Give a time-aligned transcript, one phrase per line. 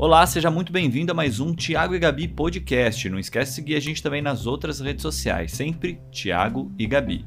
[0.00, 3.10] Olá, seja muito bem-vindo a mais um Tiago e Gabi podcast.
[3.10, 7.26] Não esquece de seguir a gente também nas outras redes sociais, sempre Tiago e Gabi.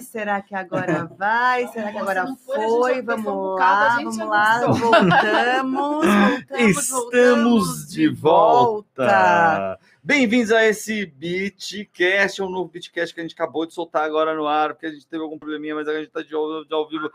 [0.00, 1.68] Será que agora vai?
[1.68, 3.00] Será que agora foi?
[3.00, 4.90] Vamos lá, vamos lá, avançou.
[4.90, 9.78] voltamos, voltamos, Estamos voltamos de volta!
[10.02, 14.34] Bem-vindos a esse Beatcast, é um novo Beatcast que a gente acabou de soltar agora
[14.34, 16.72] no ar, porque a gente teve algum probleminha, mas a gente tá de ao, de
[16.72, 17.10] ao vivo.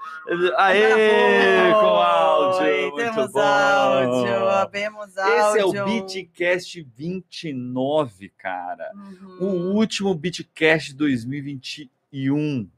[0.58, 1.72] Aê!
[1.74, 2.82] Com áudio!
[2.82, 3.40] muito Temos bom.
[3.40, 5.36] áudio, abemos áudio.
[5.48, 8.92] Esse é o Beatcast 29, cara.
[9.40, 9.76] O Uhum.
[9.76, 12.70] último Beatcast 2021.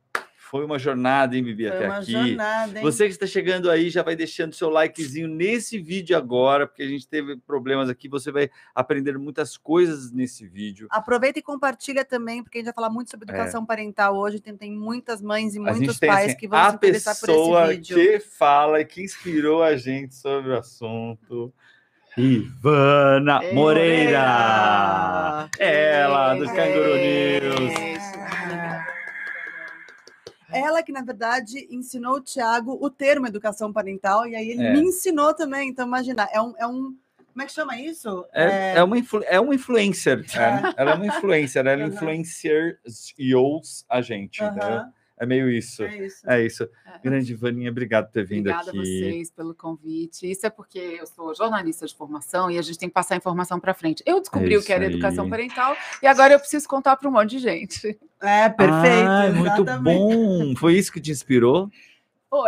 [0.50, 2.12] Foi uma jornada, hein, Bibi, Foi até uma aqui.
[2.12, 2.84] jornada, hein?
[2.84, 6.88] Você que está chegando aí já vai deixando seu likezinho nesse vídeo agora, porque a
[6.88, 8.08] gente teve problemas aqui.
[8.08, 10.88] Você vai aprender muitas coisas nesse vídeo.
[10.90, 14.40] Aproveita e compartilha também, porque a gente vai falar muito sobre educação parental hoje.
[14.40, 17.16] Tem, tem muitas mães e a muitos tem pais assim, que vão se a interessar
[17.16, 17.96] por esse pessoa vídeo.
[17.98, 21.54] que fala e que inspirou a gente sobre o assunto.
[22.18, 25.50] Ivana Ei, Moreira!
[25.60, 27.97] Ela, dos Canguru News.
[30.52, 34.72] Ela que, na verdade, ensinou o Tiago o termo educação parental, e aí ele É.
[34.72, 35.70] me ensinou também.
[35.70, 36.54] Então, imagina, é um.
[36.58, 36.96] É um
[37.34, 38.26] como é que chama isso?
[38.34, 40.26] É, é uma, influ- é uma influencer.
[40.36, 40.74] é.
[40.76, 41.94] Ela é uma influencer, ela Aham.
[41.94, 42.74] influenciou
[43.88, 44.44] a gente.
[44.44, 44.64] entendeu?
[44.78, 45.84] Aham, É meio isso.
[45.84, 46.30] é isso.
[46.30, 46.70] É isso.
[47.04, 48.80] Grande Vaninha, obrigado por ter vindo Obrigada aqui.
[48.80, 50.30] a vocês pelo convite.
[50.30, 53.18] Isso é porque eu sou jornalista de formação e a gente tem que passar a
[53.18, 54.04] informação para frente.
[54.06, 54.92] Eu descobri É o que era aí.
[54.92, 58.00] educação parental e agora eu preciso contar para um monte de gente.
[58.22, 59.08] É, perfeito.
[59.10, 60.56] Ah, muito bom.
[60.56, 61.70] Foi isso que te inspirou?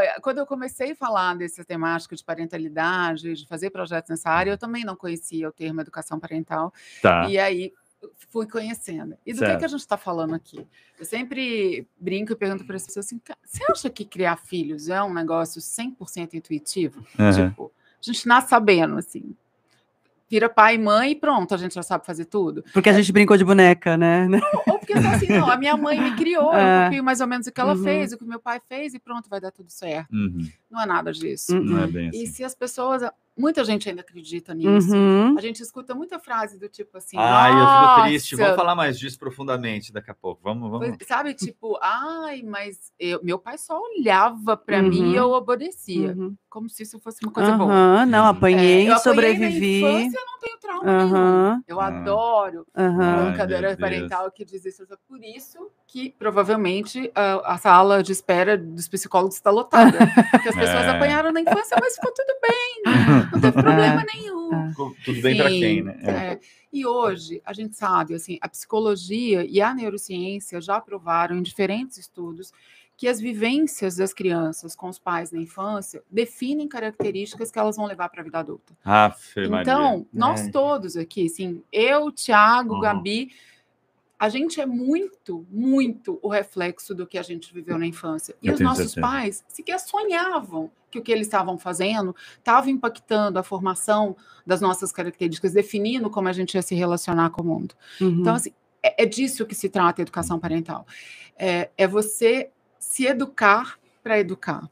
[0.02, 4.52] É, quando eu comecei a falar dessa temática de parentalidade, de fazer projetos nessa área,
[4.52, 6.74] eu também não conhecia o termo educação parental.
[7.02, 7.28] Tá.
[7.30, 7.72] E aí
[8.30, 9.16] fui conhecendo.
[9.26, 9.60] E do que, Certo.
[9.60, 10.66] que a gente está falando aqui?
[11.00, 14.90] Eu sempre brinco e pergunto para as pessoas assim: "Ca- você acha que criar filhos
[14.90, 17.04] é um negócio 100% intuitivo?
[17.20, 17.50] Aham.
[17.50, 19.36] Tipo, a gente nasce sabendo, assim.
[20.32, 22.64] Vira pai e mãe e pronto, a gente já sabe fazer tudo.
[22.72, 24.28] Porque a gente brincou de boneca, né?
[24.68, 26.84] Ou porque só assim, não, a minha mãe me criou, eu É.
[26.86, 27.84] copio mais ou menos o que ela Uhum.
[27.84, 30.14] fez, o que meu pai fez e pronto, vai dar tudo certo.
[30.14, 30.48] Uhum.
[30.70, 31.56] Não é nada disso.
[31.56, 31.64] Uhum.
[31.64, 32.26] Não é bem E assim.
[32.28, 33.02] se as pessoas.
[33.40, 34.94] Muita gente ainda acredita nisso.
[34.94, 35.38] Uhum.
[35.38, 37.16] A gente escuta muita frase do tipo assim.
[37.18, 38.32] Ai, eu fico triste.
[38.34, 40.42] "Nossa, Vamos falar mais disso profundamente daqui a pouco.
[40.44, 40.88] Vamos, vamos.
[40.88, 45.12] Pois- Sabe, tipo, ai, mas eu- meu pai só olhava para mim Uhum.
[45.14, 46.10] e eu obedecia.
[46.16, 46.36] Uhum.
[46.50, 48.06] Como se isso fosse uma coisa boa.
[48.06, 48.30] Não, Uhum.
[48.30, 49.82] apanhei, É, eu apanhei sobrevivi.
[49.84, 52.66] Na infância, eu não tenho trauma Eu adoro
[53.62, 53.76] meu Deus.
[53.80, 54.84] parental que diz isso.
[54.84, 55.60] É por isso
[55.92, 59.98] que provavelmente a, a sala de espera dos psicólogos está lotada.
[60.32, 60.90] Porque as pessoas É.
[60.90, 62.84] apanharam na infância, mas ficou tudo bem.
[63.34, 64.54] Não teve problema nenhum.
[64.54, 64.72] É.
[65.04, 66.00] Tudo bem para quem, né?
[66.04, 66.12] É.
[66.12, 66.40] é.
[66.72, 71.98] E hoje a gente sabe, assim, a psicologia e a neurociência já provaram em diferentes
[71.98, 72.52] estudos
[72.96, 77.86] que as vivências das crianças com os pais na infância definem características que elas vão
[77.88, 78.78] levar para a vida adulta.
[79.50, 79.62] Maria.
[79.62, 80.52] Então, nós É.
[80.52, 82.82] todos aqui, assim, eu, Thiago, Uhum.
[82.82, 83.32] Gabi,
[84.20, 88.36] a gente é muito, muito o reflexo do que a gente viveu na infância.
[88.42, 89.02] E Eu os nossos certeza.
[89.02, 94.92] pais sequer sonhavam que o que eles estavam fazendo estava impactando a formação das nossas
[94.92, 97.74] características, definindo como a gente ia se relacionar com o mundo.
[98.02, 98.20] Uhum.
[98.20, 98.52] Então, assim,
[98.84, 100.86] é, é disso que se trata a educação parental.
[101.38, 104.70] É, é você se educar para educar.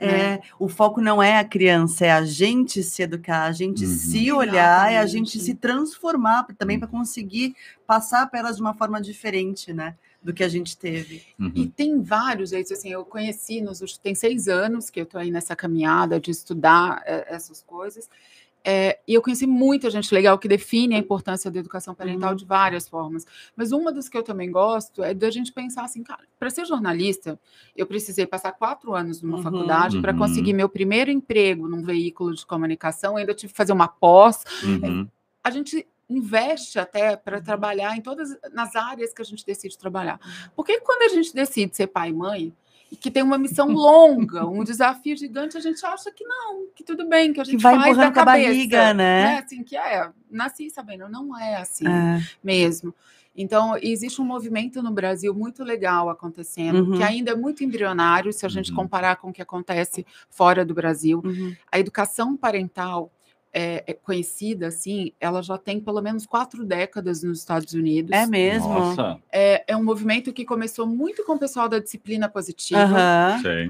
[0.00, 0.34] Né?
[0.34, 3.90] É, o foco não é a criança, é a gente se educar, a gente Uhum.
[3.94, 6.80] se olhar, é a gente se transformar também Uhum.
[6.80, 7.54] para conseguir
[7.86, 9.94] passar para elas de uma forma diferente, né?
[10.22, 11.22] Do que a gente teve.
[11.38, 11.50] Uhum.
[11.54, 15.20] E tem vários jeitos, assim, eu conheci, nos, últimos- tem seis anos que eu estou
[15.20, 18.08] aí nessa caminhada de estudar eh, essas coisas,
[18.64, 22.36] eh, e eu conheci muita gente legal que define a importância da educação parental Uhum.
[22.36, 23.26] de várias formas,
[23.56, 26.64] mas uma das que eu também gosto é da gente pensar assim, cara, para ser
[26.66, 27.38] jornalista,
[27.76, 29.42] eu precisei passar quatro anos numa Uhum.
[29.42, 30.18] faculdade para Uhum.
[30.18, 35.08] conseguir meu primeiro emprego num veículo de comunicação, ainda tive que fazer uma pós, Uhum.
[35.42, 40.18] a gente investe até para trabalhar em todas nas áreas que a gente decide trabalhar.
[40.56, 42.52] Porque quando a gente decide ser pai e mãe,
[42.96, 47.06] que tem uma missão longa, um desafio gigante, a gente acha que não, que tudo
[47.08, 49.38] bem, que a Que gente vai faz da com a cabeça, barriga, né?
[49.38, 52.20] Assim, que é, nasci sabendo, não é assim É.
[52.42, 52.94] mesmo.
[53.36, 56.96] Então, existe um movimento no Brasil muito legal acontecendo, Uhum.
[56.96, 58.76] que ainda é muito embrionário se a gente Uhum.
[58.76, 61.54] comparar com o que acontece fora do Brasil Uhum.
[61.70, 63.10] a educação parental
[63.52, 68.12] é, é conhecida, assim, ela já tem pelo menos quatro décadas nos Estados Unidos.
[68.12, 68.68] É mesmo?
[68.68, 72.80] Nossa, É, é um movimento que começou muito com o pessoal da disciplina positiva,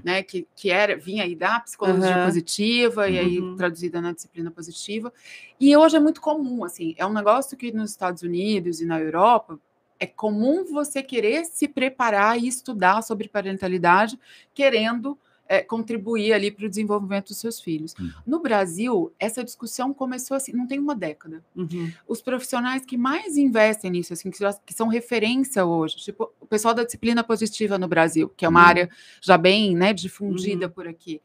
[0.05, 3.57] né, que, que era, vinha aí da psicologia positiva, e aí Uhum.
[3.57, 5.13] traduzida na disciplina positiva.
[5.59, 9.01] E hoje é muito comum, assim, é um negócio que nos Estados Unidos e na
[9.01, 9.59] Europa
[9.99, 14.19] é comum você querer se preparar e estudar sobre parentalidade,
[14.55, 15.19] querendo
[15.53, 17.93] é, contribuir ali para o desenvolvimento dos seus filhos.
[17.99, 18.13] Uhum.
[18.25, 21.45] No Brasil, essa discussão começou assim, não tem uma década.
[21.57, 21.91] Uhum.
[22.07, 26.73] Os profissionais que mais investem nisso, assim, que, que são referência hoje, tipo o pessoal
[26.73, 28.67] da disciplina positiva no Brasil, que é uma Uhum.
[28.67, 30.73] área já bem né, difundida Uhum.
[30.73, 31.21] por aqui.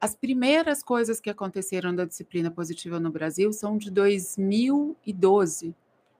[0.00, 5.74] As primeiras coisas que aconteceram da disciplina positiva no Brasil são de 2012,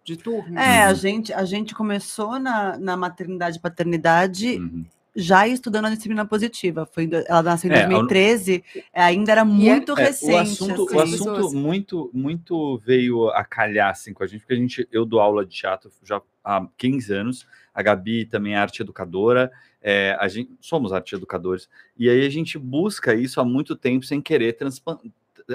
[0.05, 0.61] de turma.
[0.63, 4.85] É, a gente, a gente começou na, na maternidade e paternidade Uhum.
[5.15, 6.87] Já estudando a disciplina positiva.
[6.87, 10.33] Foi, ela nasceu em É, a- 2013, ainda era muito É, recente.
[10.33, 10.97] o assunto, assim.
[10.97, 11.53] o assunto Pessoas.
[11.55, 15.45] muito, muito veio a calhar assim, com a gente, porque a gente, eu dou aula
[15.45, 19.51] de teatro já há 15 anos, a Gabi também é arte educadora,
[19.83, 24.05] é, a gente, somos arte educadores, e aí a gente busca isso há muito tempo
[24.05, 24.99] sem querer transpan-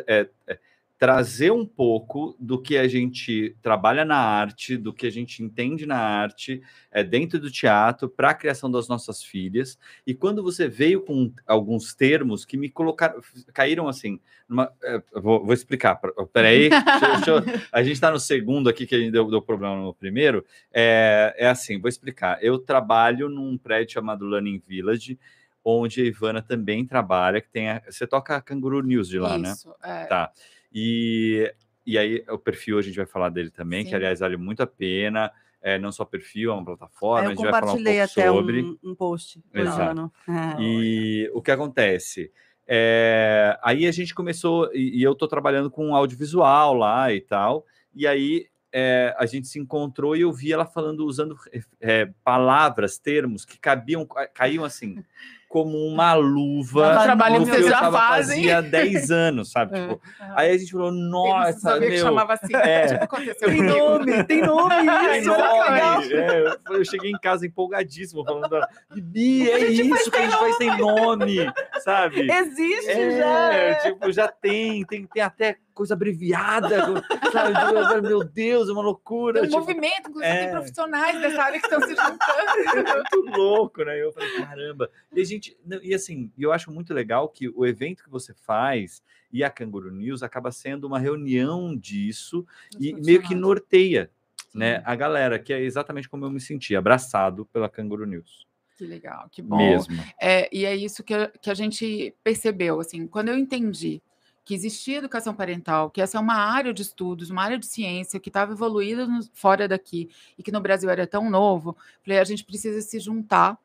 [0.08, 0.60] é, é,
[0.98, 5.86] trazer um pouco do que a gente trabalha na arte, do que a gente entende
[5.86, 9.78] na arte, é, dentro do teatro, para a criação das nossas filhas.
[10.08, 13.20] E quando você veio com alguns termos que me colocaram,
[13.54, 14.20] caíram assim.
[14.48, 16.00] numa- é, vou, vou explicar.
[16.32, 16.70] Peraí,
[17.20, 19.42] deixa, eu- deixa eu- a gente está no segundo aqui, que a gente deu, deu
[19.42, 20.46] problema no primeiro.
[20.74, 22.38] É, é assim, vou explicar.
[22.42, 25.20] Eu trabalho num prédio chamado Learning Village,
[25.64, 29.36] onde a Ivana também trabalha, que tem a, você toca a Canguru News de lá,
[29.38, 29.52] né?
[29.52, 30.06] Isso, é.
[30.06, 30.32] Tá.
[30.78, 31.54] E,
[31.86, 33.96] e aí, o perfil a gente vai falar dele também, que Sim.
[33.96, 35.32] aliás vale muito a pena.
[35.62, 37.90] É, não só perfil, é uma É, plataforma, a eu gente vai falar um pouco
[37.90, 38.62] até sobre.
[38.62, 39.42] um, um post.
[39.54, 40.12] Exato.
[40.30, 40.62] É.
[40.62, 42.32] E o que acontece?
[42.68, 47.66] É, aí a gente começou, e, e eu estou trabalhando com audiovisual lá e tal,
[47.94, 51.36] e aí é, a gente se encontrou e eu vi ela falando, usando
[51.80, 55.04] é, palavras, termos que cabiam, ca- caíam assim,
[55.56, 58.36] como uma luva Tava trabalho que que vocês eu já tava fazem.
[58.50, 59.78] fazia 10 anos, sabe?
[59.78, 59.88] É.
[59.88, 60.02] Tipo,
[60.36, 62.54] aí a gente falou, Eu nossa, sabia que meu, chamava assim.
[62.54, 62.88] é.
[62.88, 63.78] Tipo, aconteceu Tem comigo.
[63.78, 64.76] nome, tem nome
[65.18, 66.02] isso, olha que legal.
[66.02, 70.38] É, eu, eu cheguei em casa empolgadíssimo, falando, ela, Bibi, é isso que a gente
[70.38, 71.38] faz, tem nome,
[71.86, 72.30] sabe?
[72.30, 73.76] Existe É, já.
[73.80, 77.98] tipo, já tem, tem, tem até coisa abreviada, sabe?
[77.98, 79.42] Eu, Meu Deus, é uma loucura.
[79.42, 80.44] Tem um tipo, movimento, inclusive é.
[80.46, 82.18] tem profissionais dessa área que estão se juntando.
[82.88, 84.02] é muito louco, né?
[84.02, 84.90] Eu falei, caramba.
[85.14, 89.04] E a gente, e assim, eu acho muito legal que o evento que você faz
[89.32, 92.48] e a Canguru News acaba sendo uma reunião disso
[92.80, 94.10] e meio que norteia,
[94.54, 98.48] né, a galera, que é exatamente como eu me senti, abraçado pela Canguru News.
[98.78, 99.58] Que legal, que bom.
[99.58, 99.96] Mesmo.
[100.22, 104.02] É, e é isso que, que a gente percebeu, assim, quando eu entendi
[104.46, 108.20] que existia educação parental, que essa é uma área de estudos, uma área de ciência
[108.20, 112.24] que estava evoluída no- fora daqui e que no Brasil era tão novo, falei, a
[112.24, 113.58] gente precisa se juntar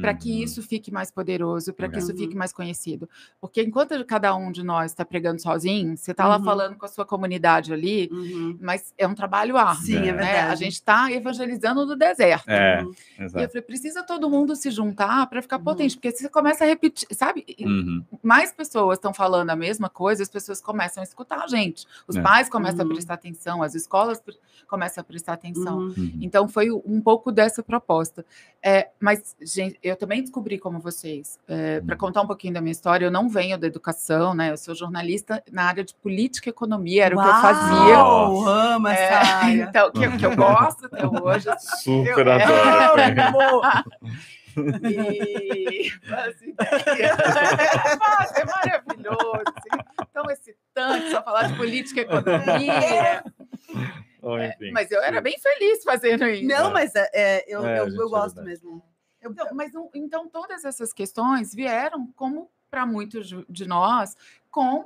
[0.00, 0.44] para que Uhum.
[0.44, 3.08] isso fique mais poderoso, para que isso fique mais conhecido.
[3.40, 6.44] Porque enquanto cada um de nós está pregando sozinho, você está lá Uhum.
[6.44, 8.56] falando com a sua comunidade ali, Uhum.
[8.60, 9.84] mas é um trabalho árduo.
[9.84, 10.12] Sim, é né?
[10.12, 10.52] verdade.
[10.52, 12.48] A gente está evangelizando no deserto.
[12.48, 12.92] É, Uhum.
[13.18, 15.64] E eu falei, precisa todo mundo se juntar para ficar Uhum.
[15.64, 17.44] potente, porque se você começa a repetir, sabe?
[17.60, 18.04] Uhum.
[18.22, 21.84] Mais pessoas estão falando a mesma coisa, as pessoas começam a escutar a gente.
[22.06, 22.22] Os É.
[22.22, 22.92] pais começam Uhum.
[22.92, 24.22] a prestar atenção, as escolas
[24.68, 25.78] começam a prestar atenção.
[25.78, 25.94] Uhum.
[25.96, 26.18] Uhum.
[26.20, 28.24] Então foi um pouco dessa proposta.
[28.62, 31.38] É, mas, gente, eu também descobri como vocês.
[31.46, 31.98] Para Uhum.
[31.98, 34.50] contar um pouquinho da minha história, eu não venho da educação, né?
[34.50, 37.98] Eu sou jornalista na área de política e economia, era o que eu fazia.
[37.98, 39.62] Uau, amo essa É, área.
[39.68, 41.46] então, que, que eu gosto até hoje.
[41.82, 43.02] Super Eu- adoro.
[43.02, 43.62] Amo.
[44.58, 47.04] E assim, é
[48.40, 49.42] é maravilhoso.
[49.56, 53.22] assim, tão excitante só falar de política e economia.
[53.70, 54.70] Enfim.
[54.72, 56.44] Mas eu era bem feliz fazendo isso.
[56.48, 58.82] Não, mas é, é, eu, É, eu, eu é gosto mesmo.
[59.20, 64.16] Eu, Então, mas não- então todas essas questões vieram, como para muitos de- nós,
[64.50, 64.84] com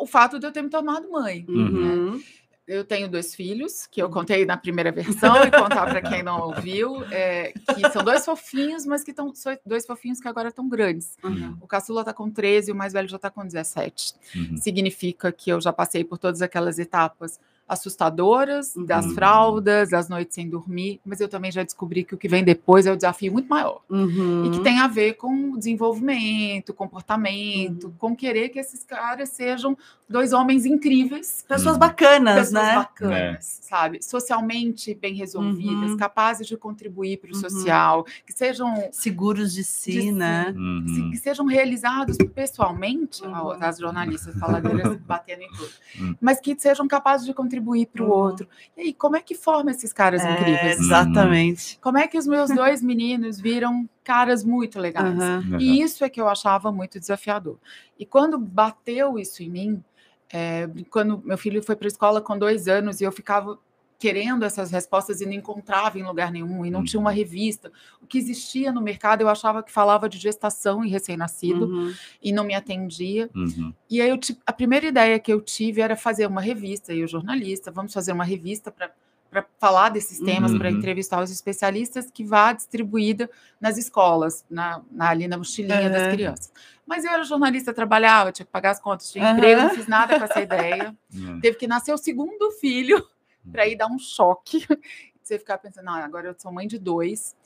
[0.00, 1.44] o fato de eu ter me tornado mãe.
[1.48, 2.20] Uhum.
[2.66, 6.40] Eu tenho dois filhos, que eu contei na primeira versão, e contar para quem não
[6.42, 9.32] ouviu, é, que são dois fofinhos, mas que estão
[9.66, 11.16] dois fofinhos que agora estão grandes.
[11.24, 11.56] Uhum.
[11.60, 14.14] O caçula está com 13 e o mais velho já está com 17.
[14.36, 14.56] Uhum.
[14.56, 19.14] Significa que eu já passei por todas aquelas etapas assustadoras, das Uhum.
[19.14, 22.86] fraldas, das noites sem dormir, mas eu também já descobri que o que vem depois
[22.86, 23.80] é o desafio muito maior.
[23.88, 24.44] Uhum.
[24.46, 27.92] E que tem a ver com desenvolvimento, comportamento, Uhum.
[27.98, 29.76] com querer que esses caras sejam
[30.08, 31.80] dois homens incríveis, Pessoas Uhum.
[31.80, 32.74] bacanas, pessoas né?
[32.74, 34.02] bacanas, sabe?
[34.02, 35.96] Socialmente bem resolvidas, Uhum.
[35.96, 37.40] capazes de contribuir para o Uhum.
[37.40, 40.12] social, que sejam Seguros de si, De si.
[40.12, 40.52] né?
[40.56, 41.10] Uhum.
[41.12, 43.50] que sejam realizados pessoalmente, Uhum.
[43.60, 46.16] as jornalistas faladeiras batendo em tudo, Uhum.
[46.20, 48.12] mas que sejam capazes de contribuir para o Uhum.
[48.12, 48.48] outro.
[48.76, 50.78] E aí, como é que forma esses caras É, incríveis?
[50.80, 51.78] exatamente.
[51.80, 55.18] Como é que os meus dois meninos viram caras muito legais?
[55.18, 55.52] Uhum.
[55.52, 55.60] Uhum.
[55.60, 57.58] E isso é que eu achava muito desafiador.
[57.98, 59.84] E quando bateu isso em mim,
[60.32, 63.58] é, quando meu filho foi para a escola com dois anos e eu ficava
[64.00, 67.16] querendo essas respostas e não encontrava em lugar nenhum, e não tinha uma Uhum.
[67.16, 67.70] revista.
[68.02, 71.92] O que existia no mercado, eu achava que falava de gestação e recém-nascido, Uhum.
[72.22, 73.28] e não me atendia.
[73.36, 73.74] Uhum.
[73.90, 77.08] E aí eu a primeira ideia que eu tive era fazer uma revista, e o
[77.08, 78.90] jornalista, vamos fazer uma revista para
[79.30, 80.76] para falar desses temas, para Uhum.
[80.76, 83.30] entrevistar os especialistas, que vá distribuída
[83.60, 86.10] nas escolas, na, na- ali na mochilinha das Aham.
[86.10, 86.52] crianças.
[86.84, 89.36] Mas eu era jornalista, trabalhava, tinha que pagar as contas, tinha Aham.
[89.36, 90.96] emprego, não fiz nada com essa ideia.
[91.14, 91.38] Uhum.
[91.44, 93.06] Teve que nascer o segundo filho
[93.50, 94.66] para ir dar um choque.
[95.22, 97.36] Você ficar pensando, não, agora eu sou mãe de dois.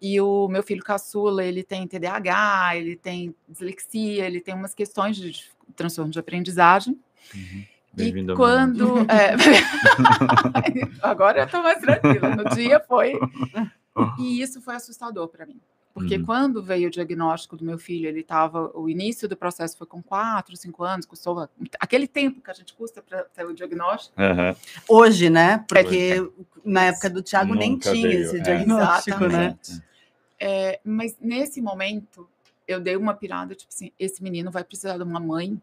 [0.00, 5.16] E o meu filho caçula, ele tem TDAH, ele tem dislexia, ele tem umas questões
[5.16, 6.98] de transtorno de aprendizagem.
[7.34, 7.64] Uhum.
[7.98, 8.98] E quando.
[9.10, 9.36] é,
[11.02, 12.34] agora eu estou mais tranquila.
[12.34, 13.12] No dia foi.
[14.18, 15.60] E isso foi assustador para mim.
[15.94, 16.24] Porque Uhum.
[16.24, 18.70] quando veio o diagnóstico do meu filho, ele estava.
[18.74, 22.72] O início do processo foi com quatro, cinco anos, custou aquele tempo que a gente
[22.72, 24.20] custa para ter o diagnóstico.
[24.20, 24.56] Aham.
[24.88, 25.64] Hoje, né?
[25.68, 26.16] Porque
[26.64, 28.40] na época do Thiago nem tinha veio, esse é.
[28.40, 29.56] diagnóstico, né?
[29.60, 29.82] Exatamente.
[30.40, 32.28] É, mas nesse momento,
[32.66, 35.60] eu dei uma pirada, tipo assim, esse menino vai precisar de uma mãe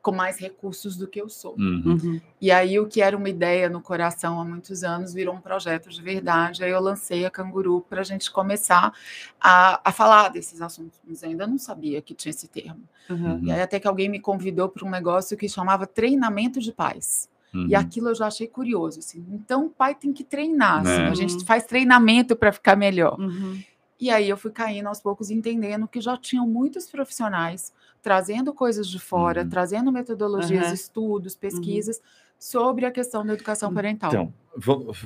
[0.00, 1.54] com mais recursos do que eu sou.
[1.58, 1.82] Uhum.
[1.86, 2.20] Uhum.
[2.40, 5.88] E aí, o que era uma ideia no coração há muitos anos virou um projeto
[5.90, 6.64] de verdade.
[6.64, 8.92] Aí eu lancei a Canguru para a gente começar
[9.40, 11.00] a, a falar desses assuntos.
[11.06, 12.82] Mas eu ainda não sabia que tinha esse termo.
[13.08, 13.40] Uhum.
[13.44, 17.28] E aí, até que alguém me convidou para um negócio que chamava treinamento de pais.
[17.54, 17.66] Uhum.
[17.68, 18.98] E aquilo eu já achei curioso.
[19.00, 19.24] Assim.
[19.30, 20.80] Então, o pai tem que treinar.
[20.80, 21.08] assim, Né?
[21.08, 21.44] a gente Uhum.
[21.44, 23.20] faz treinamento para ficar melhor.
[23.20, 23.60] Uhum.
[24.02, 28.88] E aí eu fui caindo aos poucos, entendendo que já tinham muitos profissionais trazendo coisas
[28.88, 29.48] de fora, Uhum.
[29.48, 30.74] trazendo metodologias, Aham.
[30.74, 32.02] estudos, pesquisas
[32.36, 34.10] sobre a questão da educação parental.
[34.10, 34.98] Então, vamos,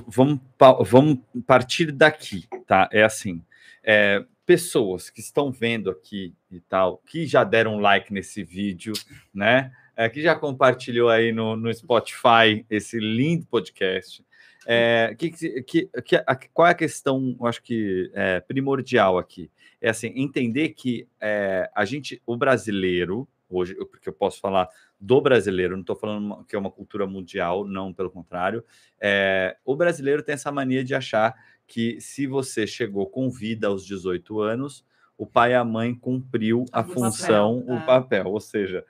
[0.89, 2.89] vamos partir daqui, tá?
[2.91, 3.39] É assim,
[3.83, 8.93] é, pessoas que estão vendo aqui e tal, que já deram like nesse vídeo,
[9.31, 9.71] né?
[9.95, 14.25] É, que já compartilhou aí no, no Spotify esse lindo podcast.
[14.69, 15.31] É, que,
[15.63, 19.49] que, que, a- qual é a questão, eu acho que é, primordial aqui?
[19.81, 24.67] É assim, entender que é, a gente, o brasileiro, hoje, porque eu posso falar
[24.99, 28.63] do brasileiro, não estou falando que é uma cultura mundial, não, pelo contrário.
[28.99, 31.33] É, o brasileiro tem essa mania de achar
[31.65, 34.83] que se você chegou com vida aos 18 anos,
[35.17, 37.85] o pai e a mãe cumpriu a O papel, função, o é.
[37.85, 38.25] papel.
[38.27, 38.85] Ou seja,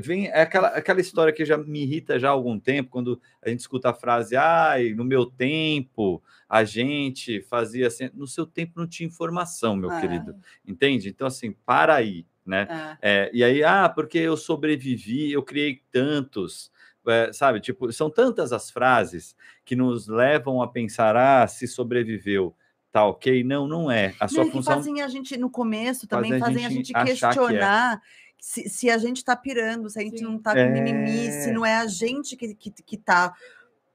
[0.00, 3.48] vem é aquela, aquela história que já me irrita já há algum tempo, quando a
[3.48, 8.10] gente escuta a frase, ai, no meu tempo a gente fazia assim.
[8.12, 10.00] No seu tempo não tinha informação, meu É.
[10.00, 10.34] querido.
[10.66, 11.08] Entende?
[11.08, 12.96] Então, assim, para aí, né?
[13.00, 13.26] É.
[13.26, 16.70] É, e aí, ah, porque eu sobrevivi, eu criei tantos,
[17.08, 17.60] é, sabe?
[17.60, 22.54] Tipo, são tantas as frases que nos levam a pensar, ah, se sobreviveu,
[22.92, 23.42] tá ok?
[23.42, 24.14] Não, não é.
[24.20, 24.74] A sua Não, e função.
[24.76, 28.00] fazem a gente, no começo, também Fazem a fazem a gente gente achar que é.
[28.44, 30.24] Se, se a gente tá pirando, se a gente Sim.
[30.24, 30.68] não tá com É.
[30.68, 33.32] mimimi, se não é a gente que, que, que tá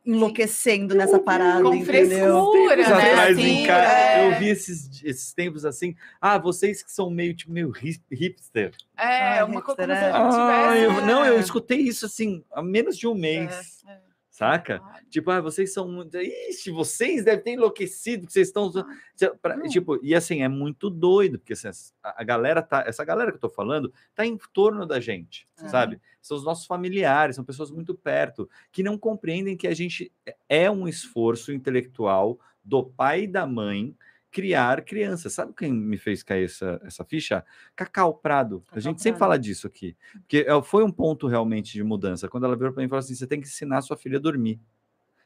[0.06, 1.86] enlouquecendo nessa parada, Com entendeu?
[1.86, 3.12] frescura, Tempos né?
[3.12, 4.26] atrás, em casa, é.
[4.36, 8.72] eu vi esses, esses tempos assim, ah, vocês que são meio, tipo, meio hip- hipster.
[8.98, 10.42] É, Ah, uma coisa hipster, como se é.
[10.42, 11.40] a gente Ah, eu- não, eu né?
[11.42, 13.98] escutei isso assim, há menos de um mês, É,
[14.38, 14.48] é.
[14.48, 14.82] saca?
[15.10, 16.18] Tipo, ah, vocês são muito.
[16.18, 18.72] Ixi, vocês devem ter enlouquecido, que vocês estão.
[19.42, 19.60] pra-.
[19.64, 21.70] Tipo, e assim, é muito doido, porque assim,
[22.04, 22.84] a, galera tá.
[22.86, 25.68] Essa galera que eu tô falando tá em torno da gente, É.
[25.68, 26.00] sabe?
[26.22, 30.12] São os nossos familiares, são pessoas muito perto, que não compreendem que a gente
[30.48, 33.96] é um esforço intelectual do pai e da mãe
[34.42, 35.34] criar crianças.
[35.34, 37.44] Sabe quem me fez cair essa, essa ficha?
[37.76, 38.58] Cacau Prado.
[38.68, 39.30] a Cacau gente sempre Prado.
[39.30, 39.96] fala disso aqui.
[40.14, 42.28] Porque é, foi um ponto realmente de mudança.
[42.28, 44.22] Quando ela virou para mim e falou assim: você tem que ensinar sua filha a
[44.22, 44.60] dormir.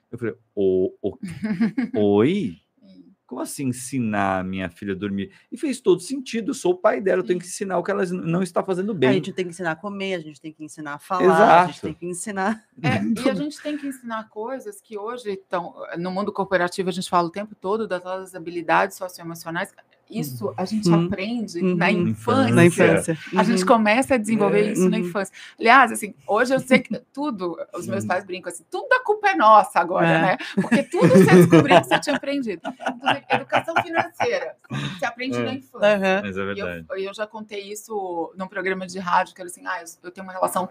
[0.09, 1.17] Eu falei, "O- o-
[1.95, 2.57] oi?
[3.31, 5.31] Como assim ensinar a minha filha a dormir?
[5.49, 6.49] E fez todo sentido.
[6.49, 8.91] Eu sou o pai dela, eu tenho que ensinar o que ela não está fazendo
[8.91, 9.13] A bem.
[9.13, 11.75] gente tem que ensinar a comer, a gente tem que ensinar a falar, a gente
[11.75, 11.81] Exato.
[11.81, 12.61] tem que ensinar.
[12.83, 15.75] É, e a gente tem que ensinar coisas que hoje estão.
[15.99, 19.71] No mundo corporativo, a gente fala o tempo todo das nossas habilidades socioemocionais.
[20.11, 21.05] Isso a gente Uhum.
[21.05, 21.75] aprende Uhum.
[21.75, 22.53] na Infância.
[22.55, 23.17] Na infância.
[23.35, 23.67] A gente Uhum.
[23.67, 24.71] começa a desenvolver É.
[24.73, 25.03] isso na Uhum.
[25.05, 25.33] infância.
[25.59, 28.07] Aliás, assim, hoje eu sei que tudo, os meus Uhum.
[28.09, 30.21] pais brincam assim, tudo a culpa é nossa agora, É.
[30.21, 30.37] né?
[30.55, 32.61] Porque tudo você descobriu que você tinha aprendido.
[32.67, 34.55] Inclusive, educação financeira,
[34.99, 35.43] você aprende É.
[35.43, 35.95] na infância.
[35.95, 36.21] Aham.
[36.23, 36.85] Mas é E verdade.
[36.89, 40.11] eu, eu já contei isso num programa de rádio, que era assim, ah, eu, eu
[40.11, 40.69] tenho uma relação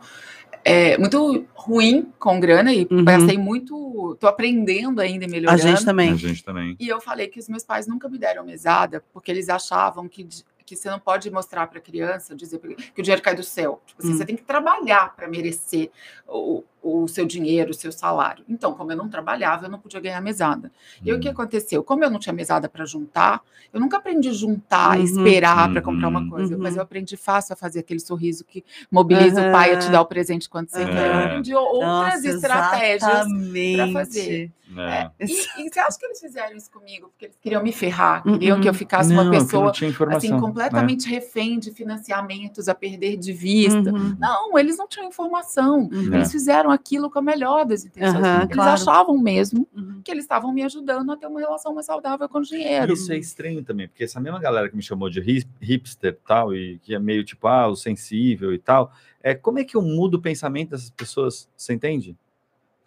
[0.64, 3.04] é, muito ruim com grana e Uhum.
[3.04, 5.62] passei muito, tô aprendendo ainda e A melhorando.
[5.62, 6.10] gente também.
[6.12, 6.76] A gente também.
[6.78, 10.26] E eu falei que os meus pais nunca me deram mesada, porque eles achavam que,
[10.66, 13.80] que você não pode mostrar para a criança, dizer que o dinheiro cai do céu.
[13.86, 14.16] Tipo assim, Hum.
[14.18, 15.90] você tem que trabalhar para merecer
[16.28, 18.44] o, o seu dinheiro, o seu salário.
[18.48, 20.70] Então, como eu não trabalhava, eu não podia ganhar mesada.
[21.04, 21.32] E o que Hum.
[21.32, 21.82] aconteceu?
[21.84, 25.04] Como eu não tinha mesada para juntar, eu nunca aprendi a juntar, Uhum.
[25.04, 26.16] esperar para comprar Uhum.
[26.18, 26.78] uma coisa, mas Uhum.
[26.78, 30.06] eu aprendi fácil a fazer aquele sorriso que mobiliza o pai a te dar o
[30.06, 31.06] presente quando você quer.
[31.08, 31.24] Eu Aham.
[31.26, 33.26] aprendi outras Nossa, estratégias.
[33.26, 33.92] exatamente.
[33.92, 34.50] fazer.
[34.76, 35.10] É.
[35.18, 35.24] E,
[35.66, 37.08] e você acha que eles fizeram isso comigo?
[37.08, 39.72] Porque eles queriam me ferrar, queriam que eu ficasse Não, uma pessoa
[40.10, 40.38] assim, né?
[40.38, 43.92] completamente refém de financiamentos a perder de vista.
[43.92, 44.14] Uhum.
[44.18, 45.88] Não, eles não tinham informação.
[45.92, 46.12] Uhum.
[46.12, 46.16] É.
[46.16, 48.24] Eles fizeram aquilo com a melhor das intenções.
[48.24, 48.72] Aham, eles claro.
[48.72, 50.00] achavam mesmo Uhum.
[50.04, 52.92] que eles estavam me ajudando a ter uma relação mais saudável com o dinheiro.
[52.92, 56.26] Isso é estranho também, porque essa mesma galera que me chamou de hip- hipster e
[56.26, 59.76] tal, e que é meio tipo, ah, o sensível e tal, é, como é que
[59.76, 61.48] eu mudo o pensamento dessas pessoas?
[61.56, 62.16] Você entende?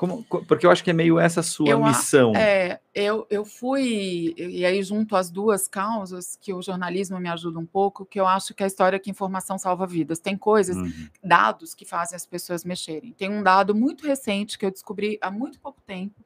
[0.03, 2.36] Como, co- porque eu acho que é meio essa sua Eu missão.
[2.36, 7.57] É, eu, eu fui, e aí junto às duas causas, que o jornalismo me ajuda
[7.57, 10.19] um pouco, que eu acho que a história é que informação salva vidas.
[10.19, 11.07] Tem coisas, Uhum.
[11.24, 13.13] dados que fazem as pessoas mexerem.
[13.13, 16.19] Tem um dado muito recente que eu descobri há muito pouco tempo,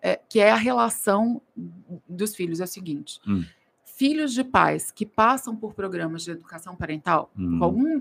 [0.00, 1.42] é, que é a relação
[2.08, 2.60] dos filhos.
[2.60, 3.44] É o seguinte: Hum.
[3.84, 7.58] filhos de pais que passam por programas de educação parental, Hum.
[7.58, 8.00] com algum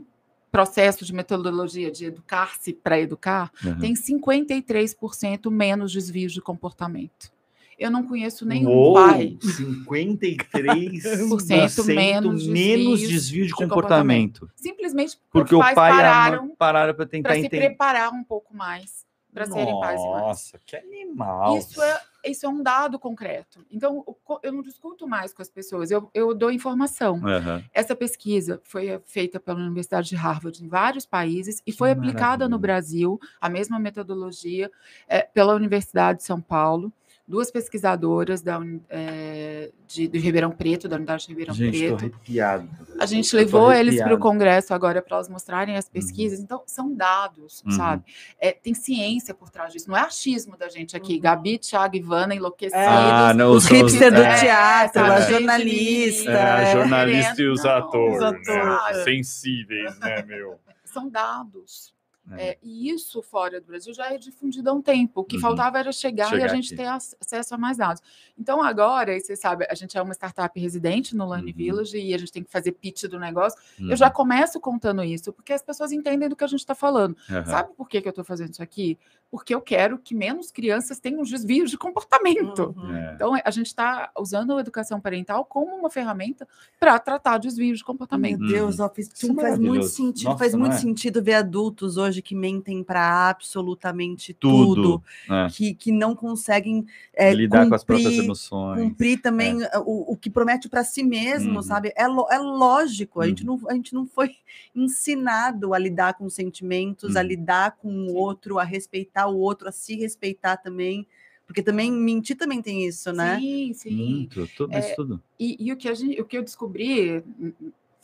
[0.51, 3.77] processo de metodologia de educar-se para educar, Uhum.
[3.79, 7.31] tem 53% menos desvios de comportamento.
[7.77, 14.49] Eu não conheço nenhum Uou, pai 53% menos menos desvios desvio de de comportamento.
[14.55, 17.67] simplesmente Porque os o pais pai pararam pararam para tentar se entender.
[17.67, 19.05] preparar um pouco mais
[19.37, 20.21] para serem pais e mães.
[20.21, 21.57] Nossa, que animal.
[21.57, 23.65] Isso é, isso é um dado concreto.
[23.71, 24.03] Então,
[24.43, 27.21] eu não discuto mais com as pessoas, eu, eu dou informação.
[27.25, 27.63] Aham.
[27.73, 32.45] Essa pesquisa foi feita pela Universidade de Harvard em vários países e Que foi aplicada
[32.45, 32.59] no maravilha.
[32.59, 34.71] Brasil, a mesma metodologia,
[35.07, 36.91] eh, pela Universidade de São Paulo.
[37.27, 38.57] Duas pesquisadoras da,
[38.89, 41.95] eh, de, de Ribeirão Preto, da Unidade de Ribeirão Gente, Preto.
[41.95, 42.69] arrepiado.
[42.97, 44.17] A gente Eu tô levou eles para o.
[44.17, 46.39] Congresso agora para elas mostrarem as pesquisas.
[46.39, 47.71] Então, são dados, Uhum.
[47.73, 48.03] sabe?
[48.39, 49.89] É, tem ciência por trás disso.
[49.89, 51.15] Não é achismo da gente aqui.
[51.15, 51.19] Uhum.
[51.19, 52.81] Gabi, Thiago, Ivana, enlouquecidos.
[52.87, 56.31] Ah, não, Os hipster do É, teatro, a jornalista.
[56.31, 56.71] É, a é.
[56.71, 59.01] jornalista e os Não, atores, os atores, né?
[59.01, 59.03] é.
[59.03, 60.57] sensíveis, né, meu?
[60.85, 61.93] São dados.
[62.31, 62.49] É.
[62.49, 65.21] É, e isso fora do Brasil já é difundido há um tempo.
[65.21, 65.41] O que Uhum.
[65.41, 66.75] faltava era chegar, e Chegar a gente aqui.
[66.83, 68.01] ter ac- acesso a mais dados.
[68.37, 71.57] Então, agora, e você sabe, a gente é uma startup residente no Learning Uhum.
[71.57, 73.57] Village e a gente tem que fazer pitch do negócio.
[73.79, 73.91] Uhum.
[73.91, 77.15] Eu já começo contando isso, porque as pessoas entendem do que a gente está falando.
[77.45, 78.97] Sabe por que, que eu estou fazendo isso aqui?
[79.29, 82.73] Porque eu quero que menos crianças tenham desvios de comportamento.
[82.77, 82.95] Uhum.
[82.95, 83.13] É.
[83.13, 86.47] Então, a gente está usando a educação parental como uma ferramenta
[86.79, 88.47] para tratar desvios de Meu comportamento.
[88.47, 90.25] Deus, ó, faz, Isso é faz muito sentido.
[90.27, 90.77] Nossa, faz muito é?
[90.77, 94.75] sentido ver adultos hoje que mentem para absolutamente Tudo.
[94.75, 95.47] tudo, É.
[95.49, 98.81] que, que não conseguem é, Lidar com as próprias cumprir- emoções.
[98.81, 101.61] cumprir também o, o que promete para si mesmo, Uhum.
[101.63, 101.91] sabe?
[101.97, 103.57] É, lo- é lógico, a, gente Uhum.
[103.61, 104.31] não, a gente não foi
[104.73, 107.27] ensinado a lidar com sentimentos, a Uhum.
[107.27, 111.07] lidar com o outro, a respeitar o outro, a se respeitar também.
[111.47, 113.39] Porque também mentir também tem isso, né?
[113.39, 113.95] Sim, sim.
[113.95, 115.23] Muito, tudo É, isso tudo.
[115.39, 117.23] E, e o, que a gente, o que eu descobri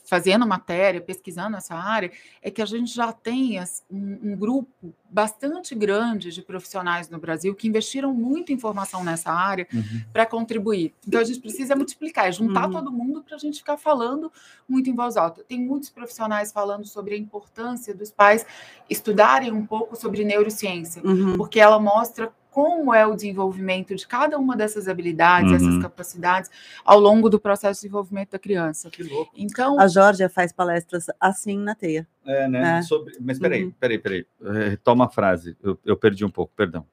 [0.05, 2.11] fazendo matéria, pesquisando essa área,
[2.41, 7.55] é que a gente já tem um, um grupo bastante grande de profissionais no Brasil
[7.55, 10.01] que investiram muito em formação nessa área Uhum.
[10.11, 10.93] para contribuir.
[11.07, 12.71] Então a gente precisa multiplicar, é juntar Uhum.
[12.73, 14.31] todo mundo para a gente ficar falando
[14.67, 15.43] muito em voz alta.
[15.43, 18.45] Tem muitos profissionais falando sobre a importância dos pais
[18.89, 21.37] estudarem um pouco sobre neurociência Uhum.
[21.37, 25.55] porque ela mostra como é o desenvolvimento de cada uma dessas habilidades, Uhum.
[25.57, 26.51] essas capacidades,
[26.85, 28.91] ao longo do processo de desenvolvimento da criança.
[28.91, 29.31] Que louco.
[29.35, 32.07] Então, A Georgia faz palestras assim na teia.
[32.25, 32.77] É, né?
[32.77, 32.81] É.
[32.83, 33.15] Sobre...
[33.19, 33.71] Mas peraí, Uhum.
[33.79, 34.25] peraí, peraí.
[34.43, 35.57] Eh, Retoma a frase.
[35.63, 36.85] Eu, eu perdi um pouco, perdão.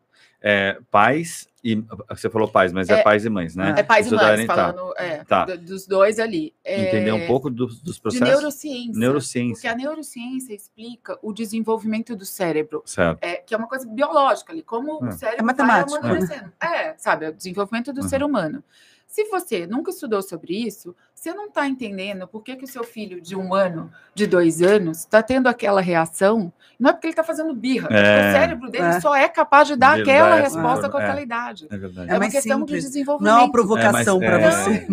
[0.43, 1.85] É, pais e.
[2.09, 3.75] Você falou pais, mas é, É- pais e mães, né?
[3.77, 4.55] é pais e Estudarem, mães tá.
[4.73, 5.45] falando é, Tá.
[5.45, 6.55] do- dos dois ali.
[6.65, 8.27] É, Entender um pouco dos, dos de processos.
[8.29, 8.87] neurociência.
[8.87, 9.71] Porque Neurociência.
[9.71, 12.83] a neurociência explica o desenvolvimento do cérebro.
[12.87, 13.19] Certo.
[13.23, 15.09] É, que é uma coisa biológica ali, como É.
[15.09, 16.53] o cérebro É matemática, vai amadurecendo.
[16.63, 18.09] É, sabe, é o desenvolvimento do Uhum.
[18.09, 18.65] ser humano.
[19.11, 22.85] Se você nunca estudou sobre isso, você não está entendendo por que, que o seu
[22.85, 26.53] filho de um ano, de dois anos, está tendo aquela reação.
[26.79, 27.91] Não é porque ele está fazendo birra, é.
[27.91, 28.29] porque É.
[28.29, 29.01] o cérebro dele É.
[29.01, 31.03] só é capaz de dar aquela resposta com é.
[31.03, 31.67] aquela idade.
[31.69, 32.09] É verdade.
[32.09, 32.83] É, uma mais questão simples.
[32.85, 33.33] de desenvolvimento.
[33.35, 34.87] Não é uma provocação É, para você.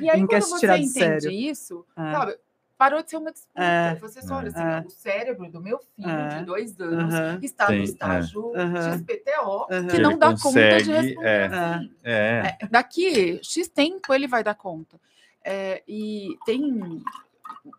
[0.00, 1.30] E aí, Não quer quando você entende sério.
[1.32, 2.12] isso, É.
[2.12, 2.36] sabe,
[2.78, 3.60] parou de ser uma disputa.
[3.60, 3.94] É.
[3.96, 4.80] Você só olha assim, É.
[4.86, 6.38] o cérebro do meu filho É.
[6.38, 7.38] de dois anos Aham.
[7.42, 7.84] está Tem, no é.
[7.84, 8.92] estágio Aham.
[8.98, 9.86] XPTO, Aham.
[9.88, 11.26] que Que não dá conta de consegue, responder.
[11.28, 11.44] é.
[11.46, 11.90] assim.
[12.04, 12.56] É.
[12.62, 14.96] É, daqui X tempo ele vai dar conta.
[15.44, 17.02] É, e tem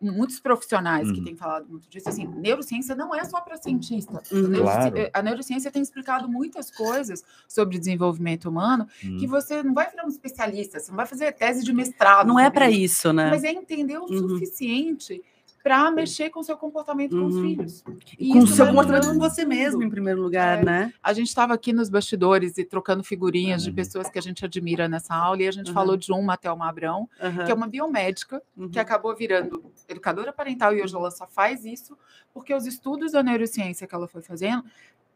[0.02, 1.24] muitos profissionais que Uhum.
[1.26, 2.10] têm falado muito disso.
[2.10, 4.22] Assim, neurociência não é só para cientista.
[4.32, 4.48] Uhum.
[4.48, 5.10] Neuroci- Claro.
[5.14, 9.30] A neurociência tem explicado muitas coisas sobre desenvolvimento humano que Hum.
[9.30, 12.28] você não vai virar um especialista, você não vai fazer tese de mestrado.
[12.28, 13.30] Não é para isso, isso, né?
[13.30, 14.30] Mas é entender o Uhum.
[14.30, 15.22] suficiente
[15.64, 17.42] para mexer com o seu comportamento com os Uhum.
[17.42, 17.84] filhos.
[18.18, 20.66] E com o seu comportamento com você mesmo, em primeiro lugar, É.
[20.66, 20.94] né?
[21.04, 23.76] A gente estava aqui nos bastidores e trocando figurinhas de Uhum.
[23.76, 25.74] pessoas que a gente admira nessa aula, e a gente Uhum.
[25.74, 27.46] falou de uma, Thelma Abrão, Aham.
[27.46, 28.70] que é uma biomédica, Uhum.
[28.70, 31.98] que acabou virando educadora parental, e hoje ela só faz isso,
[32.34, 34.64] porque os estudos da neurociência que ela foi fazendo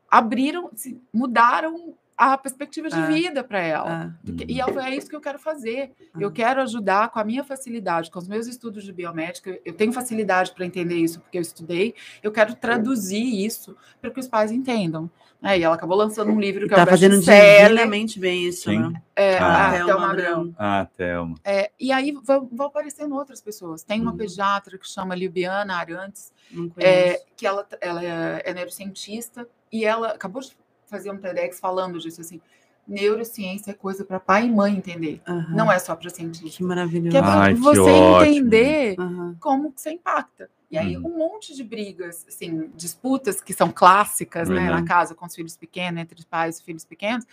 [0.10, 0.70] abriram,
[1.12, 3.08] mudaram a perspectiva de É.
[3.08, 4.14] vida para ela.
[4.26, 5.92] Ah, que- E eu- é isso que eu quero fazer.
[6.20, 6.32] Eu Ah.
[6.32, 9.60] quero ajudar com a minha facilidade, com os meus estudos de biomédica.
[9.66, 11.96] Eu tenho facilidade para entender isso, porque eu estudei.
[12.22, 15.10] Eu quero traduzir isso para que os pais entendam.
[15.46, 18.48] É, e ela acabou lançando um livro que é tá o fazendo best-seller, divinamente bem
[18.48, 18.80] isso, Sim.
[18.80, 19.02] né?
[19.14, 19.68] é, Ah.
[19.68, 20.56] a Thelma Abrão.
[20.58, 21.36] Ah, Thelma.
[21.44, 23.84] É, e aí vão, vão aparecendo outras pessoas.
[23.84, 24.18] Tem uma Uhum.
[24.18, 30.12] pediatra que chama Libiana Arantes, Não é, que ela, ela é, é neurocientista e ela
[30.12, 30.56] acabou de
[30.94, 32.40] fazer um TEDx falando disso assim.
[32.88, 35.56] Neurociência é coisa para pai e mãe entender, Aham.
[35.56, 36.58] não é só para cientista.
[36.58, 37.12] Que maravilhoso.
[37.12, 39.38] Que é para Ai, você entender Aham.
[39.40, 40.50] como que você impacta.
[40.70, 41.08] E aí, Uhum.
[41.08, 44.86] um monte de brigas, assim, disputas que são clássicas, né, na Uhum.
[44.86, 47.26] casa com os filhos pequenos, entre os pais e filhos pequenos,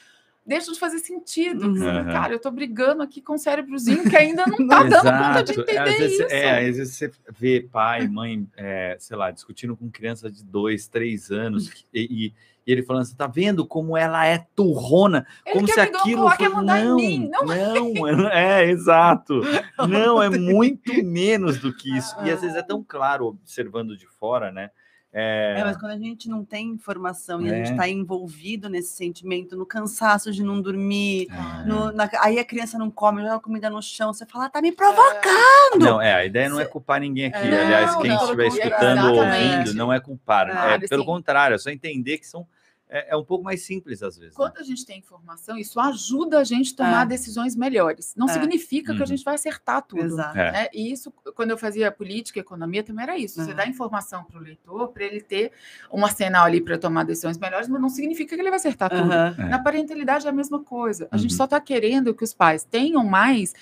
[0.46, 1.66] deixam de fazer sentido.
[1.66, 1.72] Uhum.
[1.98, 2.04] Uhum.
[2.12, 5.52] Cara, eu tô brigando aqui com um cérebrozinho que ainda não tá dando conta de
[5.60, 6.22] entender às vezes, isso.
[6.30, 10.86] É, às vezes você vê pai, mãe, é, sei lá, discutindo com criança de dois,
[10.86, 12.34] três anos, e, e-
[12.70, 15.26] e ele falando, você tá vendo como ela é turrona?
[15.44, 17.28] Ele como se aquilo fosse- não, em mim.
[17.30, 19.40] Não, não, é, é, exato.
[19.88, 22.14] Não, é muito menos do que isso.
[22.24, 24.70] E às vezes é tão claro observando de fora, né?
[25.12, 27.72] É, É, mas quando a gente não tem informação e a gente É.
[27.72, 31.66] está envolvido nesse sentimento, no cansaço de não dormir, é.
[31.66, 34.62] no- na- aí a criança não come, joga comida no chão, você fala, ah, tá
[34.62, 35.80] me provocando.
[35.80, 37.38] Não, é, a ideia não é culpar ninguém aqui.
[37.38, 40.48] Aliás, quem não, estiver escutando ou ouvindo, não é culpar.
[40.56, 42.46] Ah, é pelo assim- contrário, é só entender que são.
[42.92, 44.33] É, é um pouco mais simples às vezes.
[44.33, 44.37] né?
[44.37, 47.07] Quando a gente tem informação, isso ajuda a gente a tomar É.
[47.07, 48.14] decisões melhores.
[48.16, 48.33] Não É.
[48.33, 49.05] significa que Uhum.
[49.05, 50.03] a gente vai acertar tudo.
[50.03, 50.37] Exato.
[50.37, 50.50] É.
[50.53, 50.68] né?
[50.74, 53.42] E isso, quando eu fazia política e economia, também era isso.
[53.44, 53.55] Você É.
[53.55, 55.53] dá informação para o leitor, para ele ter
[55.92, 59.12] um arsenal ali para tomar decisões melhores, mas não significa que ele vai acertar tudo.
[59.12, 59.48] É.
[59.48, 61.07] Na parentalidade é a mesma coisa.
[61.12, 61.37] A gente Uhum.
[61.37, 63.55] só está querendo que os pais tenham mais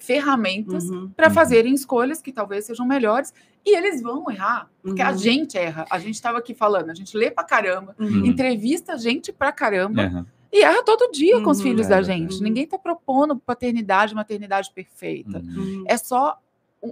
[0.00, 1.08] ferramentas Uhum.
[1.10, 1.34] para Uhum.
[1.34, 3.32] fazerem escolhas que talvez sejam melhores.
[3.64, 5.18] E eles vão errar, porque a Uhum.
[5.18, 5.84] gente erra.
[5.90, 8.26] A gente estava aqui falando, a gente lê pra caramba, Uhum.
[8.26, 10.26] entrevista gente pra caramba Aham.
[10.52, 11.64] e erra todo dia com os Uhum.
[11.64, 12.20] filhos É da verdade.
[12.20, 12.42] gente.
[12.42, 15.38] Ninguém está propondo paternidade, maternidade perfeita.
[15.38, 15.62] Uhum.
[15.62, 15.84] Uhum.
[15.86, 16.38] É só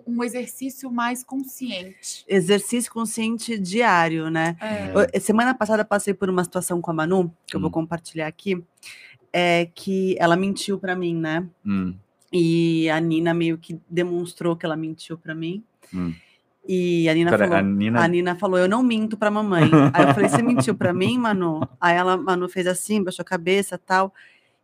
[0.06, 2.24] um, exercício mais consciente.
[2.28, 4.56] Exercício consciente diário, né?
[5.12, 5.18] É.
[5.18, 7.72] Semana passada eu passei por uma situação com a Manu, que eu vou Hum.
[7.72, 8.62] compartilhar aqui,
[9.32, 11.44] é que ela mentiu pra mim, né?
[11.66, 11.94] Hum,
[12.32, 15.64] E a Nina meio que demonstrou que ela mentiu pra mim.
[15.92, 16.14] hum.
[16.72, 18.00] E a Nina Pera, falou, a Nina.
[18.04, 19.68] a Nina falou, eu não minto pra mamãe.
[19.92, 21.68] Aí eu falei, você mentiu pra mim, Manu?
[21.80, 24.14] Aí ela, Manu fez assim, baixou a cabeça tal.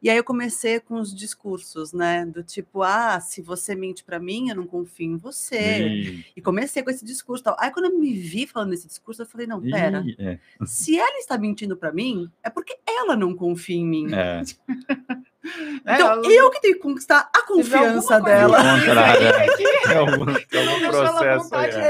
[0.01, 2.25] E aí eu comecei com os discursos, né?
[2.25, 5.89] Do tipo, ah, se você mente pra mim, eu não confio em você.
[5.89, 7.57] Ih, E comecei com esse discurso tal.
[7.59, 10.05] Aí quando eu me vi falando esse discurso, eu falei, não, pera.
[10.07, 14.07] ih, é, Se ela está mentindo pra mim, é porque ela não confia em mim.
[14.15, 14.43] é.
[15.81, 18.59] Então, ela- eu que tenho que conquistar a confiança dela.
[18.59, 20.03] É
[20.89, 21.83] processo é.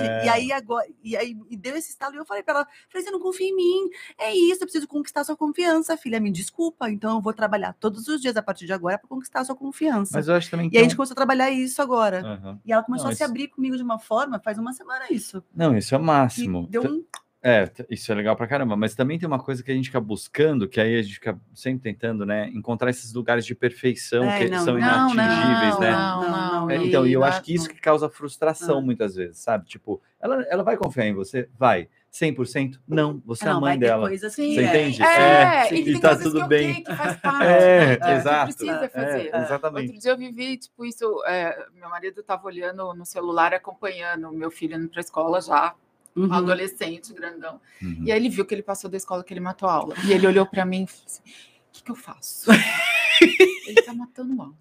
[0.00, 0.24] É.
[0.26, 3.04] E aí agora, e aí me deu esse estalo e eu falei pra ela, falei,
[3.04, 3.88] você não confia em mim.
[4.18, 6.20] É isso, eu preciso conquistar sua confiança, filha.
[6.20, 6.90] Me desculpa.
[6.90, 10.12] Então eu vou trabalhar todos os dias a partir de agora para conquistar sua confiança.
[10.14, 10.76] Mas eu acho também E que.
[10.76, 12.22] aí a é gente começou a trabalhar isso agora.
[12.22, 12.60] um- Aham.
[12.64, 15.06] E ela começou Não, a se isso- abrir comigo de uma forma, faz uma semana
[15.10, 15.42] isso.
[15.54, 16.66] Não, isso é o máximo.
[16.68, 17.04] deu um.
[17.40, 20.00] É, isso é legal pra caramba, mas também tem uma coisa que a gente fica
[20.00, 24.38] buscando, que aí a gente fica sempre tentando, né, encontrar esses lugares de perfeição É,
[24.40, 24.80] que não, são não,
[25.12, 25.90] inatingíveis, não, né?
[25.92, 26.70] não, Não, não.
[26.70, 28.82] É, então, e eu acho que isso que causa frustração Ah.
[28.82, 29.66] muitas vezes, sabe?
[29.66, 31.48] Tipo, ela, ela vai confiar em você?
[31.56, 31.88] Vai.
[32.10, 32.80] 100%?
[32.88, 34.08] Não, você é a mãe dela.
[34.08, 34.68] coisas Sim, que Você é.
[34.68, 35.02] entende?
[35.02, 35.74] É, sim.
[35.76, 36.82] e E tá tudo que bem.
[36.82, 37.44] que faz parte.
[37.44, 38.44] É, né, que exato.
[38.56, 39.30] precisa É, fazer.
[39.36, 39.86] exatamente.
[39.88, 41.04] Outro dia eu vivi, tipo, isso.
[41.26, 45.40] é, meu marido estava olhando no celular, acompanhando o meu filho indo para a escola
[45.40, 45.74] já,
[46.18, 46.32] um Uhum.
[46.32, 47.60] adolescente, grandão.
[47.82, 48.02] Uhum.
[48.04, 49.94] E aí ele viu que ele passou da escola que ele matou a aula.
[50.04, 52.50] E ele olhou para mim e falou assim: o que, que eu faço?
[53.66, 54.54] ele tá matando aula.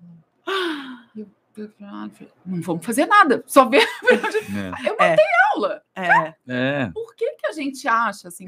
[1.16, 2.10] E eu, eu falei, ah,
[2.46, 3.86] não vamos fazer nada, só ver.
[4.08, 4.90] É.
[4.90, 5.82] Eu matei a aula.
[5.96, 6.90] É, É.
[6.94, 8.46] Por que, que a gente acha assim?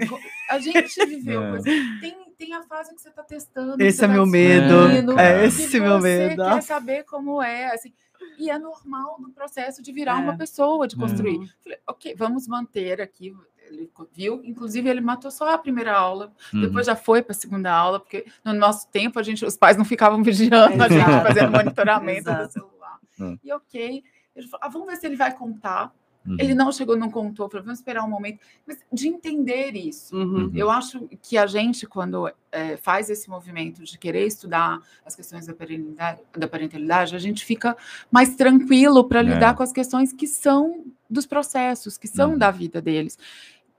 [0.49, 1.49] A gente viveu É.
[1.49, 1.65] coisa.
[1.99, 3.83] Tem, tem a fase que você está testando.
[3.83, 5.19] esse é tá meu medo.
[5.19, 6.43] É esse meu você medo.
[6.45, 7.91] quer saber como é, assim.
[8.37, 10.23] E é normal no processo de virar É.
[10.23, 11.37] uma pessoa, de construir.
[11.37, 11.47] Uhum.
[11.63, 13.35] Falei, ok, vamos manter aqui.
[13.69, 16.61] Ele viu, inclusive ele matou só a primeira aula, Uhum.
[16.61, 19.77] depois já foi para a segunda aula, porque no nosso tempo a gente, os pais
[19.77, 22.99] não ficavam vigiando a gente, fazendo monitoramento do celular.
[23.19, 23.37] Hum.
[23.43, 24.03] E ok,
[24.35, 25.93] ele falou, ah, vamos ver se ele vai contar.
[26.25, 26.35] Uhum.
[26.39, 28.39] Ele não chegou, não contou, falou, vamos esperar um momento.
[28.67, 30.15] Mas de entender isso.
[30.15, 30.35] Uhum.
[30.45, 30.51] Uhum.
[30.53, 35.47] Eu acho que a gente, quando eh, faz esse movimento de querer estudar as questões
[35.47, 37.75] da parentalidade, da parentalidade a gente fica
[38.11, 39.23] mais tranquilo para É.
[39.23, 42.37] lidar com as questões que são dos processos, que são Uhum.
[42.37, 43.17] da vida deles.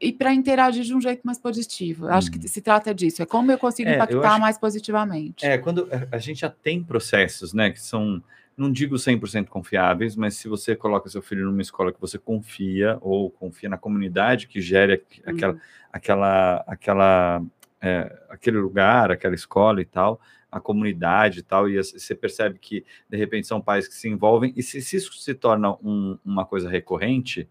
[0.01, 2.07] E para interagir de um jeito mais positivo.
[2.07, 2.39] Eu Acho Uhum.
[2.39, 3.23] que se trata disso.
[3.23, 5.45] É como eu consigo É, eu impactar acho- mais positivamente.
[5.45, 8.23] É, quando a- a gente já tem processos, né, que são,
[8.61, 12.99] não digo 100% confiáveis, mas se você coloca seu filho numa escola que você confia,
[13.01, 15.61] ou confia na comunidade que gere aqu- aquela, Uhum.
[15.93, 17.43] aquela, aquela
[17.83, 20.21] é, aquele lugar, aquela escola e tal,
[20.53, 24.53] a comunidade e tal, e você percebe que, de repente, são pais que se envolvem,
[24.57, 27.49] e se, se isso se torna um, uma coisa recorrente,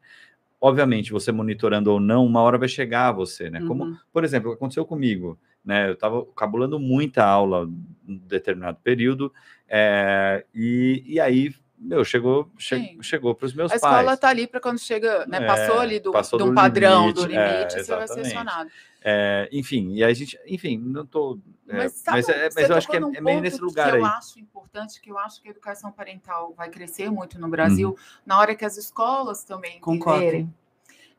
[0.61, 3.61] obviamente, você monitorando ou não, uma hora vai chegar a você, né?
[3.67, 3.97] Como, Uhum.
[4.11, 5.87] por exemplo, aconteceu comigo, né?
[5.89, 7.69] Eu estava cabulando muita aula
[8.07, 9.33] em determinado período,
[9.67, 13.93] é, e, e aí, meu, chegou, che, chegou para os meus A pais.
[13.93, 16.53] escola está ali para quando chega, né, É, passou ali do, passou de um do
[16.55, 18.69] padrão, do limite, é, limite, você vai ser acionado.
[19.01, 21.39] É, enfim, e a gente, enfim, não tô.
[21.69, 23.91] é, Mas, mas, sabe, é- você mas eu acho que é, é meio nesse lugar
[23.91, 24.01] que aí.
[24.01, 27.95] eu acho importante, que eu acho que a educação parental vai crescer muito no Brasil,
[28.25, 30.19] na hora que as escolas também Concordo.
[30.21, 30.53] entenderem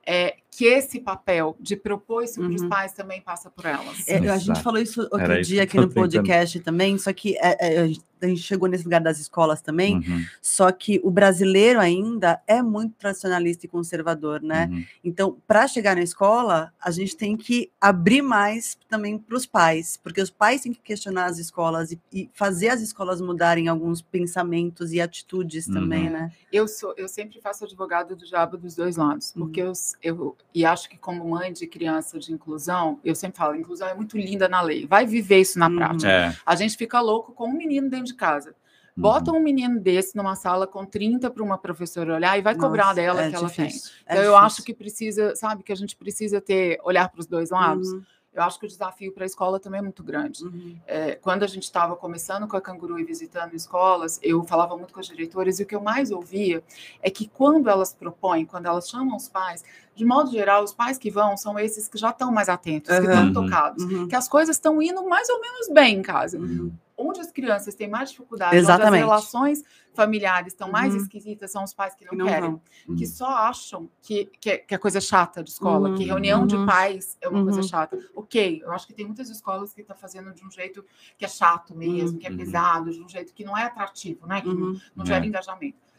[0.07, 2.69] é, que esse papel de propor isso para os Uhum.
[2.69, 4.07] pais também passa por elas.
[4.09, 6.03] É, a gente falou isso outro Era dia que aqui no tô tentando.
[6.13, 8.05] podcast também, só que é, é, a gente-
[8.37, 13.65] chegou nesse lugar das escolas também, Uhum, só que o brasileiro ainda é muito tradicionalista
[13.65, 14.69] e conservador, né?
[14.71, 14.85] uhum.
[15.03, 19.99] Então, para chegar na escola, a gente tem que abrir mais também para os pais,
[20.03, 24.03] porque os pais têm que questionar as escolas e, e fazer as escolas mudarem alguns
[24.03, 26.13] pensamentos e atitudes também, Uhum.
[26.13, 26.33] né?
[26.53, 29.43] Eu sou, eu sempre faço advogado do diabo dos dois lados, Uhum.
[29.47, 33.55] porque eu, eu e acho que como mãe de criança de inclusão, eu sempre falo,
[33.55, 34.87] inclusão é muito linda na lei.
[34.87, 35.77] Vai viver isso na Uhum.
[35.77, 36.09] prática.
[36.11, 36.35] É.
[36.45, 38.51] A gente fica louco com um menino dentro de casa.
[38.97, 39.03] uhum.
[39.03, 42.85] Bota um menino desse numa sala com 30 para uma professora olhar e vai cobrar
[42.87, 43.67] Nossa, dela é que ela tem.
[43.67, 44.47] difícil, é Então, eu difícil.
[44.47, 47.89] acho que precisa, sabe, que a gente precisa ter olhar para os dois lados.
[47.93, 50.45] Uhum, Eu acho que o desafio para a escola também é muito grande.
[50.45, 50.77] uhum.
[50.87, 54.95] É, quando a gente estava começando com a Canguru e visitando escolas, eu falava muito
[54.95, 56.62] com as diretoras e o que eu mais ouvia
[57.03, 59.64] é que quando elas propõem, quando elas chamam os pais,
[59.97, 63.07] de modo geral, os pais que vão são esses que já estão mais atentos, que
[63.07, 63.11] Aham.
[63.11, 63.33] estão Uhum.
[63.33, 66.38] tocados, Uhum, que as coisas estão indo mais ou menos bem em casa.
[66.38, 66.73] uhum.
[66.97, 69.03] Onde as crianças têm mais dificuldade, onde Exatamente.
[69.03, 71.00] as relações familiares estão mais Uhum.
[71.00, 72.96] esquisitas, são os pais que não, Que não querem vão.
[72.96, 76.46] que só acham que, que, é, que é coisa chata de escola, Uhum, que reunião
[76.46, 76.66] de uhum.
[76.66, 77.66] pais é uma coisa Uhum.
[77.68, 77.98] chata.
[78.14, 80.85] Ok, eu acho que tem muitas escolas que estão fazendo de um jeito
[81.18, 82.37] que é chato mesmo, que é Uhum.
[82.37, 84.40] pesado, de um jeito que não é atrativo, né?
[84.40, 84.81] Que não- Uhum.
[84.94, 85.29] não gera É.
[85.29, 85.89] engajamento.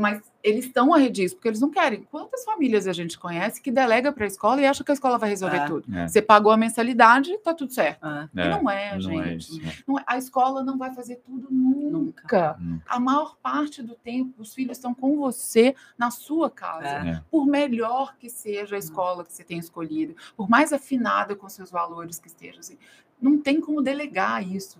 [0.00, 2.02] Mas eles estão arredios, porque eles não querem.
[2.10, 5.18] Quantas famílias a gente conhece que delega para a escola e acha que a escola
[5.18, 5.66] vai resolver É.
[5.66, 5.94] tudo?
[5.94, 6.08] É.
[6.08, 8.06] Você pagou a mensalidade, tá tudo certo.
[8.06, 9.28] É, E não é, não gente.
[9.28, 9.60] é isso.
[9.62, 9.74] é.
[9.86, 12.56] Não é- a escola não vai fazer tudo nunca.
[12.60, 17.10] Hum, A maior parte do tempo, os filhos estão com você na sua casa É.
[17.10, 17.22] é.
[17.30, 21.70] por melhor que seja a escola que você tenha escolhido, por mais afinada com seus
[21.70, 22.78] valores que esteja, assim,
[23.20, 24.78] não tem como delegar isso.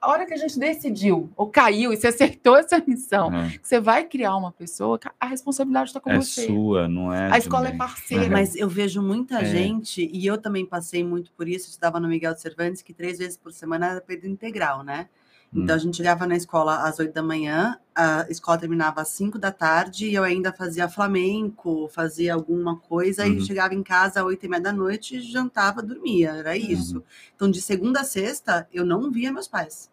[0.00, 3.50] A hora que a gente decidiu, ou caiu, e você acertou essa missão, É.
[3.58, 6.46] que você vai criar uma pessoa, a responsabilidade está com É você.
[6.46, 7.32] sua, não é?
[7.32, 8.28] A escola é parceira.
[8.28, 9.44] Mas eu vejo muita É.
[9.46, 12.92] gente, e eu também passei muito por isso, eu estudava no Miguel de Cervantes, que
[12.92, 15.08] três vezes por semana era período integral, né?
[15.56, 15.78] Então Hum.
[15.78, 19.50] a gente chegava na escola às oito da manhã, a escola terminava às cinco da
[19.50, 23.32] tarde, e eu ainda fazia flamenco, fazia alguma coisa, Uhum.
[23.34, 26.38] e chegava em casa às oito e meia da noite, jantava, dormia, Uhum.
[26.38, 27.02] era isso.
[27.34, 29.90] Então de segunda a sexta, eu não via meus pais,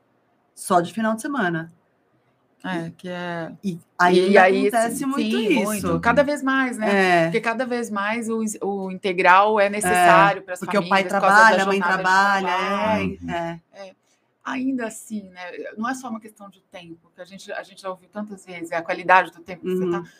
[0.53, 1.71] só de final de semana.
[2.65, 3.51] É, que é.
[3.61, 5.63] E ainda e aí, acontece sim, muito sim, isso.
[5.63, 5.99] muito.
[5.99, 6.91] Cada vez mais, né?
[7.19, 7.23] É.
[7.25, 10.89] Porque cada vez mais o, o integral é necessário para as Porque o famílias.
[10.89, 13.19] pai por causa da trabalha, a mãe trabalha, trabalho.
[13.29, 13.93] é, é.
[14.43, 17.81] Ainda assim, né, não é só uma questão de tempo, que a gente, a gente
[17.81, 19.77] já ouviu tantas vezes, é a qualidade do tempo que Uhum.
[19.77, 20.17] você está.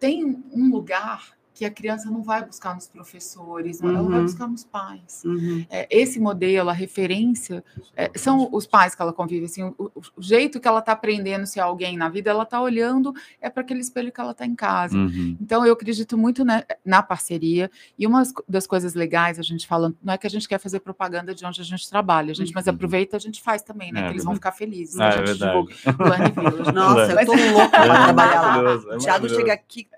[0.00, 4.24] Tem um lugar que a criança não vai buscar nos professores, não, ela vai Uhum.
[4.26, 5.22] buscar nos pais.
[5.24, 5.66] Uhum.
[5.68, 7.64] É, esse modelo, a referência,
[7.96, 9.46] é, são os pais que ela convive.
[9.46, 12.60] Assim, o, o- jeito que ela está aprendendo se é alguém na vida, ela está
[12.60, 14.96] olhando é para aquele espelho que ela está em casa.
[14.96, 15.36] Uhum.
[15.40, 17.68] Então, eu acredito muito na, na parceria.
[17.98, 20.78] E uma das coisas legais, a gente fala, não é que a gente quer fazer
[20.78, 22.74] propaganda de onde a gente trabalha, gente, mas Uhum.
[22.74, 24.02] aproveita a gente faz também, né?
[24.02, 25.00] É que eles vão ficar felizes.
[25.00, 25.74] Ah, a é gente verdade.
[25.74, 26.72] divulga.
[26.72, 28.70] Nossa, eu tô louca pra É trabalhar lá.
[28.92, 29.88] é O Thiago chega aqui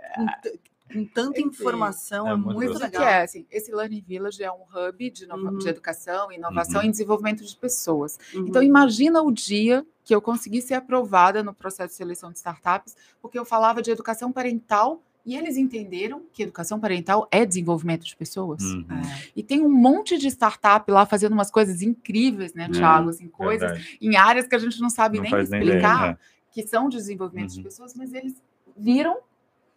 [0.92, 2.90] com, tanta Enfim, informação, é é, muito legal.
[2.90, 5.58] que é, assim, esse Learning Village é um hub de, inova- Uhum.
[5.58, 6.86] de educação, inovação Uhum.
[6.86, 8.18] e desenvolvimento de pessoas.
[8.34, 8.46] Uhum.
[8.48, 12.96] Então, imagina o dia que eu consegui ser aprovada no processo de seleção de startups,
[13.22, 18.16] porque eu falava de educação parental e eles entenderam que educação parental é desenvolvimento de
[18.16, 18.62] pessoas.
[18.62, 18.86] Uhum.
[18.90, 19.28] É.
[19.36, 22.72] E tem um monte de startup lá fazendo umas coisas incríveis, né, Uhum.
[22.72, 23.10] Thiago?
[23.10, 23.98] Assim, coisas Verdade.
[24.00, 26.18] em áreas que a gente não sabe Não nem faz nem explicar, ideia,
[26.50, 27.64] que são de desenvolvimento de Uhum.
[27.64, 28.34] pessoas, mas eles
[28.76, 29.18] viram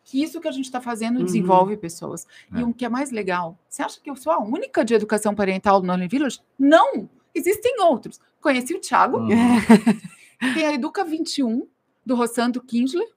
[0.04, 1.26] que isso que a gente está fazendo Uhum.
[1.26, 2.28] desenvolve pessoas.
[2.56, 2.64] E É.
[2.66, 5.80] o que é mais legal, você acha que eu sou a única de educação parental
[5.82, 6.40] do Learning Village?
[6.60, 7.10] Não!
[7.34, 8.20] Existem outros.
[8.42, 9.30] Conheci o Thiago, Uhum.
[10.54, 11.66] tem a Educa 21,
[12.06, 13.08] do Rossando Kinsley,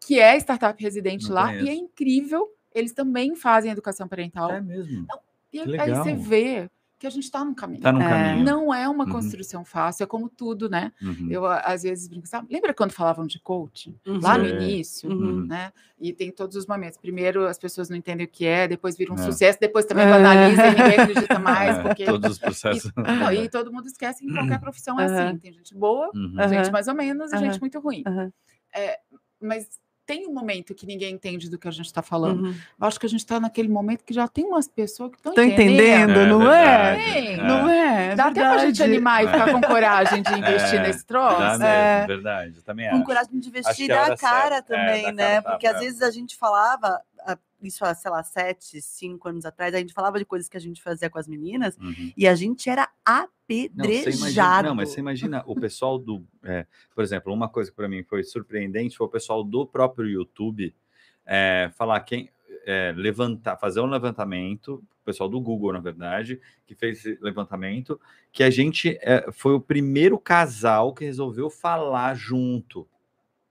[0.00, 1.64] que é startup residente Não lá, conheço.
[1.66, 2.50] e é incrível.
[2.74, 4.50] Eles também fazem educação parental.
[4.50, 5.06] É mesmo.
[5.52, 7.82] E que aí você vê que a gente está no caminho.
[7.82, 8.08] Tá no É.
[8.08, 8.44] caminho.
[8.44, 9.10] Não é uma Uhum.
[9.12, 10.92] construção fácil, é como tudo, né?
[11.02, 11.28] Uhum.
[11.30, 12.48] Eu, às vezes, brinco, sabe?
[12.50, 13.94] Lembra quando falavam de coaching?
[14.06, 14.18] Uhum.
[14.22, 15.44] Lá no início, Uhum.
[15.46, 15.72] né?
[16.00, 16.98] E tem todos os momentos.
[16.98, 19.18] Primeiro, as pessoas não entendem o que é, depois vira um É.
[19.18, 20.10] sucesso, depois também É.
[20.10, 22.04] banaliza e ninguém acredita mais, É, porque...
[22.06, 22.90] Todos os processos.
[22.96, 25.38] Não, e todo mundo esquece que qualquer profissão é assim.
[25.38, 26.34] Tem gente boa, Uhum.
[26.48, 28.02] Gente mais ou menos e gente muito ruim.
[29.40, 29.68] Mas
[30.06, 32.44] tem um momento que ninguém entende do que a gente está falando.
[32.44, 32.54] Uhum.
[32.80, 35.34] Eu acho que a gente está naquele momento que já tem umas pessoas que estão
[35.34, 37.00] Tô entendendo, É não verdade.
[37.00, 37.12] é?
[37.12, 37.36] Tem.
[37.38, 38.14] Não é?
[38.14, 38.82] Dá até pra gente verdade.
[38.84, 41.38] animar e ficar com coragem de investir É, nesse troço.
[41.38, 42.06] Dá mesmo, É.
[42.06, 42.52] verdade.
[42.56, 43.04] Eu também com acho.
[43.04, 44.56] coragem de investir que é a cara.
[44.56, 45.24] É, também, né?
[45.28, 45.80] cara tapa, Porque às é.
[45.80, 47.00] vezes a gente falava,
[47.62, 50.60] isso há, sei lá, sete, cinco anos atrás, a gente falava de coisas que a
[50.60, 52.12] gente fazia com as meninas Uhum.
[52.16, 54.16] e a gente era Não, apedrejado.
[54.16, 56.24] imagina, não, mas você imagina o pessoal do.
[56.42, 60.08] é, por exemplo, uma coisa que para mim foi surpreendente foi o pessoal do próprio
[60.08, 60.74] YouTube
[61.24, 62.30] é, falar quem.
[62.68, 68.00] é, levantar, fazer um levantamento, o pessoal do Google, na verdade, que fez esse levantamento,
[68.32, 72.88] que a gente é, foi o primeiro casal que resolveu falar junto,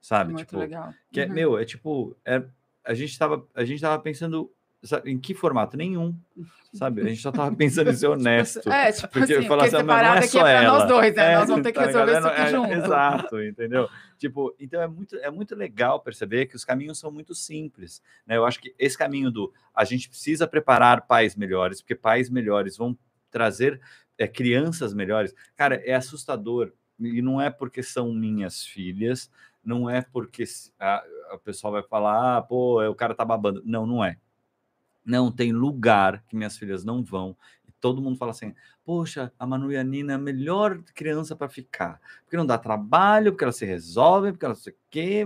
[0.01, 0.33] sabe?
[0.33, 0.93] Muito tipo, legal.
[1.13, 1.33] que é, Uhum.
[1.33, 2.43] meu, é tipo, é,
[2.85, 4.51] a gente tava, a gente tava pensando
[4.83, 5.75] sabe, em que formato?
[5.75, 6.15] Nenhum,
[6.73, 7.01] sabe?
[7.01, 8.71] A gente só tava pensando em ser honesto.
[8.71, 10.85] É, tipo Porque assim, falar assim, mas não é só é pra nós ela.
[10.87, 11.31] dois, né?
[11.33, 12.71] É, nós vamos ter que tá resolver isso aqui É, junto.
[12.73, 13.89] Exato, entendeu?
[14.17, 18.37] Tipo, então é muito, é muito legal perceber que os caminhos são muito simples, né?
[18.37, 22.77] Eu acho que esse caminho do a gente precisa preparar pais melhores, porque pais melhores
[22.77, 22.97] vão
[23.31, 23.81] trazer
[24.17, 25.33] é, crianças melhores.
[25.55, 29.29] Cara, é assustador e não é porque são minhas filhas,
[29.63, 30.71] não é porque se-
[31.31, 33.61] a, a pessoa vai falar, ah, pô, o cara tá babando.
[33.65, 34.17] Não, não é.
[35.05, 37.37] Não tem lugar que minhas filhas não vão.
[37.79, 41.47] Todo mundo fala assim: poxa, a Manu e a Nina é a melhor criança para
[41.49, 41.99] ficar.
[42.23, 45.25] Porque não dá trabalho, porque elas se resolvem, porque elas o não sei o quê.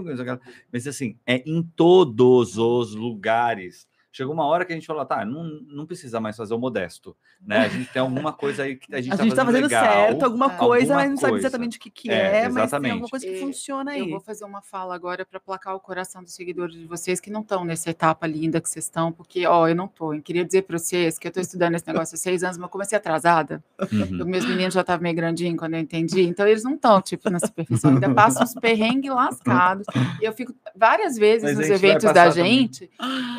[0.71, 3.88] Mas assim, é em todos os lugares.
[4.12, 7.15] Chegou uma hora que a gente falou, tá, não, não precisa mais fazer o modesto.
[7.45, 7.60] Né?
[7.60, 9.84] A gente tem alguma coisa aí que a gente, A gente tá fazendo legal.
[9.84, 10.58] certo, alguma É.
[10.58, 11.48] coisa, Alguma mas não sabe coisa.
[11.48, 12.91] exatamente o que, que É, é, mas tem exatamente.
[12.93, 14.10] alguma coisa que E funciona Eu aí.
[14.12, 17.41] vou fazer uma fala agora para placar o coração dos seguidores de vocês que não
[17.41, 20.13] estão nessa etapa linda que vocês estão, porque, ó, eu não tô.
[20.13, 22.65] Eu queria dizer para vocês que eu estou estudando esse negócio há seis anos, mas
[22.65, 23.63] eu comecei atrasada.
[23.91, 24.22] Uhum.
[24.22, 27.30] Os meus meninos já estavam meio grandinhos quando eu entendi, então eles não estão, tipo,
[27.30, 27.86] na superfície.
[27.86, 29.86] Ainda passam uns perrengues lascados.
[30.19, 32.62] E eu fico várias vezes Mas nos eventos da também.
[32.62, 32.89] gente,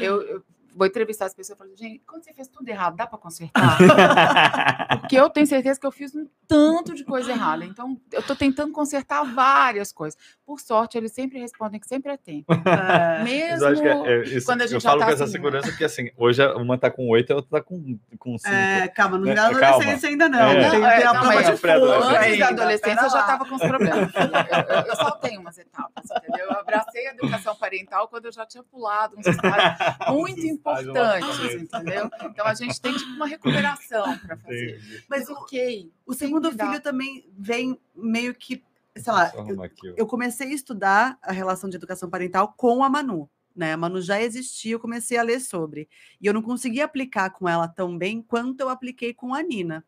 [0.00, 0.42] eu, eu
[0.74, 3.78] vou entrevistar as pessoas e falo, gente, quando você fez tudo errado, dá para consertar?
[5.00, 7.64] Porque eu tenho certeza que eu fiz um tanto de coisa errada.
[7.64, 10.18] Então, eu estou tentando consertar várias coisas.
[10.44, 12.46] Por sorte, eles sempre respondem que sempre é tempo.
[12.66, 13.22] É.
[13.22, 13.50] Mesmo.
[13.50, 15.12] Mas eu acho que é- é isso- quando a gente eu já falo tá com
[15.12, 15.38] essa assim, né?
[15.38, 18.52] segurança porque assim, hoje uma tá com oito e a outra tá com, com cinco.
[18.54, 19.68] É, calma, não É, vira calma.
[19.68, 20.38] adolescência ainda não.
[20.40, 20.70] É.
[20.70, 23.10] Tem, Não, é, tem a não, prova mas de é fogo Antes da adolescência, eu
[23.10, 23.20] já lá.
[23.20, 24.10] estava com os problemas.
[24.14, 26.46] Eu, eu, eu saltei umas etapas, entendeu?
[26.46, 29.74] Eu abracei a educação parental quando eu já tinha pulado uns estágios
[30.10, 32.10] muito importantes, entendeu?
[32.24, 34.76] Então a gente tem tipo uma recuperação para fazer.
[34.78, 35.04] Entendi.
[35.08, 35.90] Mas o, ok.
[36.10, 36.66] O segundo que dar.
[36.66, 38.62] filho também vem meio que,
[38.96, 43.28] sei lá, eu eu comecei a estudar a relação de educação parental com a Manu.
[43.54, 43.72] Né?
[43.72, 45.88] A Manu já existia, eu comecei a ler sobre.
[46.20, 49.84] E eu não consegui aplicar com ela tão bem quanto eu apliquei com a Nina.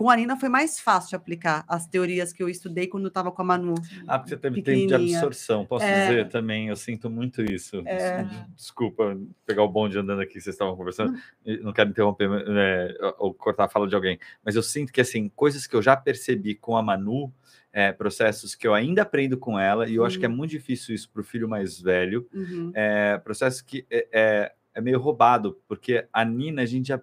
[0.00, 3.08] Com a Nina foi mais fácil de aplicar as teorias que eu estudei quando eu
[3.08, 3.74] estava com a Manu.
[4.08, 5.66] Ah, porque você teve tempo de absorção.
[5.66, 6.08] Posso É.
[6.08, 7.82] dizer também, eu sinto muito isso.
[7.84, 8.26] É.
[8.56, 11.18] Desculpa pegar o bonde andando aqui, vocês estavam conversando.
[11.60, 14.18] Não quero interromper né, ou cortar a fala de alguém.
[14.42, 17.30] Mas eu sinto que, assim, coisas que eu já percebi com a Manu,
[17.70, 20.94] é, processos que eu ainda aprendo com ela, e eu acho que é muito difícil
[20.94, 22.72] isso para o filho mais velho, Uhum.
[22.74, 26.98] é, processo que é, é, é meio roubado, porque a Nina, a gente já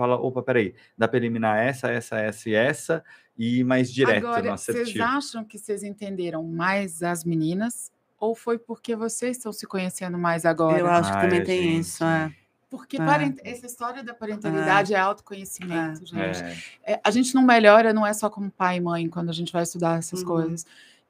[0.00, 3.04] fala, opa, peraí, dá para eliminar essa, essa, essa e essa,
[3.38, 5.04] e ir mais direto no Agora, vocês assertivo.
[5.04, 7.90] acham que vocês entenderam mais as meninas?
[8.18, 10.78] Ou foi porque vocês estão se conhecendo mais agora?
[10.78, 11.80] Eu acho que Ai, também tem gente.
[11.80, 12.04] isso.
[12.04, 12.30] É.
[12.68, 13.04] Porque É.
[13.04, 16.34] parent- essa história da parentalidade é, autoconhecimento, É.
[16.34, 16.64] gente.
[16.84, 19.32] É, É, a gente não melhora, não é só como pai e mãe, quando a
[19.32, 20.26] gente vai estudar essas Uhum.
[20.26, 20.66] coisas.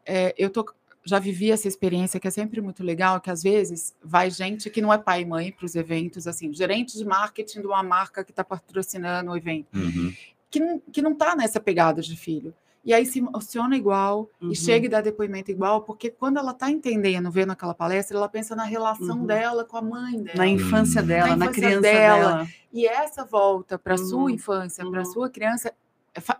[0.06, 0.64] É, eu tô,
[1.04, 4.80] já vivi essa experiência que é sempre muito legal, que às vezes vai gente que
[4.82, 8.22] não é pai e mãe para os eventos, assim, gerente de marketing de uma marca
[8.22, 10.12] que está patrocinando o evento, uhum.
[10.50, 12.54] que não, que não tá nessa pegada de filho.
[12.82, 14.52] E aí se emociona igual Uhum.
[14.52, 18.28] e chega e dá depoimento igual, porque quando ela está entendendo, vendo aquela palestra, ela
[18.28, 19.26] pensa na relação Uhum.
[19.26, 20.38] dela com a mãe dela.
[20.38, 21.06] Na infância Hum.
[21.06, 22.28] dela, Na na, infância criança dela.
[22.32, 22.48] dela.
[22.72, 24.06] E essa volta para Uhum.
[24.06, 25.04] sua infância, para Uhum.
[25.04, 25.74] sua criança,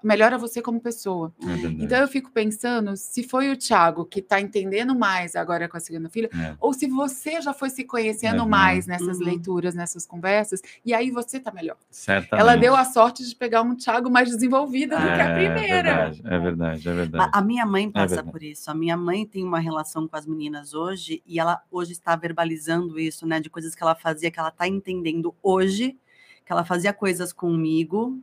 [0.03, 1.33] melhora você como pessoa.
[1.43, 1.67] É.
[1.85, 5.81] Então eu fico pensando se foi o Thiago que está entendendo mais agora com a
[5.81, 6.57] segunda filha, É.
[6.61, 8.49] ou se você já foi se conhecendo Uhum.
[8.49, 9.27] mais nessas Uhum.
[9.27, 11.77] leituras, nessas conversas, e aí você tá melhor.
[11.91, 12.41] Certamente.
[12.41, 15.83] Ela deu a sorte de pegar um Thiago mais desenvolvido do que a É primeira.
[15.83, 17.31] verdade, é verdade, é verdade.
[17.33, 18.33] A, minha mãe passa verdade.
[18.33, 18.71] por isso.
[18.71, 22.99] A minha mãe tem uma relação com as meninas hoje e ela hoje está verbalizando
[22.99, 23.39] isso, né?
[23.41, 25.97] De coisas que ela fazia, que ela está entendendo hoje,
[26.45, 28.21] que ela fazia coisas comigo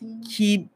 [0.00, 0.20] Sim.
[0.20, 0.68] que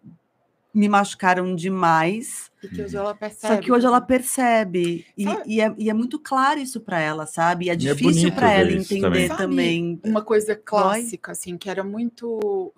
[0.72, 2.50] me machucaram demais.
[2.60, 3.54] E que hoje ela percebe.
[3.54, 4.18] Só que hoje ela também.
[4.18, 5.06] percebe.
[5.16, 7.66] E, e é, e é muito claro isso para ela, sabe?
[7.66, 9.96] E é é difícil bonito para ela entender também.
[9.98, 10.00] também.
[10.04, 12.72] Uma coisa clássica, assim, que era muito.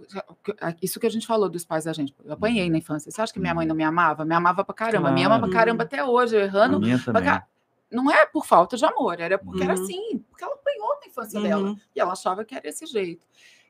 [0.82, 2.14] Isso que a gente falou dos pais da gente.
[2.22, 3.11] Eu apanhei na infância.
[3.11, 4.26] Você acha que minha mãe não me amava?
[4.26, 5.11] Me amava pra caramba.
[5.11, 5.53] Me ama pra Claro.
[5.55, 6.78] caramba até hoje, eu errando.
[7.05, 7.47] pra.
[7.90, 9.82] Não é por falta de amor, era porque era Uhum.
[9.84, 11.68] assim, porque ela apanhou na infância dela.
[11.70, 11.76] Uhum.
[11.94, 13.24] E ela achava que era desse jeito.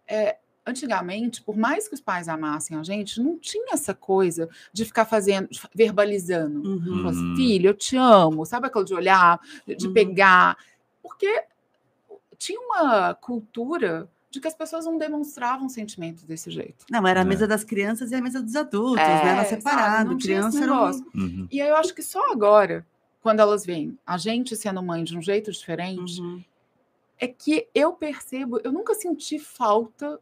[0.08, 4.84] É, antigamente, por mais que os pais amassem a gente, não tinha essa coisa de
[4.84, 6.62] ficar fazendo, verbalizando.
[6.68, 6.96] Uhum.
[6.98, 7.36] Falar assim, Uhum.
[7.36, 8.44] filho, eu te amo.
[8.44, 9.92] Sabe aquilo de olhar, de Uhum.
[9.94, 10.56] pegar?
[11.02, 11.44] Porque
[12.36, 16.84] tinha uma cultura de que as pessoas não demonstravam sentimentos desse jeito.
[16.90, 17.24] Não, era a É.
[17.24, 19.28] mesa das crianças e a mesa dos adultos, É, né?
[19.30, 19.48] Era sabe?
[19.62, 20.10] separado.
[20.10, 21.02] Não criança era um-.
[21.14, 21.48] Uhum.
[21.50, 22.84] E aí eu acho que só agora,
[23.22, 26.44] quando elas veem a gente sendo mãe de um jeito diferente, Uhum.
[27.18, 30.20] é que eu percebo, eu nunca senti falta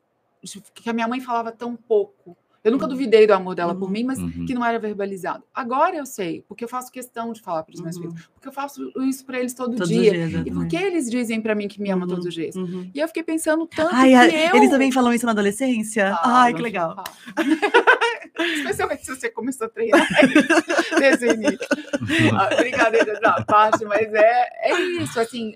[0.74, 2.36] que a minha mãe falava tão pouco.
[2.62, 2.92] Eu nunca Uhum.
[2.92, 3.90] duvidei do amor dela por Uhum.
[3.90, 4.47] mim, mas Uhum.
[4.47, 5.45] que não era verbalizado.
[5.55, 8.03] Agora eu sei, porque eu faço questão de falar para os meus Uhum.
[8.05, 10.12] filhos, porque eu faço isso para eles todo Todos os dia.
[10.12, 10.70] dias, E por exatamente.
[10.74, 12.14] que eles dizem para mim que me amam Uhum.
[12.14, 12.57] todos os dias?
[12.57, 12.90] Uhum.
[12.95, 14.57] E eu fiquei pensando tanto Ai, que eu...
[14.57, 16.16] eles também falam isso na adolescência?
[16.22, 17.05] Ai, que legal.
[18.57, 20.01] Especialmente se você começou a treinar
[20.99, 21.59] desde o início.
[22.36, 25.18] Ah, Brincadeira da parte, mas é, é isso.
[25.18, 25.55] Assim,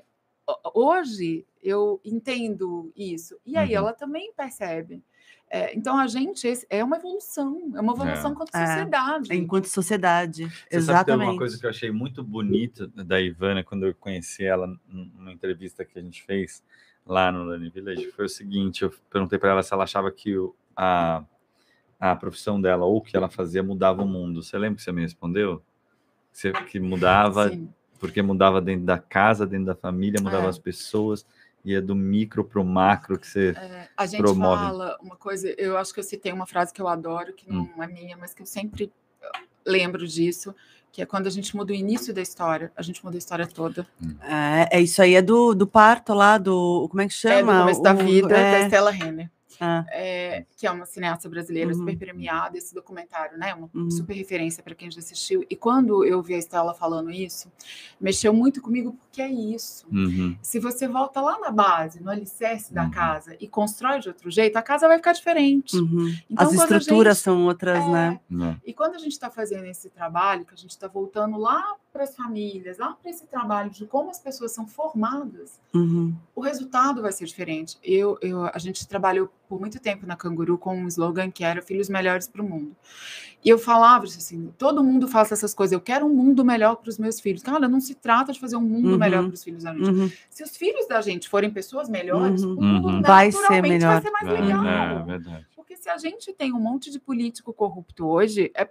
[0.75, 3.37] hoje eu entendo isso.
[3.45, 3.77] E aí Uhum.
[3.77, 5.03] ela também percebe.
[5.51, 8.67] É, então a gente esse- é uma evolução, é uma evolução quanto É.
[8.67, 9.35] sociedade.
[9.35, 10.43] Enquanto sociedade.
[10.45, 11.31] Você sabe que tem Exatamente.
[11.31, 15.33] uma coisa que eu achei muito bonita da Ivana quando eu conheci ela num- numa
[15.33, 16.63] entrevista que a gente fez
[17.07, 20.37] lá no Learning Village foi o seguinte: eu perguntei para ela se ela achava que
[20.37, 21.25] o- a,
[21.99, 24.43] a profissão dela ou o que ela fazia mudava o mundo.
[24.43, 25.63] Você lembra que você me respondeu?
[26.71, 27.73] Que mudava, Sim.
[27.99, 30.49] Porque mudava dentro da casa, dentro da família, mudava É.
[30.49, 31.27] as pessoas,
[31.65, 33.51] ia do micro para o macro que você.
[33.57, 34.63] É, a gente promove.
[34.65, 37.63] fala uma coisa, eu acho que eu citei uma frase que eu adoro, que não
[37.63, 37.83] Hum.
[37.83, 38.93] é minha, mas que eu sempre
[39.23, 39.27] eh,
[39.67, 40.55] lembro disso,
[40.91, 43.47] que é quando a gente muda o início da história, a gente muda a história
[43.47, 43.87] toda.
[44.23, 46.87] É, é isso aí é do, do parto lá, do.
[46.89, 47.53] Como é que É chama?
[47.55, 49.31] do começo da O- vida da é, Stella Renner.
[49.61, 51.79] Ah, é, que é uma cineasta brasileira Uhum.
[51.79, 53.55] super premiada, esse documentário, né?
[53.55, 53.91] Uma Uhum.
[53.91, 55.45] super referência para quem já assistiu.
[55.51, 57.51] E quando eu vi a Estela falando isso,
[58.01, 59.87] mexeu muito comigo, porque é isso.
[59.91, 62.91] Uhum, Se você volta lá na base, no alicerce da Uhum.
[62.91, 65.77] casa, e constrói de outro jeito, a casa vai ficar diferente.
[65.77, 66.15] uhum.
[66.31, 68.21] Então, As estruturas gente- são outras, É, né?
[68.31, 68.61] né?
[68.65, 72.05] E quando a gente está fazendo esse trabalho, que a gente está voltando lá para
[72.05, 76.15] as famílias, lá para esse trabalho de como as pessoas são formadas, Uhum.
[76.35, 77.77] o resultado vai ser diferente.
[77.83, 81.63] Eu, eu, a gente trabalhou por muito tempo na Canguru com um slogan que era
[81.63, 82.77] Filhos Melhores para o Mundo.
[83.45, 86.77] E eu falava isso assim: todo mundo faça essas coisas, eu quero um mundo melhor
[86.77, 87.43] para os meus filhos.
[87.43, 88.99] Cara, não se trata de fazer um mundo Uhum.
[88.99, 89.89] melhor para os filhos da gente.
[89.91, 90.11] Uhum.
[90.29, 92.55] Se os filhos da gente forem pessoas melhores, Uhum.
[92.55, 93.03] o mundo Uhum.
[93.03, 93.93] Vai ser melhor.
[93.95, 94.65] vai ser mais É, legal.
[94.67, 95.47] é verdade.
[95.55, 98.67] Porque se a gente tem um monte de político corrupto hoje, é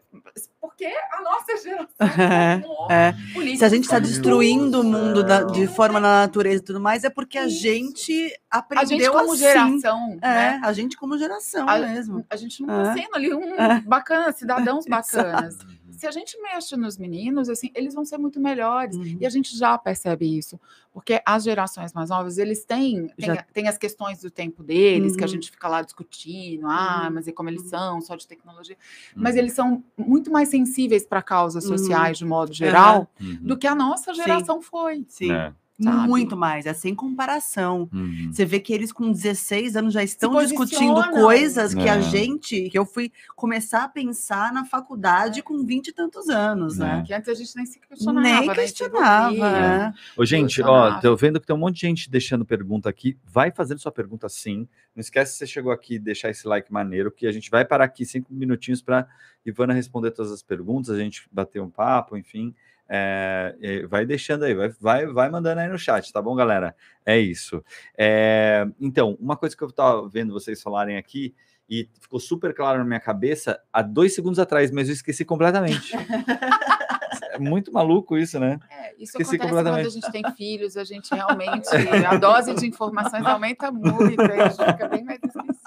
[0.59, 1.87] porque a nossa geração
[2.89, 3.11] É, é.
[3.33, 6.79] políticos Se a gente está destruindo o mundo da- de forma na natureza e tudo
[6.79, 7.61] mais, é porque a Isso.
[7.61, 9.37] gente a aprendeu gente como assim.
[9.43, 10.61] geração, É, né?
[10.67, 12.25] A gente como geração A- mesmo.
[12.29, 12.81] A gente não É.
[12.81, 13.81] está sendo ali um É.
[13.81, 15.57] bacana, cidadãos bacanas.
[15.61, 15.77] Uhum.
[15.91, 18.95] Se a gente mexe nos meninos, assim, eles vão ser muito melhores.
[18.95, 19.17] Uhum.
[19.19, 20.59] E a gente já percebe isso,
[20.93, 25.15] porque as gerações mais novas, eles têm, têm, Já- têm as questões do tempo deles,
[25.15, 25.31] que a Uhum.
[25.33, 27.15] gente fica lá discutindo, ah, Uhum.
[27.15, 27.69] mas e como eles Uhum.
[27.69, 28.77] são, só de tecnologia.
[29.15, 29.39] Mas Uhum.
[29.39, 31.77] eles são muito mais sensíveis para causas Uhum.
[31.77, 33.39] sociais, de modo geral, Uhum.
[33.41, 35.03] do que a nossa geração foi.
[35.07, 35.51] Sim, É.
[35.83, 36.07] sabe?
[36.07, 37.89] muito mais, é sem comparação.
[37.93, 38.29] Uhum.
[38.31, 42.01] Você vê que eles com 16 anos já estão discutindo coisas que a É.
[42.01, 46.83] gente, que eu fui começar a pensar na faculdade com 20 e tantos anos, É.
[46.83, 47.03] né?
[47.05, 48.21] Que antes a gente nem se questionava.
[48.21, 48.41] Nem né?
[48.47, 49.33] Gente questionava.
[49.33, 49.57] envolvia.
[49.57, 49.93] é.
[50.21, 51.01] Ô, gente, ó, Funcionava.
[51.01, 53.17] tô vendo que tem um monte de gente deixando pergunta aqui.
[53.25, 54.67] Vai fazendo sua pergunta sim.
[54.95, 57.85] Não esquece se você chegou aqui deixar esse like maneiro, que a gente vai parar
[57.85, 59.07] aqui cinco minutinhos para
[59.45, 62.53] Ivana responder todas as perguntas, a gente bater um papo, enfim.
[62.89, 66.75] É, vai deixando aí, vai, vai, vai mandando aí no chat, tá bom, galera?
[67.05, 67.63] É isso.
[67.97, 71.35] É, então, uma coisa que eu tava vendo vocês falarem aqui
[71.69, 75.93] e ficou super claro na minha cabeça há dois segundos atrás, mas eu esqueci completamente.
[77.37, 78.59] é muito maluco isso, né?
[78.69, 81.67] É, isso Esqueci acontece quando a gente tem filhos, a gente realmente.
[82.05, 85.57] A dose de informações aumenta muito, aí a gente fica bem mais esquecido.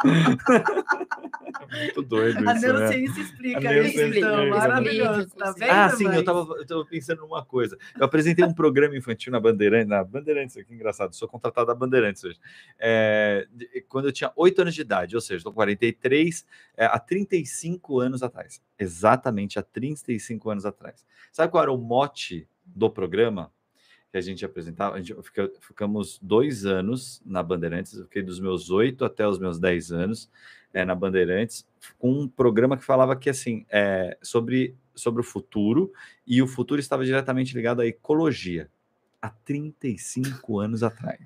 [1.70, 2.72] Muito doido A isso, né?
[2.72, 4.56] neurociência explica A neurociência isso, então, explica.
[4.58, 5.70] maravilhoso, Explica, tá vendo?
[5.70, 7.78] Ah, sim, eu tava, eu tava pensando numa coisa.
[7.98, 12.24] Eu apresentei um programa infantil na Bandeirantes, na Bandeirantes, que engraçado, sou contratado da Bandeirantes
[12.24, 12.38] hoje.
[12.78, 13.46] É,
[13.88, 16.46] quando eu tinha 8 anos de idade, ou seja, estou com 43,
[16.76, 18.60] é, há 35 anos atrás.
[18.78, 21.04] Exatamente há 35 anos atrás.
[21.30, 23.52] Sabe qual era o mote do programa?
[24.10, 24.96] que a gente apresentava.
[24.96, 29.38] A gente fica, ficamos dois anos na Bandeirantes, eu fiquei dos meus oito até os
[29.38, 30.28] meus dez anos
[30.72, 31.66] é, na Bandeirantes,
[31.98, 35.92] com um programa que falava que assim é, sobre, sobre o futuro,
[36.26, 38.68] e o futuro estava diretamente ligado à ecologia.
[39.22, 41.20] Há 35 anos atrás.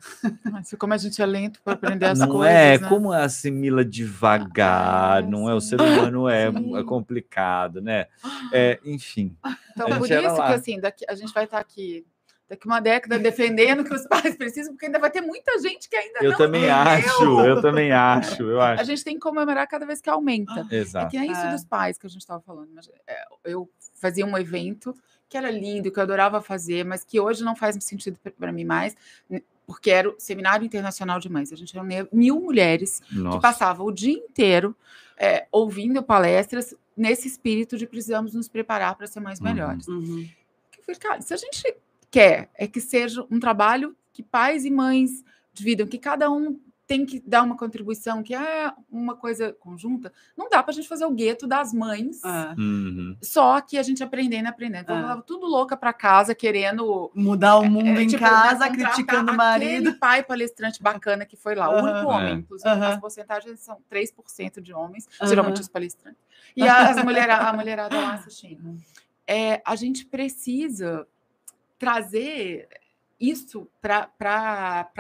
[0.45, 2.53] Nossa, como a gente é lento para aprender as não coisas.
[2.55, 2.89] é, né?
[2.89, 5.55] como assimila devagar, Ah, não é?
[5.55, 8.07] O ser humano é, é complicado, né?
[8.53, 9.37] É, enfim.
[9.73, 10.49] Então, A por isso lá.
[10.49, 12.05] que assim, daqui, a gente vai estar aqui
[12.49, 15.97] daqui uma década defendendo que os pais precisam, porque ainda vai ter muita gente que
[15.97, 16.77] ainda Eu não também entendeu.
[17.15, 18.85] acho, eu também acho, eu A acho.
[18.85, 20.67] gente tem que comemorar cada vez que aumenta.
[20.71, 21.11] É Exato.
[21.11, 21.53] que nem isso É.
[21.53, 22.71] dos pais que a gente estava falando.
[22.75, 24.95] mas, é, eu fazia um evento
[25.29, 28.65] que era lindo, que eu adorava fazer, mas que hoje não faz sentido para mim
[28.65, 28.95] mais,
[29.29, 31.53] né, porque era o Seminário Internacional de Mães.
[31.53, 33.41] A gente reunia mil mulheres que Nossa.
[33.41, 34.77] passavam o dia inteiro
[35.17, 39.47] é, ouvindo palestras nesse espírito de precisamos nos preparar para ser mães Uhum.
[39.47, 39.89] melhores.
[39.89, 40.29] Uhum.
[40.77, 41.77] Eu falei, cara, se a gente
[42.11, 47.07] quer é que seja um trabalho que pais e mães dividam, que cada um tem
[47.07, 51.07] que dar uma contribuição, que é uma coisa conjunta, não dá para a gente fazer
[51.07, 52.55] o gueto das mães, É.
[52.61, 53.17] Uhum.
[53.23, 54.83] só que a gente aprendendo, aprendendo.
[54.83, 55.01] Então, É.
[55.01, 59.31] eu tava tudo louca para casa, querendo Mudar o mundo é, em tipo, casa, criticando
[59.33, 59.95] o Aquele marido.
[59.99, 61.91] pai palestrante bacana que foi lá, o Aham.
[61.93, 62.29] único homem.
[62.29, 62.35] É.
[62.35, 62.89] Inclusive, Aham.
[62.89, 66.21] as porcentagens são 3% de homens, geralmente os palestrantes.
[66.55, 68.77] E as mulhera, a mulherada lá assistindo.
[69.27, 71.07] É, a gente precisa
[71.79, 72.69] trazer
[73.21, 74.07] isso para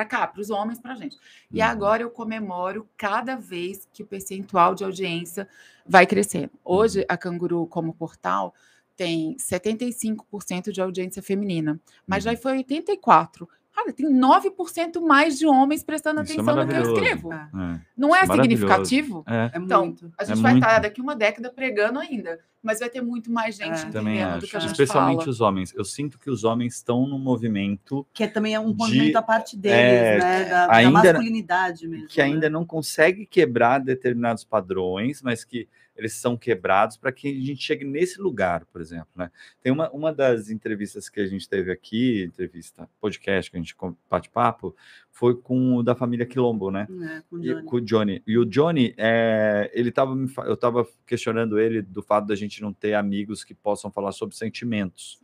[0.08, 1.16] cá, para os homens, para a gente.
[1.52, 1.66] E Uhum.
[1.66, 5.48] agora eu comemoro cada vez que o percentual de audiência
[5.86, 6.50] vai crescendo.
[6.64, 8.54] Hoje, a Canguru, como portal,
[8.96, 12.36] tem 75% de audiência feminina, mas já Uhum.
[12.36, 13.48] foi 84%.
[13.74, 17.32] Cara, tem 9% mais de homens prestando Isso é atenção no que eu escrevo.
[17.32, 17.80] É, É.
[17.96, 19.24] Não é é significativo?
[19.26, 19.50] É.
[19.52, 20.12] é Então, muito.
[20.16, 20.64] a gente É vai muito.
[20.64, 23.90] estar daqui uma década pregando ainda, mas vai ter muito mais gente É.
[23.90, 24.46] Também entendendo do acho.
[24.50, 25.30] que a gente Especialmente fala.
[25.30, 25.74] os homens.
[25.74, 29.16] Eu sinto que os homens estão num movimento Que é também é um de- movimento
[29.16, 30.44] à parte deles, é, né?
[30.44, 32.06] Da, ainda- da masculinidade mesmo.
[32.08, 32.48] que ainda né?
[32.50, 37.84] não consegue quebrar determinados padrões, mas que eles são quebrados para que a gente chegue
[37.84, 39.08] nesse lugar, por exemplo.
[39.16, 39.30] Né?
[39.62, 43.76] Tem uma, uma das entrevistas que a gente teve aqui, entrevista, podcast, que a gente
[43.76, 44.74] com- bate-papo,
[45.12, 46.88] foi com o da família Quilombo, né?
[46.90, 47.62] É, com o E- Johnny.
[47.64, 48.22] com o Johnny.
[48.26, 50.14] E o Johnny, é, ele tava,
[50.46, 54.34] eu estava questionando ele do fato da gente não ter amigos que possam falar sobre
[54.34, 55.20] sentimentos.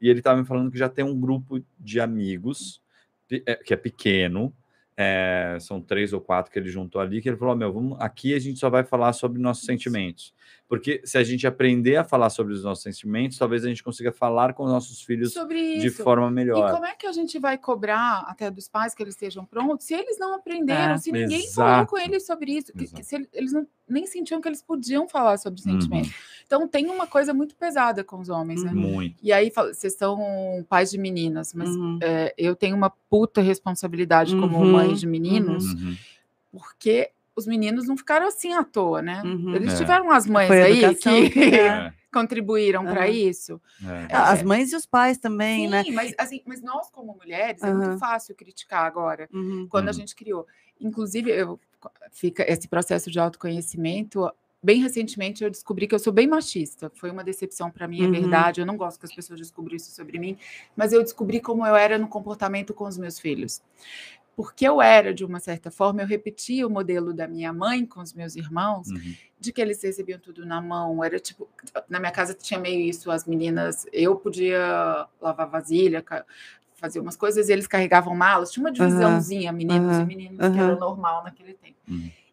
[0.00, 2.80] E ele estava me falando que já tem um grupo de amigos
[3.28, 4.52] pe- é, que é pequeno,
[4.96, 7.96] é, são três ou quatro que ele juntou ali, que ele falou: "Ó, meu, vamos,
[8.00, 10.32] aqui a gente só vai falar sobre nossos sentimentos.
[10.66, 14.10] Porque se a gente aprender a falar sobre os nossos sentimentos, talvez a gente consiga
[14.12, 16.72] falar com os nossos filhos de forma E melhor.
[16.72, 19.92] como é que a gente vai cobrar até dos pais que eles estejam prontos se
[19.94, 21.90] eles não aprenderam, É, se ninguém falou exato.
[21.90, 25.36] com eles sobre isso, que- se ele- eles não, nem sentiam que eles podiam falar
[25.36, 26.02] sobre Uhum.
[26.46, 28.70] Então tem uma coisa muito pesada com os homens, né?
[28.72, 28.76] Uhum.
[28.92, 29.16] Muito.
[29.22, 30.18] E aí vocês são
[30.68, 31.98] pais de meninas, mas Uhum.
[32.02, 35.96] é, eu tenho uma puta responsabilidade como Uhum, mãe de meninos, Uhum.
[36.52, 39.22] porque os meninos não ficaram assim à toa, né?
[39.24, 39.54] Uhum.
[39.54, 39.76] Eles É.
[39.78, 41.38] tiveram as mães aí educação que
[41.88, 43.60] É, contribuíram para isso.
[43.84, 44.12] é.
[44.12, 45.84] É, As mães e os pais também, Sim, né?
[45.92, 49.66] mas, assim, mas nós, como mulheres, é muito fácil criticar agora, Uhum.
[49.68, 50.46] quando a gente criou.
[50.80, 51.58] Inclusive, eu,
[52.12, 54.30] fica esse processo de autoconhecimento.
[54.64, 56.90] Bem recentemente, eu descobri que eu sou bem machista.
[56.94, 58.10] Foi uma decepção para mim, é Uhum.
[58.12, 58.62] verdade.
[58.62, 60.38] Eu não gosto que as pessoas descubram isso sobre mim,
[60.74, 63.60] mas eu descobri como eu era no comportamento com os meus filhos.
[64.34, 68.00] Porque eu era, de uma certa forma, eu repetia o modelo da minha mãe com
[68.00, 69.14] os meus irmãos, Uhum.
[69.38, 71.04] de que eles recebiam tudo na mão.
[71.04, 71.46] Era tipo,
[71.86, 76.02] na minha casa tinha meio isso, as meninas, eu podia lavar vasilha,
[76.72, 78.50] fazer umas coisas, e eles carregavam malas.
[78.50, 81.76] Tinha uma divisãozinha, meninos e aham, meninas, que era normal naquele tempo.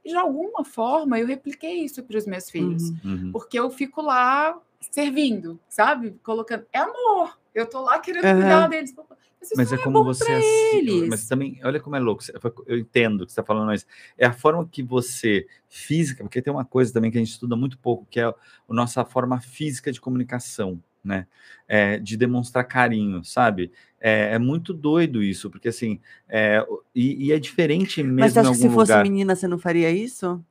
[0.04, 0.06] Uhum.
[0.06, 3.00] E de alguma forma eu repliquei isso para os meus filhos, Uhum.
[3.06, 3.32] Uhum.
[3.32, 6.12] porque eu fico lá servindo, sabe?
[6.24, 7.40] Colocando, é amor.
[7.54, 8.36] Eu tô lá querendo Aham.
[8.40, 8.94] cuidar deles.
[8.98, 10.32] Mas isso Mas é não como bom você
[10.72, 11.08] eles.
[11.08, 12.24] Mas também, olha como é louco.
[12.66, 13.86] Eu entendo o que você está falando, mas
[14.18, 17.56] é a forma que você, física, porque tem uma coisa também que a gente estuda
[17.56, 18.36] muito pouco, que é a
[18.70, 21.28] nossa forma física de comunicação, né?
[21.68, 23.72] É, de demonstrar carinho, sabe?
[24.00, 28.40] É, é muito doido isso, porque assim, é, e, e é diferente mesmo Mas você
[28.40, 29.04] acha em que se fosse lugar.
[29.04, 30.44] menina, você não faria isso?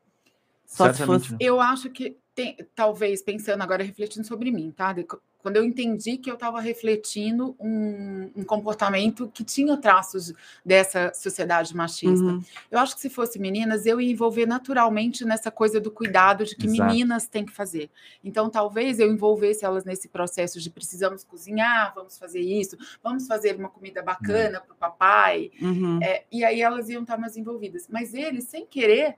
[0.64, 1.32] Só se fosse.
[1.32, 1.38] não.
[1.40, 4.94] Eu acho que tem, talvez pensando agora, refletindo sobre mim, tá?
[5.42, 10.32] Quando eu entendi que eu estava refletindo um, um comportamento que tinha traços
[10.64, 12.24] dessa sociedade machista.
[12.24, 12.42] Uhum.
[12.70, 16.54] Eu acho que se fosse meninas, eu ia envolver naturalmente nessa coisa do cuidado de
[16.54, 16.84] que Exato.
[16.84, 17.90] meninas têm que fazer.
[18.22, 23.56] Então, talvez eu envolvesse elas nesse processo de precisamos cozinhar, vamos fazer isso, vamos fazer
[23.56, 25.50] uma comida bacana para o papai.
[25.60, 26.00] Uhum.
[26.02, 27.86] É, e aí elas iam estar mais envolvidas.
[27.88, 29.16] Mas eles, sem querer,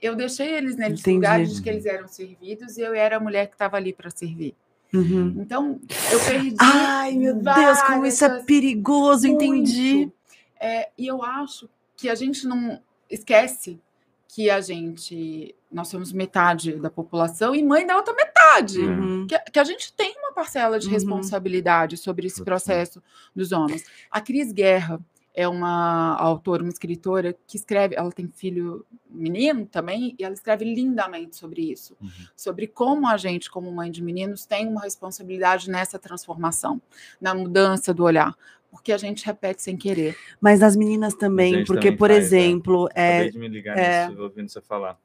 [0.00, 1.16] eu deixei eles nesses Entendi.
[1.16, 4.10] lugares de que eles eram servidos e eu era a mulher que estava ali para
[4.10, 4.54] servir.
[4.92, 5.36] Uhum.
[5.38, 5.80] Então,
[6.12, 6.56] eu perdi.
[6.58, 9.94] Ai, meu Deus, como isso é perigoso, entendi.
[9.94, 10.12] Muito.
[10.60, 13.80] É, e eu acho que a gente não esquece
[14.28, 18.78] que a gente, nós somos metade da população e mãe da outra metade.
[18.80, 19.26] Uhum.
[19.26, 20.92] Que, que a gente tem uma parcela de Uhum.
[20.92, 23.02] responsabilidade sobre esse processo
[23.34, 23.84] dos homens.
[24.10, 25.00] A Cris Guerra
[25.40, 30.64] é uma autora, uma escritora que escreve, ela tem filho menino também, e ela escreve
[30.64, 32.08] lindamente sobre isso, Uhum.
[32.36, 36.80] sobre como a gente, como mãe de meninos, tem uma responsabilidade nessa transformação,
[37.20, 38.34] na mudança do olhar,
[38.70, 40.16] porque a gente repete sem querer.
[40.40, 42.26] Mas as meninas também, porque, também por faz, é.
[42.26, 44.08] exemplo, é, Acabei de me ligar é.
[44.08, 44.98] nisso, ouvindo você falar.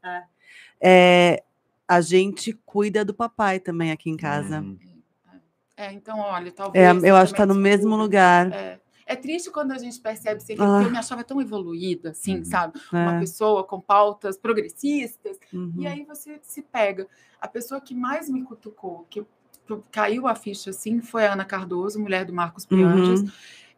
[0.81, 1.43] é,
[1.87, 4.59] a gente cuida do papai também aqui em casa.
[4.61, 4.77] Hum.
[5.77, 7.03] É, então, olha, É, talvez.
[7.03, 8.51] eu acho que tá também no mesmo lugar.
[8.51, 8.79] É.
[9.05, 10.65] É triste quando a gente percebe assim, Ah.
[10.65, 12.45] porque eu me achava tão evoluída, assim, Uhum.
[12.45, 12.79] sabe?
[12.91, 13.19] Uma É.
[13.19, 15.73] pessoa com pautas progressistas, Uhum.
[15.77, 17.07] e aí você se pega.
[17.39, 19.25] A pessoa que mais me cutucou, que
[19.67, 23.21] que caiu a ficha assim, foi a Ana Cardoso, mulher do Marcos Pianges.
[23.21, 23.27] Uhum.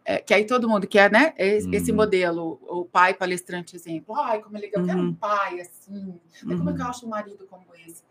[0.04, 1.34] É, que aí todo mundo quer, né?
[1.38, 1.98] Esse, esse Uhum.
[1.98, 4.14] modelo, o pai palestrante exemplo.
[4.20, 5.14] Ai, como é legal, eu quero um Uhum.
[5.14, 6.20] pai assim.
[6.46, 6.90] Ai, Como é que eu Uhum.
[6.92, 8.04] acho um marido como esse?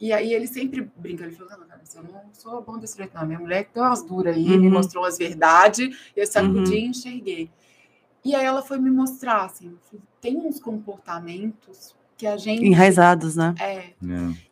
[0.00, 3.14] E aí ele sempre brinca, ele falou, não, cara, eu não sou bom desse jeito,
[3.14, 3.26] não.
[3.26, 4.72] Minha mulher que deu umas duras aí, me Uhum.
[4.72, 6.76] mostrou as verdades, eu sacudi Uhum.
[6.78, 7.50] e enxerguei.
[8.24, 9.76] E aí ela foi me mostrar, assim,
[10.20, 12.64] tem uns comportamentos que a gente...
[12.64, 13.54] Enraizados, né?
[13.58, 13.74] É.
[13.76, 13.94] É.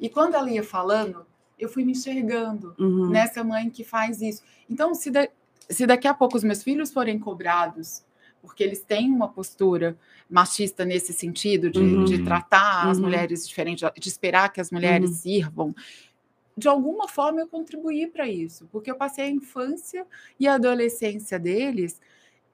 [0.00, 1.26] E quando ela ia falando,
[1.58, 3.08] eu fui me enxergando Uhum.
[3.10, 4.42] nessa mãe que faz isso.
[4.70, 5.28] Então, se, da-
[5.68, 8.02] se daqui a pouco os meus filhos forem cobrados,
[8.42, 9.96] porque eles têm uma postura
[10.28, 12.04] machista nesse sentido, de, Uhum.
[12.04, 13.04] de tratar as Uhum.
[13.04, 15.16] mulheres diferente, de esperar que as mulheres Uhum.
[15.16, 15.74] sirvam,
[16.56, 20.04] de alguma forma eu contribuí para isso, porque eu passei a infância
[20.38, 22.00] e a adolescência deles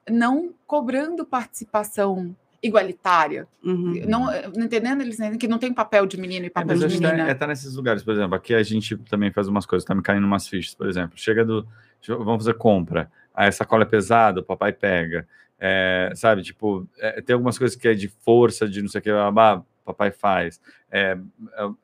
[0.09, 3.99] não cobrando participação igualitária, Uhum.
[4.07, 4.25] não
[4.55, 6.99] não entendendo eles entendem que não tem papel de menino e É, papel mas de
[6.99, 7.29] tá, menina.
[7.29, 10.01] é, tá nesses lugares, por exemplo, aqui a gente também faz umas coisas, tá me
[10.01, 11.67] caindo umas fichas, por exemplo, chega do,
[12.07, 15.27] vamos fazer compra, aí a sacola é pesada, o papai pega,
[15.67, 19.01] É, sabe, tipo, é, tem algumas coisas que é de força, de não sei o
[19.01, 20.61] que, ah, papai faz,
[20.91, 21.17] É,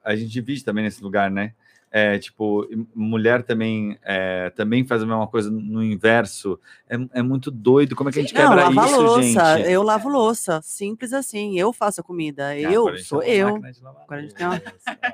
[0.03, 1.53] a gente divide também nesse lugar, né,
[1.93, 2.65] é, tipo,
[2.95, 8.09] mulher também é, também faz a mesma coisa no inverso, é, é muito doido, como
[8.09, 9.57] é que a gente Não, quebra lava isso, louça.
[9.57, 9.71] gente?
[9.71, 10.61] Eu lavo louça.
[10.63, 11.59] Simples assim.
[11.59, 12.47] Eu faço a comida.
[12.47, 13.57] Ah, eu sou eu.
[13.57, 14.61] Agora a gente tem uma-.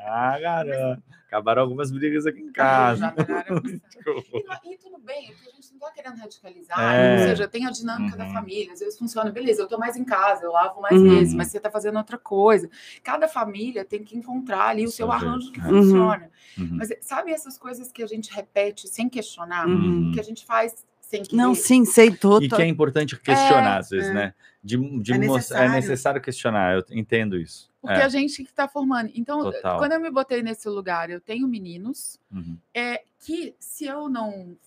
[0.06, 1.04] Ah, garoto.
[1.28, 3.14] Acabaram algumas brigas aqui em casa.
[3.18, 7.14] E, não- e tudo bem, porque a gente não está querendo radicalizar, É.
[7.14, 8.34] ou seja, tem a dinâmica da Uhum.
[8.34, 11.10] família, às vezes funciona, beleza, eu estou mais em casa, eu lavo mais Uhum.
[11.10, 12.70] vezes, mas você está fazendo outra coisa.
[13.04, 15.64] Cada família tem que encontrar ali o seu arranjo que é.
[15.64, 16.32] funciona.
[16.58, 16.70] Uhum.
[16.74, 20.12] Mas sabe essas coisas que a gente repete sem questionar, Uhum.
[20.14, 21.36] que a gente faz sem querer?
[21.38, 22.48] Não, sim, sei E todo.
[22.48, 24.14] que é importante questionar, É, às vezes, é.
[24.14, 24.34] né?
[24.64, 25.72] De, de É mos- necessário.
[25.72, 27.70] é necessário questionar, eu entendo isso.
[27.82, 28.04] Porque É.
[28.04, 29.10] a gente que está formando.
[29.16, 29.78] Então, Total.
[29.78, 32.58] quando eu me botei nesse lugar, eu tenho meninos Uhum.
[32.74, 34.58] é que se eu não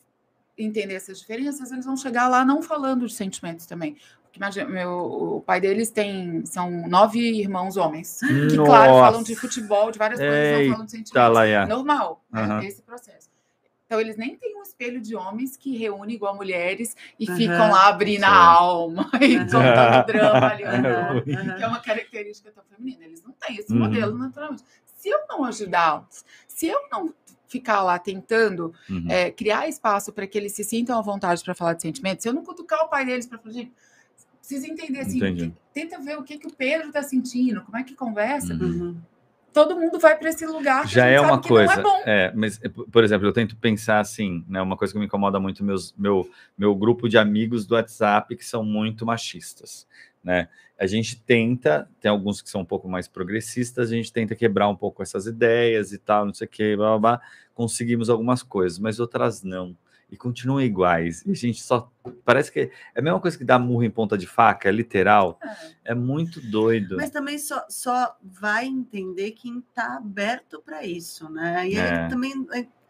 [0.56, 3.96] entender essas diferenças, eles vão chegar lá não falando de sentimentos também.
[4.24, 9.30] Porque imagina, meu, o pai deles tem são nove irmãos homens que claro falam de
[9.34, 9.40] Nossa.
[9.40, 11.34] futebol, de várias coisas, não falam de Tá, sentimentos.
[11.34, 11.66] Laia.
[11.66, 12.62] Normal, né, Aham.
[12.64, 13.28] esse processo.
[13.90, 17.36] Então eles nem têm um espelho de homens que reúne igual mulheres e Aham.
[17.36, 19.46] ficam lá abrindo a alma e Aham.
[19.50, 20.62] contando drama ali.
[21.34, 21.56] Aham.
[21.56, 23.04] que é uma característica tão feminina.
[23.04, 23.80] Eles não têm esse Uhum.
[23.80, 24.62] modelo naturalmente.
[24.94, 27.12] Se eu não ajudá-los, se eu não
[27.48, 29.06] ficar lá tentando Uhum.
[29.10, 32.28] é, criar espaço para que eles se sintam à vontade para falar de sentimentos, se
[32.28, 33.72] eu não cutucar o pai deles para falar, gente,
[34.38, 35.52] precisa entender assim, Entendi.
[35.74, 38.56] tenta ver o que, que o Pedro está sentindo, como é que conversa.
[39.52, 42.68] Todo mundo vai para esse lugar Já é uma que coisa, é é, mas, é,
[42.68, 44.60] por por exemplo, eu tento pensar assim, né?
[44.60, 48.44] Uma coisa que me incomoda muito, meus, meu, meu grupo de amigos do WhatsApp que
[48.44, 49.86] são muito machistas,
[50.22, 50.48] né?
[50.78, 54.68] A gente tenta, tem alguns que são um pouco mais progressistas, a gente tenta quebrar
[54.68, 57.20] um pouco essas ideias e tal, não sei o que, blá, blá, blá.
[57.54, 59.76] conseguimos algumas coisas, mas outras não.
[60.10, 61.22] E continuam iguais.
[61.24, 61.90] E a gente só.
[62.24, 65.38] Parece que é a mesma coisa que dar murro em ponta de faca, é literal.
[65.84, 66.96] É muito doido.
[66.96, 71.68] Mas também só, só vai entender quem está aberto para isso, né?
[71.68, 72.02] E É.
[72.04, 72.32] aí também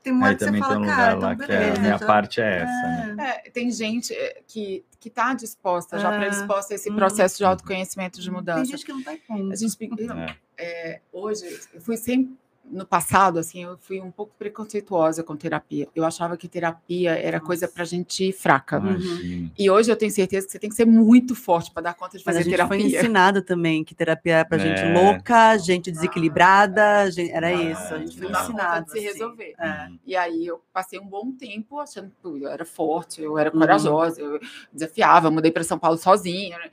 [0.03, 1.57] tem uma hora Aí que você tem fala, um cara, lugar lá então que é,
[1.57, 1.81] a beleza.
[1.83, 3.41] minha então- parte é essa, né?
[3.45, 6.19] É, tem gente é, que que está disposta, já É.
[6.19, 6.97] predisposta a esse Uhum.
[6.97, 8.65] processo de autoconhecimento de Tem mudança.
[8.67, 9.79] gente que não tá em A gente,
[10.13, 10.37] É.
[10.59, 12.37] é, hoje, eu fui sempre,
[12.71, 15.89] no passado, assim, eu fui um pouco preconceituosa com terapia.
[15.95, 17.75] Eu achava que terapia era coisa Nossa.
[17.75, 18.79] para gente fraca.
[18.79, 19.51] Uhum.
[19.59, 22.17] E hoje eu tenho certeza que você tem que ser muito forte para dar conta
[22.17, 22.99] de Mas a fazer gente foi terapia.
[23.01, 24.93] ensinado também que terapia era pra gente É.
[24.93, 27.95] louca, gente desequilibrada, gente- era Ah, isso.
[27.95, 28.85] A gente foi Não ensinado.
[28.87, 29.07] de se assim.
[29.09, 29.55] resolver.
[29.59, 29.69] É.
[29.89, 29.99] Uhum.
[30.07, 33.59] E aí eu passei um bom tempo achando que eu era forte, eu era Uhum.
[33.61, 34.39] corajosa, eu
[34.73, 36.59] desafiava, mudei para São Paulo sozinha.
[36.59, 36.71] né?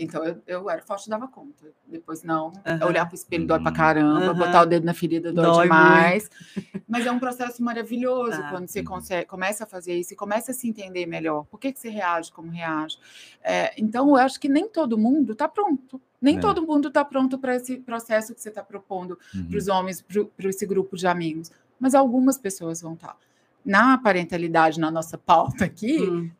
[0.00, 1.66] Então eu, eu era forte e dava conta.
[1.86, 2.52] Depois não.
[2.64, 2.86] Aham.
[2.86, 3.76] Olhar pro espelho dói pra Uhum.
[3.76, 4.34] caramba, Aham.
[4.38, 6.30] botar o dedo na ferida dói, Dói demais.
[6.88, 8.50] Mas é um processo maravilhoso Ah.
[8.50, 8.84] quando você Uhum.
[8.86, 11.44] consegue, começa a fazer isso e começa a se entender melhor.
[11.46, 12.96] Por que, que você reage como reage?
[13.42, 16.00] É, então, eu acho que nem todo mundo está pronto.
[16.22, 16.40] Nem É.
[16.40, 19.48] todo mundo está pronto para esse processo que você está propondo Uhum.
[19.48, 21.50] para os homens, para esse grupo de amigos.
[21.80, 23.16] Mas algumas pessoas vão estar.
[23.64, 26.30] Na parentalidade, na nossa pauta aqui, Hum.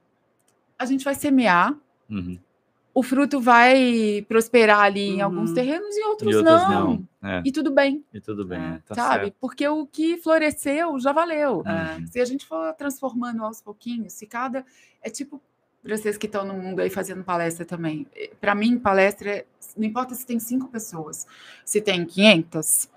[0.78, 1.76] a gente vai semear,
[2.08, 2.38] Uhum.
[2.98, 5.54] O fruto vai prosperar ali em alguns Uhum.
[5.54, 6.94] terrenos e outros, E outras não.
[7.20, 7.30] não.
[7.30, 8.60] É, E tudo bem, e tudo bem.
[8.60, 9.24] É, é, tá sabe?
[9.26, 9.36] certo.
[9.40, 11.62] Porque o que floresceu já valeu.
[11.64, 11.96] É.
[11.98, 12.06] Uhum.
[12.08, 14.64] Se a gente for transformando aos pouquinhos, se cada.
[15.02, 15.40] É tipo
[15.80, 18.04] para vocês que estão no mundo aí fazendo palestra também.
[18.40, 19.46] Para mim, palestra, é-
[19.76, 21.24] não importa se tem cinco pessoas,
[21.64, 22.90] se tem 500,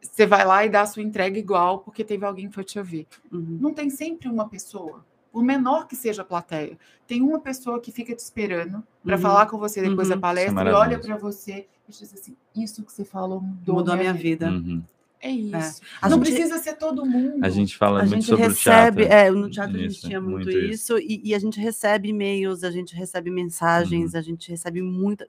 [0.00, 2.78] você vai lá e dá a sua entrega igual, porque teve alguém que foi te
[2.78, 3.06] ouvir.
[3.30, 3.58] Uhum.
[3.60, 7.92] Não tem sempre uma pessoa, por menor que seja a plateia, tem uma pessoa que
[7.92, 9.22] fica te esperando para Uhum.
[9.22, 10.14] falar com você depois Uhum.
[10.16, 13.40] da palestra Isso é e olha para você e diz assim: Isso que você falou
[13.40, 14.50] mudou, Mudou a minha vida.
[14.50, 14.82] Uhum.
[15.20, 15.82] É isso.
[16.00, 17.44] A não gente- precisa ser todo mundo.
[17.44, 19.26] A gente fala A muito gente sobre recebe, o teatro.
[19.26, 22.08] é, no teatro a gente Isso, tinha muito, muito isso, e, e a gente recebe
[22.10, 24.18] e-mails, a gente recebe mensagens, Uhum.
[24.18, 25.26] a gente recebe muita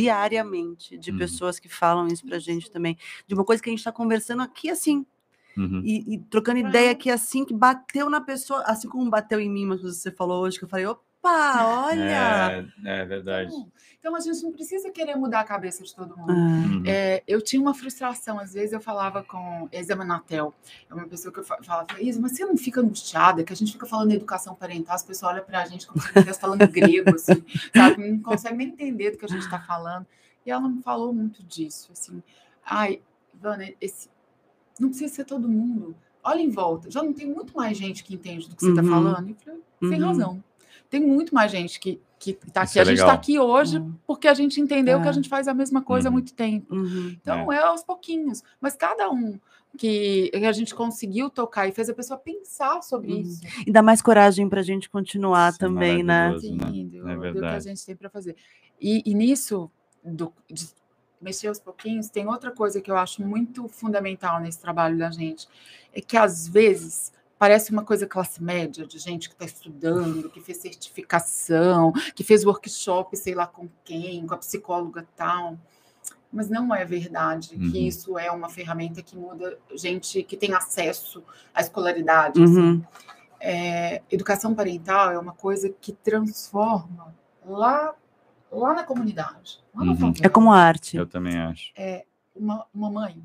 [0.00, 1.18] diariamente de Uhum.
[1.18, 4.42] pessoas que falam isso pra gente também, de uma coisa que a gente está conversando
[4.42, 5.04] aqui assim,
[5.56, 5.80] Uhum.
[5.84, 9.64] e, e trocando ideia aqui assim, que bateu na pessoa, assim como bateu em mim,
[9.66, 11.02] mas você falou hoje, que eu falei, opa,
[11.64, 12.66] olha!
[12.84, 13.48] É, é verdade.
[13.50, 16.30] Então, então a gente não precisa querer mudar a cabeça de todo mundo.
[16.30, 16.82] Ah, Uhum.
[16.84, 20.54] É, eu tinha uma frustração, às vezes eu falava com Isa Manatel,
[20.88, 23.56] é uma pessoa que eu fa- falava, Isa, mas você não fica angustiada, que a
[23.56, 26.16] gente fica falando de educação parental, as pessoas olham pra gente como se a gente
[26.18, 27.42] estivesse falando grego, assim,
[27.74, 28.10] sabe?
[28.10, 30.06] Não consegue nem entender do que a gente está falando.
[30.44, 32.22] E ela me falou muito disso, assim,
[32.64, 33.00] ai,
[33.34, 34.08] Ivana, esse,
[34.80, 35.94] não precisa ser todo mundo.
[36.22, 38.82] Olha em volta, já não tem muito mais gente que entende do que você está
[38.82, 38.88] Uhum.
[38.88, 39.28] falando?
[39.28, 40.06] E eu falei, tem Uhum.
[40.08, 40.44] razão.
[40.90, 42.78] Tem muito mais gente que que está aqui.
[42.78, 43.92] é a gente está aqui hoje Uhum.
[44.06, 45.10] porque a gente entendeu que É.
[45.10, 46.14] a gente faz a mesma coisa há Uhum.
[46.14, 46.74] muito tempo.
[46.74, 47.10] uhum.
[47.20, 47.58] Então é.
[47.58, 48.42] aos pouquinhos.
[48.58, 49.38] Mas cada um
[49.76, 53.20] que que a gente conseguiu tocar e fez a pessoa pensar sobre Uhum.
[53.20, 53.42] isso.
[53.66, 56.28] E dá mais coragem pra gente continuar Isso é também, né?
[56.28, 56.56] maravilhoso.
[56.56, 56.70] né?
[56.72, 57.64] Sim, do, É do que a verdade.
[57.64, 58.34] gente tem para fazer.
[58.80, 59.70] E, e nisso,
[60.02, 60.66] do, de
[61.20, 65.48] mexer aos pouquinhos, tem outra coisa que eu acho muito fundamental nesse trabalho da gente.
[65.92, 70.40] É que às vezes parece uma coisa classe média, de gente que está estudando, que
[70.40, 75.58] fez certificação, que fez workshop, sei lá com quem, com a psicóloga tal.
[76.32, 77.70] Mas não é verdade Uhum.
[77.70, 81.22] que isso é uma ferramenta que muda gente que tem acesso
[81.54, 82.42] à escolaridade.
[82.42, 82.56] assim.
[82.58, 82.84] Uhum.
[83.38, 87.14] É, educação parental é uma coisa que transforma
[87.44, 87.94] lá,
[88.58, 89.62] lá na comunidade.
[89.74, 90.12] Lá na Uhum.
[90.22, 90.96] É como arte.
[90.96, 91.72] Eu também acho.
[92.34, 93.22] uma, uma mãe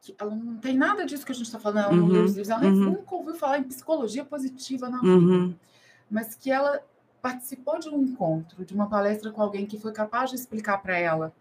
[0.00, 2.64] que ela não tem nada disso que a gente está falando, ela Uhum, livros, ela
[2.64, 2.70] uhum.
[2.92, 5.54] nunca ouviu falar em psicologia positiva na vida, Uhum.
[6.10, 6.80] mas que ela
[7.20, 10.96] participou de um encontro, de uma palestra com alguém que foi capaz de explicar para
[10.98, 11.34] ela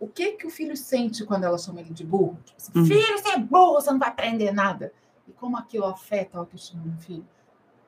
[0.00, 2.36] o que que o filho sente quando ela chama ele de burro.
[2.44, 2.84] Tipo assim, Uhum.
[2.86, 4.92] filho, você é burro, você não vai aprender nada.
[5.28, 7.24] E como aquilo afeta a autoestima do filho.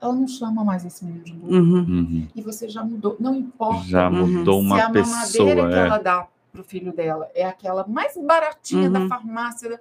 [0.02, 1.52] Ela não chama mais esse menino de burro.
[1.54, 1.78] Uhum.
[1.78, 2.28] Uhum.
[2.34, 3.16] E você já mudou.
[3.20, 4.26] Não importa Já Uhum.
[4.26, 5.68] mudou se uma a mamadeira pessoa.
[5.68, 5.78] que É.
[5.78, 9.08] ela dá pro filho dela é aquela mais baratinha da Uhum.
[9.08, 9.80] farmácia,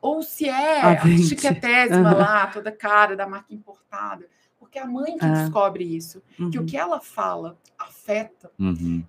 [0.00, 2.18] ou se é A a chiquetésima Uhum.
[2.18, 4.26] lá, toda cara, da marca importada.
[4.58, 5.28] Porque a mãe que É.
[5.30, 6.66] descobre isso, que o Uhum.
[6.66, 9.04] que ela fala afeta Uhum.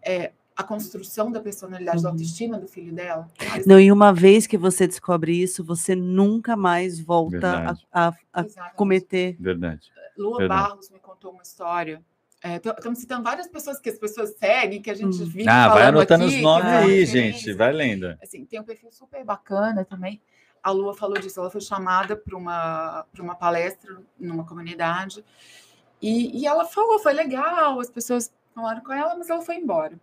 [0.57, 2.13] A construção da personalidade, da Uhum.
[2.15, 3.29] autoestima do filho dela.
[3.65, 7.87] Não, e uma vez que você descobre isso, você nunca mais volta a, Verdade.
[7.93, 8.75] a- a Exatamente.
[8.75, 9.37] cometer.
[9.39, 9.91] Verdade.
[10.17, 10.61] Lua Verdade.
[10.69, 12.01] Barros me contou uma história.
[12.75, 15.25] Estamos citando várias pessoas que as pessoas seguem, que a gente Hum.
[15.25, 17.53] vive Ah, vai anotando aqui, os nomes são aí, gente.
[17.53, 18.17] Vai lendo.
[18.23, 20.19] assim, tem um perfil super bacana também.
[20.63, 25.23] A Lua falou disso, ela foi chamada para uma, para uma palestra numa comunidade
[26.01, 29.99] e, e ela falou, foi legal, as pessoas falaram com ela, mas ela foi embora.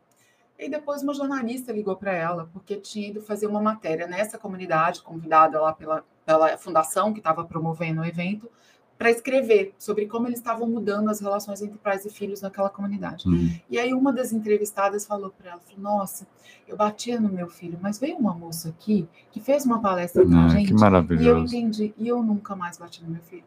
[0.64, 5.02] E depois uma jornalista ligou para ela, porque tinha ido fazer uma matéria nessa comunidade,
[5.02, 8.50] convidada lá pela, pela fundação que estava promovendo o evento,
[8.96, 13.28] para escrever sobre como eles estavam mudando as relações entre pais e filhos naquela comunidade.
[13.28, 13.50] Uhum.
[13.68, 16.26] E aí uma das entrevistadas falou para ela, falou, nossa,
[16.66, 20.34] eu batia no meu filho, mas veio uma moça aqui que fez uma palestra com
[20.34, 23.44] a Ah, gente que e eu entendi, e eu nunca mais bati no meu filho.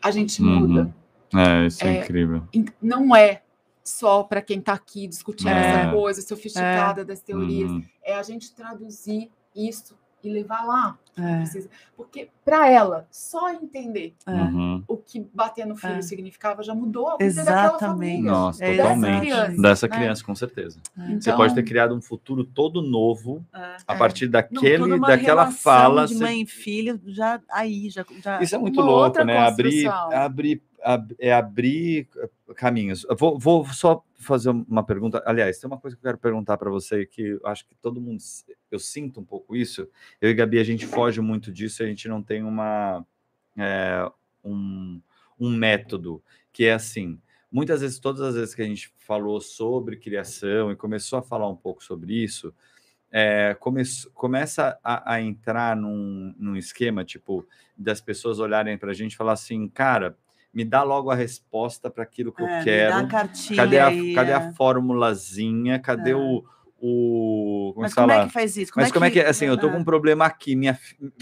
[0.00, 0.60] A gente Uhum.
[0.60, 0.94] muda.
[1.34, 2.42] É, isso é, É, incrível.
[2.80, 3.42] Não é
[3.84, 5.82] só para quem está aqui discutindo É.
[5.82, 7.84] essa coisa sofisticada das teorias, Uhum.
[8.02, 10.98] é a gente traduzir isso e levar lá.
[11.18, 11.44] É.
[11.94, 14.30] Porque para ela, só entender é.
[14.32, 14.82] Uhum.
[14.88, 16.02] o que bater no filho É.
[16.02, 17.90] significava já mudou a vida daquela Exatamente.
[18.22, 18.30] família.
[18.32, 19.20] Nossa, É dessa totalmente.
[19.20, 19.96] criança, Dessa né?
[19.96, 20.80] criança, com certeza.
[20.96, 23.76] Você Então, pode ter criado um futuro todo novo É.
[23.86, 23.98] a É.
[23.98, 26.06] partir Não, daquele, uma daquela relação fala.
[26.06, 28.04] de você- mãe e filho, já aí, já.
[28.22, 29.36] já Isso é muito Uma louco, né?
[29.38, 30.73] Abrir, abrir, ab-
[31.18, 32.08] é abrir,
[32.56, 33.06] caminhos.
[33.08, 35.22] Eu vou, vou só fazer uma pergunta.
[35.26, 38.22] Aliás, tem uma coisa que eu quero perguntar para você que acho que todo mundo,
[38.70, 39.88] eu sinto um pouco isso.
[40.20, 43.04] Eu e Gabi, a gente foge muito disso, a gente não tem uma
[43.56, 44.10] é,
[44.44, 45.00] um,
[45.38, 46.22] um método
[46.52, 47.18] que é assim.
[47.50, 51.48] Muitas vezes, todas as vezes que a gente falou sobre criação e começou a falar
[51.48, 52.52] um pouco sobre isso,
[53.12, 53.82] é, come,
[54.12, 57.46] começa a, a entrar num, num, esquema tipo
[57.78, 60.18] das pessoas olharem para a gente e falar assim, cara,
[60.54, 63.08] me dá logo a resposta para aquilo que é, eu quero.
[63.56, 64.52] cadê a, cadê a é.
[64.52, 65.78] formulazinha?
[65.80, 66.16] Cadê é.
[66.16, 66.44] o,
[66.86, 67.72] o.
[67.72, 68.72] Como Mas como é que faz isso?
[68.72, 70.78] Como Mas é como é que, é assim, eu tô com um problema aqui, minha.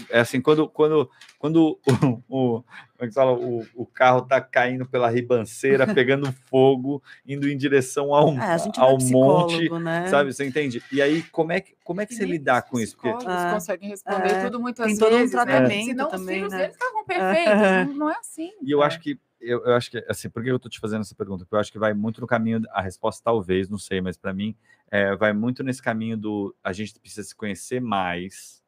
[0.09, 1.09] É assim, quando, quando,
[1.39, 2.65] quando o, o, como
[2.99, 3.31] é que fala?
[3.31, 8.97] O, o carro tá caindo pela ribanceira, pegando fogo, indo em direção ao, é, ao
[8.97, 10.07] é monte, né?
[10.07, 10.33] sabe?
[10.33, 10.83] Você entende?
[10.91, 12.97] E aí, como é que, como é que, que você lidar com isso?
[12.97, 15.43] Porque ah, conseguem responder é, tudo muitas tem todo vezes, um né?
[15.45, 15.93] tratamento né?
[15.93, 16.57] Senão também, os filhos né?
[16.59, 18.51] deles estavam perfeitos, não, não é assim.
[18.61, 21.01] E eu acho que eu, eu, acho que, assim, por que eu estou te fazendo
[21.01, 21.43] essa pergunta?
[21.45, 24.33] Porque eu acho que vai muito no caminho, a resposta talvez, não sei, mas para
[24.33, 24.55] mim,
[24.89, 28.63] é, vai muito nesse caminho do a gente precisa se conhecer mais,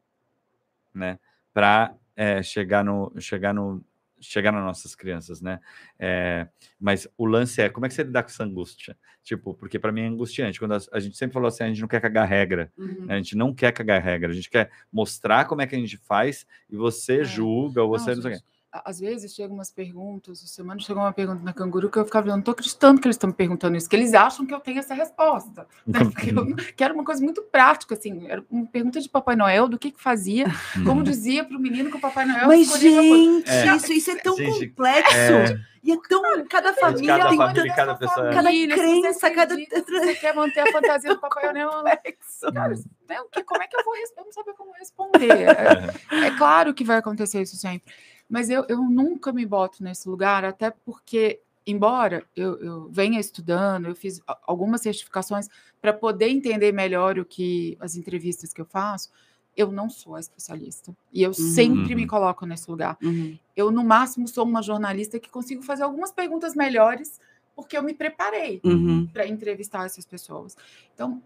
[0.94, 1.20] né,
[1.54, 3.84] para é, chegar no, chegar no,
[4.20, 5.60] chegar nas nossas crianças, né?
[6.00, 6.48] É,
[6.80, 8.98] mas o lance é como é que você lidar com essa angústia?
[9.24, 10.60] Tipo, porque para mim é angustiante.
[10.60, 13.06] Quando a, a, gente sempre falou assim, a gente não quer cagar regra, uhum.
[13.06, 13.16] né?
[13.16, 15.98] a gente não quer cagar regra, a gente quer mostrar como é que a gente
[15.98, 17.24] faz e você é.
[17.24, 18.44] julga ou você não, não sei o quê
[18.84, 22.28] às vezes chegam umas perguntas, o semana chegou uma pergunta na Canguru que eu ficava,
[22.28, 24.60] eu não estou acreditando que eles estão me perguntando isso, que eles acham que eu
[24.60, 25.68] tenho essa resposta.
[25.86, 26.00] Né?
[26.04, 29.68] Porque eu, que era uma coisa muito prática, assim, era uma pergunta de Papai Noel,
[29.68, 30.46] do que que fazia,
[30.84, 34.16] como dizia para o menino que o Papai Noel Mas, gente, é, isso, isso é
[34.16, 35.16] tão gente, complexo.
[35.16, 35.76] É...
[35.86, 36.24] E é tão.
[36.48, 38.32] Cada família cada tem família, cada pessoa.
[38.32, 38.34] É.
[38.34, 39.56] Cada crença, cada.
[39.56, 41.70] Você quer manter a fantasia do Papai Noel.
[42.54, 42.74] Cara,
[43.08, 44.22] né, como é que eu vou responder?
[44.22, 45.32] Eu não sabia como responder.
[45.32, 47.94] É, é claro que vai acontecer isso sempre.
[48.36, 53.88] Mas eu, eu nunca me boto nesse lugar, até porque, embora eu, eu venha estudando,
[53.88, 55.48] eu fiz algumas certificações
[55.82, 59.10] para poder entender melhor o que as entrevistas que eu faço,
[59.56, 60.94] eu não sou a especialista.
[61.14, 61.34] E eu uhum.
[61.34, 62.10] sempre me uhum.
[62.10, 62.98] coloco nesse lugar.
[63.02, 63.40] Uhum.
[63.56, 67.22] Eu, no máximo, sou uma jornalista que consigo fazer algumas perguntas melhores
[67.56, 69.08] porque eu me preparei uhum.
[69.08, 70.58] para entrevistar essas pessoas.
[70.94, 71.24] Então,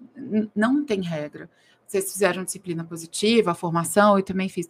[0.56, 1.50] não tem regra.
[1.88, 4.70] Vocês fizeram disciplina positiva, a formação, eu também fiz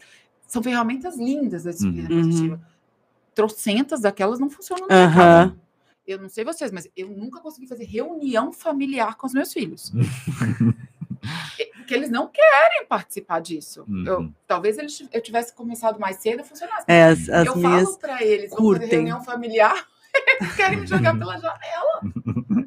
[0.50, 2.22] são ferramentas lindas da disciplina uhum.
[2.22, 2.62] positiva.
[3.36, 5.56] Trocentas daquelas não funcionam na minha casa.
[6.06, 9.94] Eu não sei vocês, mas eu nunca consegui fazer reunião familiar com os meus filhos.
[11.78, 13.86] Porque eles não querem participar disso.
[13.88, 14.04] Uhum.
[14.06, 16.86] Eu, talvez eles, eu tivesse começado mais cedo funcionasse.
[16.88, 19.88] É, as, as eu falo para eles, vamos fazer reunião familiar,
[20.42, 22.02] eles querem me jogar pela janela.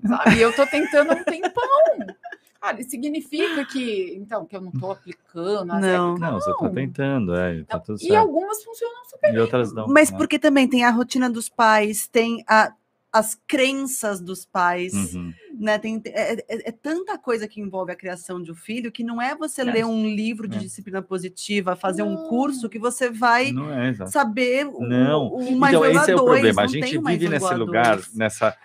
[0.07, 0.37] Sabe?
[0.37, 2.17] E eu tô tentando há um tempão.
[2.63, 5.67] Ah, significa que, então, que eu não estou aplicando.
[5.67, 8.13] Não, não, não, você está tentando, é, tá tudo certo.
[8.13, 9.89] E algumas funcionam super E outras não.
[9.89, 10.17] Mas né?
[10.17, 12.73] porque também tem a rotina dos pais, tem a,
[13.13, 15.35] as crenças dos pais, uhum.
[15.59, 15.77] né?
[15.77, 19.21] Tem, é, é, é, tanta coisa que envolve a criação de um filho que não
[19.21, 19.65] é você é.
[19.65, 20.61] ler um livro de é.
[20.61, 22.13] disciplina positiva, fazer não.
[22.13, 25.27] um curso que você vai é, saber não.
[25.27, 26.63] o, o mais então, esse é o problema.
[26.63, 28.57] A gente vive nesse lugar, nessa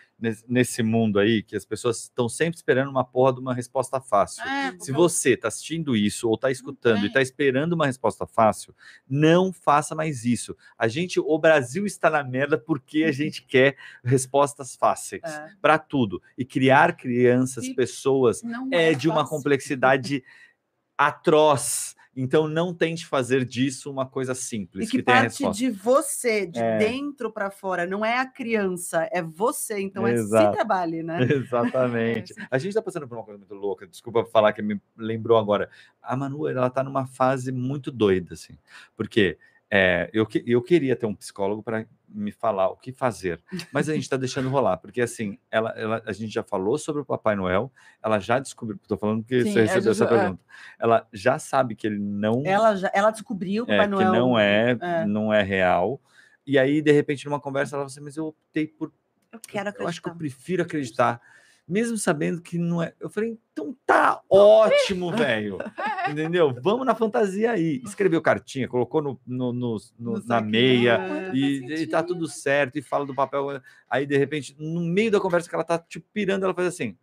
[0.48, 4.44] nesse mundo aí que as pessoas estão sempre esperando uma porra de uma resposta fácil.
[4.44, 8.76] É, Se você está assistindo isso ou está escutando e está esperando uma resposta fácil,
[9.08, 10.56] não faça mais isso.
[10.78, 15.52] A gente, o Brasil está na merda porque a gente quer respostas fáceis é.
[15.62, 16.22] para tudo.
[16.38, 18.42] E criar crianças, e pessoas
[18.72, 20.24] é, é de uma complexidade
[20.98, 24.88] atroz então não tente fazer disso uma coisa simples.
[24.88, 26.80] E que, que parte de você, de é.
[26.80, 29.80] dentro para fora, não é a criança, é você.
[29.80, 30.44] Então Exato.
[30.44, 31.20] é se trabalhe, né?
[31.32, 32.34] Exatamente.
[32.34, 33.86] É, a gente está passando por uma coisa muito louca.
[33.86, 35.70] Desculpa falar que me lembrou agora.
[36.02, 38.58] A Manu, ela está numa fase muito doida, assim.
[38.96, 39.38] Porque
[39.70, 43.42] é, eu, eu queria ter um psicólogo para me falar o que fazer,
[43.72, 47.02] mas a gente está deixando rolar, porque assim, ela, ela, a gente já falou sobre
[47.02, 50.08] o Papai Noel, ela já descobriu, estou falando que Sim, você recebeu essa é.
[50.08, 50.42] pergunta,
[50.80, 52.44] ela já sabe que ele não.
[52.46, 54.12] Ela, já, ela descobriu o é, Papai é, Noel.
[54.12, 56.02] Que não é, é, não é real.
[56.46, 58.94] E aí, de repente, numa conversa, ela falou assim, mas eu optei por.
[59.34, 59.84] Eu quero acreditar.
[59.84, 61.22] Eu acho que eu prefiro acreditar
[61.68, 62.94] mesmo sabendo que não é.
[63.00, 65.58] Eu falei, então tá ótimo, velho.
[66.10, 66.56] Entendeu?
[66.62, 67.82] Vamos na fantasia aí.
[67.86, 72.78] Escreveu cartinha, colocou no, no, no, no na meia ah, e, e tá tudo certo.
[72.78, 73.62] E fala do papel.
[73.90, 76.98] Aí, de repente, no meio da conversa que ela tá tipo pirando, ela faz assim.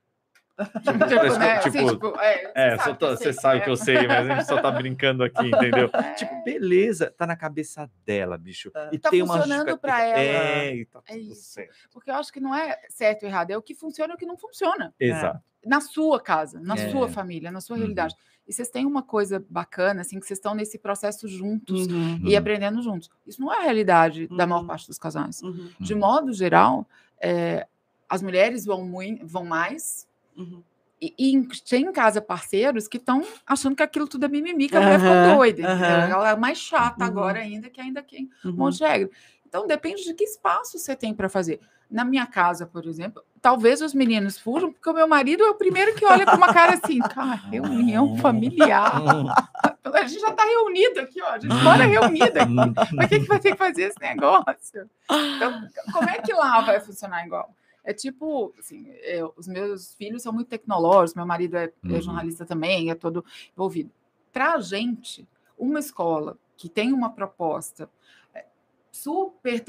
[0.57, 1.59] Tipo, tipo, né?
[1.59, 4.47] tipo, assim, tipo é, é sabe tô, você sabe que eu sei, mas a gente
[4.47, 5.91] só tá brincando aqui, entendeu?
[5.93, 6.15] É.
[6.15, 8.71] Tipo, beleza, tá na cabeça dela, bicho.
[8.75, 8.91] É.
[8.93, 10.19] E tá tem funcionando uma para ela.
[10.19, 11.75] É, e tá é tudo certo.
[11.93, 14.19] Porque eu acho que não é certo ou errado, é o que funciona e o
[14.19, 14.95] que não funciona.
[14.99, 15.43] Exato.
[15.65, 16.91] Na sua casa, na é.
[16.91, 17.81] sua família, na sua uhum.
[17.81, 18.15] realidade.
[18.47, 22.21] E vocês têm uma coisa bacana, assim, que vocês estão nesse processo juntos uhum.
[22.25, 23.11] e aprendendo juntos.
[23.27, 24.37] Isso não é a realidade uhum.
[24.37, 24.67] da maior uhum.
[24.67, 25.43] parte dos casais.
[25.43, 25.71] Uhum.
[25.81, 26.87] De modo geral,
[27.21, 27.67] é,
[28.09, 30.07] as mulheres vão, muito, vão mais.
[30.37, 30.63] Uhum.
[31.01, 34.77] E, e tem em casa parceiros que estão achando que aquilo tudo é mimimi, que
[34.77, 35.63] a mulher ficou doida.
[35.69, 37.11] Ela é mais chata Uhum.
[37.11, 38.57] agora ainda, que ainda quem um Uhum.
[38.57, 39.11] monte de regra.
[39.47, 41.61] Então, depende de que espaço você tem para fazer.
[41.91, 45.55] Na minha casa, por exemplo, talvez os meninos fujam, porque o meu marido é o
[45.55, 49.01] primeiro que olha com uma cara assim, cara, reunião familiar.
[49.95, 51.27] A gente já está reunido aqui, ó.
[51.29, 52.75] A gente mora reunido aqui.
[52.97, 54.91] Para que, que vai ter que fazer esse negócio?
[55.37, 57.55] Então, como é que lá vai funcionar igual?
[57.85, 62.01] É tipo, assim, eu- os meus filhos são muito tecnológicos, meu marido é, é Uhum.
[62.01, 63.91] jornalista também, é todo envolvido.
[64.33, 65.29] Para a gente,
[65.59, 67.89] uma escola que tem uma proposta
[68.35, 68.47] é,
[68.91, 69.61] super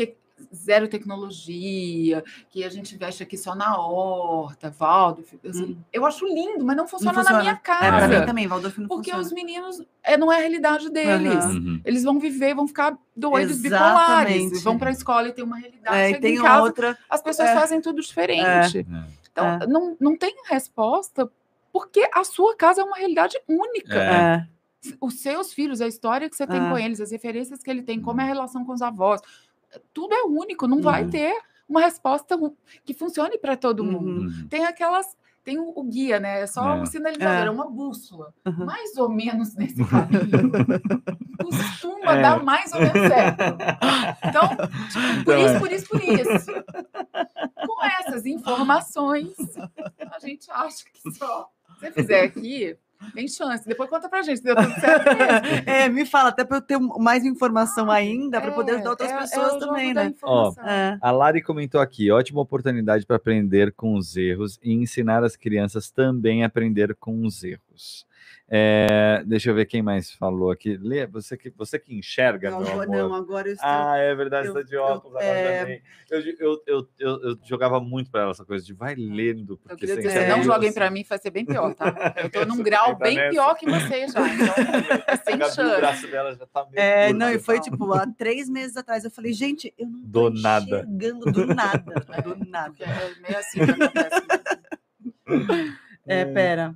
[0.53, 5.77] zero tecnologia, que a gente investe aqui só na horta, Valdo, assim, Hum.
[5.93, 7.41] eu acho lindo, mas não Não funciona, na funciona.
[7.41, 8.25] minha É, pra casa.
[8.25, 9.21] também, Waldorf não porque funciona.
[9.27, 11.45] os meninos é, não é a realidade deles.
[11.45, 11.81] Uhum.
[11.85, 14.33] Eles vão viver, vão ficar doidos, Exatamente.
[14.43, 15.95] bipolares, vão para a escola e tem uma realidade.
[15.97, 16.97] É, e tem em casa, outra.
[17.09, 17.55] as pessoas é.
[17.55, 18.79] fazem tudo diferente.
[18.79, 19.03] É.
[19.31, 19.67] Então, É.
[19.67, 21.29] não, não tem resposta,
[21.71, 23.95] porque a sua casa é uma realidade única.
[23.95, 24.47] É.
[25.01, 26.69] Os seus filhos, a história que você tem É.
[26.69, 29.19] com eles, as referências que ele tem, como é a relação com os avós,
[29.93, 31.09] tudo é único, não vai Uhum.
[31.09, 31.33] ter
[31.67, 32.37] uma resposta
[32.83, 33.91] que funcione para todo Uhum.
[33.91, 34.21] mundo.
[34.27, 34.47] Uhum.
[34.49, 35.15] Tem aquelas.
[35.43, 36.41] Tem o, o guia, né?
[36.41, 36.81] É só É.
[36.81, 37.45] um sinalizador, É.
[37.45, 38.33] é uma bússola.
[38.47, 38.65] Uhum.
[38.65, 40.51] Mais ou menos nesse caminho.
[41.39, 42.21] Costuma É.
[42.21, 43.43] dar mais ou menos certo.
[44.27, 45.59] Então, tipo, por Então, isso, é.
[45.59, 46.51] por isso, por isso.
[47.67, 49.35] Com essas informações,
[50.11, 51.47] a gente acha que só.
[51.75, 52.77] Se você fizer aqui,
[53.13, 53.67] tem chance.
[53.67, 55.65] Depois conta pra gente deu tudo certo mesmo.
[55.65, 59.13] É, me fala, até para eu ter mais informação ainda, para poder ajudar outras É,
[59.13, 60.13] é pessoas jogo também, né?
[60.65, 60.97] É.
[61.01, 65.89] A Lari comentou aqui: ótima oportunidade para aprender com os erros e ensinar as crianças
[65.89, 68.05] também a aprender com os erros.
[68.47, 70.77] É, deixa eu ver quem mais falou aqui.
[70.77, 73.09] Lê, você que, você que enxerga, Não, meu agora, amor.
[73.09, 73.67] não, agora eu estou.
[73.69, 75.59] Ah, é verdade, eu- você tá de eu- óculos agora é.
[75.61, 75.81] também.
[76.11, 79.57] Eu, eu, eu, eu, eu jogava muito para ela essa coisa de vai lendo, Eu
[79.57, 80.29] porque queria sem dizer, É.
[80.29, 82.13] não joguem você- pra mim, vai ser bem pior, tá?
[82.17, 83.29] Eu tô num grau tá bem nessa.
[83.31, 84.27] pior que você já.
[84.27, 84.53] Então,
[85.07, 85.77] é sem Gabi, o chance.
[85.81, 87.17] braço dela já tá meio É, curto.
[87.19, 87.61] não, e foi Não.
[87.63, 89.03] tipo há três meses atrás.
[89.03, 90.85] Eu falei, gente, eu não tô Do nada.
[90.85, 91.21] do
[91.55, 92.75] nada, É, do nada.
[92.79, 94.21] É meio assim que acontece.
[96.07, 96.33] É, Hum.
[96.33, 96.75] pera.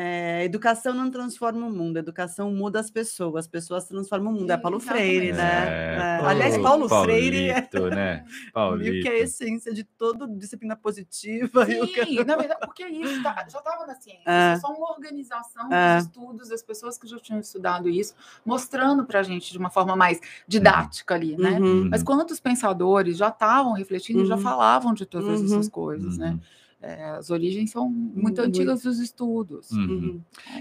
[0.00, 4.50] É, educação não transforma o mundo, educação muda as pessoas, as pessoas transformam o mundo.
[4.50, 5.08] É Paulo Exatamente.
[5.08, 5.64] Freire, né?
[5.68, 8.24] É, É, pô, Aliás, Paulo Freire é Paulito, né?
[8.30, 9.02] meio Paulito.
[9.02, 11.68] que é a essência de toda disciplina positiva.
[11.68, 14.22] e o que- Sim, na verdade, porque isso tá- já estava na ciência.
[14.24, 14.54] É.
[14.54, 15.96] Isso é só uma organização É.
[15.96, 18.14] dos estudos das pessoas que já tinham estudado isso,
[18.46, 21.58] mostrando para a gente de uma forma mais didática ali, né?
[21.58, 21.88] Uhum.
[21.90, 24.42] Mas quantos pensadores já estavam refletindo e já Uhum.
[24.42, 25.46] falavam de todas Uhum.
[25.46, 26.38] essas coisas, né?
[26.80, 28.40] É, as origens são muito Muito.
[28.40, 29.70] antigas dos estudos.
[29.72, 29.88] Uhum.
[29.88, 30.20] Uhum.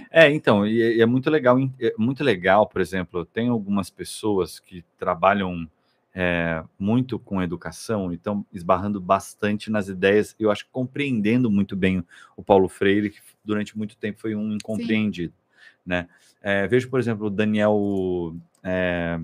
[0.10, 3.90] É, então, e é, e é muito legal, é muito legal, por exemplo, tem algumas
[3.90, 5.70] pessoas que trabalham
[6.16, 11.76] é, muito com educação e estão esbarrando bastante nas ideias, eu acho que compreendendo muito
[11.76, 12.04] bem
[12.36, 15.34] o Paulo Freire, que durante muito tempo foi um incompreendido,
[15.86, 16.10] né?
[16.42, 19.20] É, vejo, por exemplo, o Daniel é,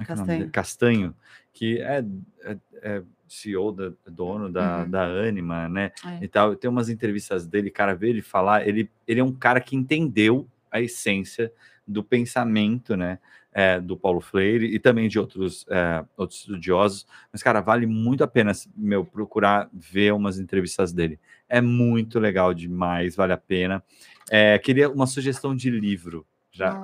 [0.00, 0.50] é é o nome dele?
[0.50, 1.14] Castanho,
[1.58, 2.04] que é,
[2.44, 4.90] é- é CEO, da, dono da, Uhum.
[4.90, 5.90] da Anima, né?
[6.06, 6.24] É.
[6.24, 6.54] e tal.
[6.54, 10.46] Tem umas entrevistas dele, cara, ver ele falar, ele, ele é um cara que entendeu
[10.70, 11.52] a essência
[11.86, 13.18] do pensamento, né,
[13.52, 17.06] é, do Paulo Freire e também de outros, é, outros estudiosos.
[17.32, 21.18] Mas, cara, vale muito a pena, meu, procurar ver umas entrevistas dele.
[21.48, 23.82] É muito legal demais, vale a pena.
[24.30, 26.74] É, queria uma sugestão de livro, já.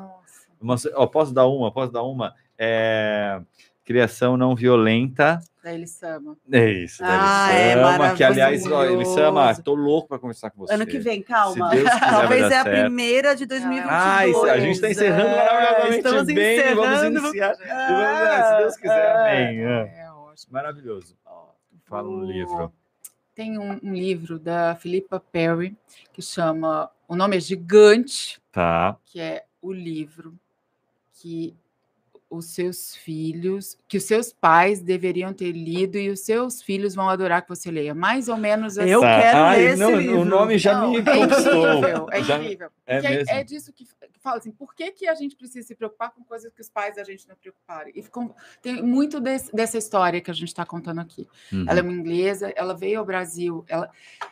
[0.60, 1.70] Uma ó, posso dar uma?
[1.70, 2.34] Posso dar uma?
[2.58, 3.40] É,
[3.84, 5.40] Criação não violenta.
[5.62, 6.36] Da Elisama.
[6.52, 7.08] É isso, da
[7.46, 8.82] Ah, é que aliás, ó,
[9.62, 10.74] tô louco para conversar com você.
[10.74, 11.70] Ano que vem, calma.
[11.70, 13.90] Quiser, Talvez é a primeira de 2022.
[13.90, 16.58] Ah, isso, a gente está encerrando É, maravilhosamente Estamos bem.
[16.58, 16.80] encerrando.
[16.82, 17.56] Vamos iniciar.
[17.60, 19.64] É, se Deus quiser, Ah, amém.
[19.64, 19.94] É.
[20.06, 20.52] É ótimo.
[20.52, 21.16] Maravilhoso.
[21.86, 22.72] Fala um O- livro.
[23.34, 25.76] Tem um, um livro da Philippa Perry
[26.12, 28.96] que chama O Nome é Gigante, Tá.
[29.06, 30.34] que é o livro
[31.14, 31.54] que
[32.36, 37.08] os seus filhos, que os seus pais deveriam ter lido e os seus filhos vão
[37.08, 37.94] adorar que você leia.
[37.94, 38.90] Mais ou menos assim.
[38.90, 39.20] Eu Tá.
[39.20, 40.20] quero Ai, ler esse não, livro.
[40.20, 41.78] O nome já Não, me é conquistou.
[41.78, 42.68] incrível, é Já- incrível.
[42.86, 43.30] é Porque mesmo?
[43.30, 46.22] é disso que, que fala assim, por que, que a gente precisa se preocupar com
[46.24, 47.92] coisas que os pais da gente não preocuparem?
[47.96, 51.28] E ficou- tem muito desse- dessa história que a gente está contando aqui.
[51.52, 51.64] Uhum.
[51.68, 53.90] Ela é uma inglesa, ela veio ao Brasil, ela,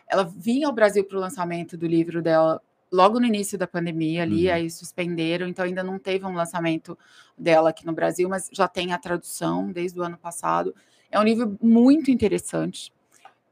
[0.08, 2.60] ela vinha ao Brasil para o lançamento do livro dela
[2.92, 4.54] logo no início da pandemia ali, Uhum.
[4.54, 6.96] aí suspenderam, então ainda não teve um lançamento
[7.38, 10.74] dela aqui no Brasil, mas já tem a tradução desde o ano passado.
[11.10, 12.92] É um livro muito interessante.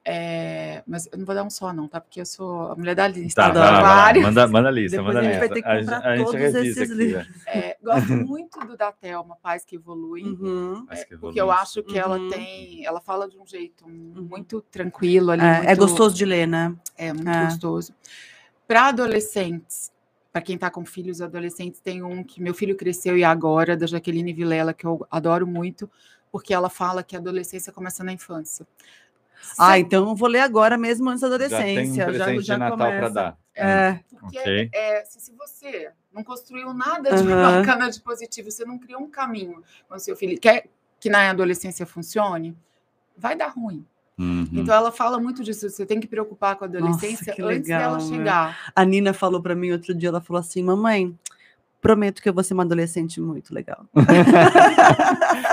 [0.02, 2.00] é, mas eu não vou dar um só, não, tá?
[2.00, 3.42] Porque eu sou a mulher da lista.
[3.42, 3.96] Tá, adoro vai lá, vai lá.
[4.02, 4.24] vários.
[4.24, 5.54] Manda, manda a lista, Depois manda a a gente vai lista.
[5.54, 7.28] ter que A, comprar a todos revisa esses aqui, livros.
[7.28, 7.34] né?
[7.46, 10.24] É, gosto muito do da Thelma, Pais que Evoluem.
[10.26, 10.86] Uhum.
[10.86, 11.60] Que Porque eu evolui.
[11.62, 12.30] acho que ela Uhum.
[12.30, 15.42] tem, ela fala de um jeito muito tranquilo ali.
[15.42, 16.74] É, é muito- gostoso de ler, né?
[16.96, 17.44] É muito É.
[17.44, 17.92] gostoso.
[18.70, 19.90] Para adolescentes,
[20.32, 23.84] para quem está com filhos adolescentes, tem um que meu filho cresceu e agora, da
[23.84, 25.90] Jaqueline Vilela, que eu adoro muito,
[26.30, 28.64] porque ela fala que a adolescência começa na infância.
[29.58, 32.04] Ah, então eu vou ler agora mesmo antes da Já tem um adolescência.
[32.04, 33.38] presente de Natal para dar.
[33.56, 34.70] É, Porque Ok.
[34.72, 37.42] é, se, se você não construiu nada de Aham.
[37.42, 40.68] bacana, de positivo, você não criou um caminho com o seu filho, quer
[41.00, 42.56] que na adolescência funcione,
[43.16, 43.84] vai dar ruim.
[44.18, 44.46] Uhum.
[44.52, 47.96] Então ela fala muito disso, você tem que preocupar com a adolescência que antes legal,
[47.96, 48.08] dela meu.
[48.08, 48.72] chegar.
[48.74, 51.16] a Nina falou pra mim outro dia, ela falou assim, mamãe,
[51.80, 53.86] prometo que eu vou ser uma adolescente muito legal.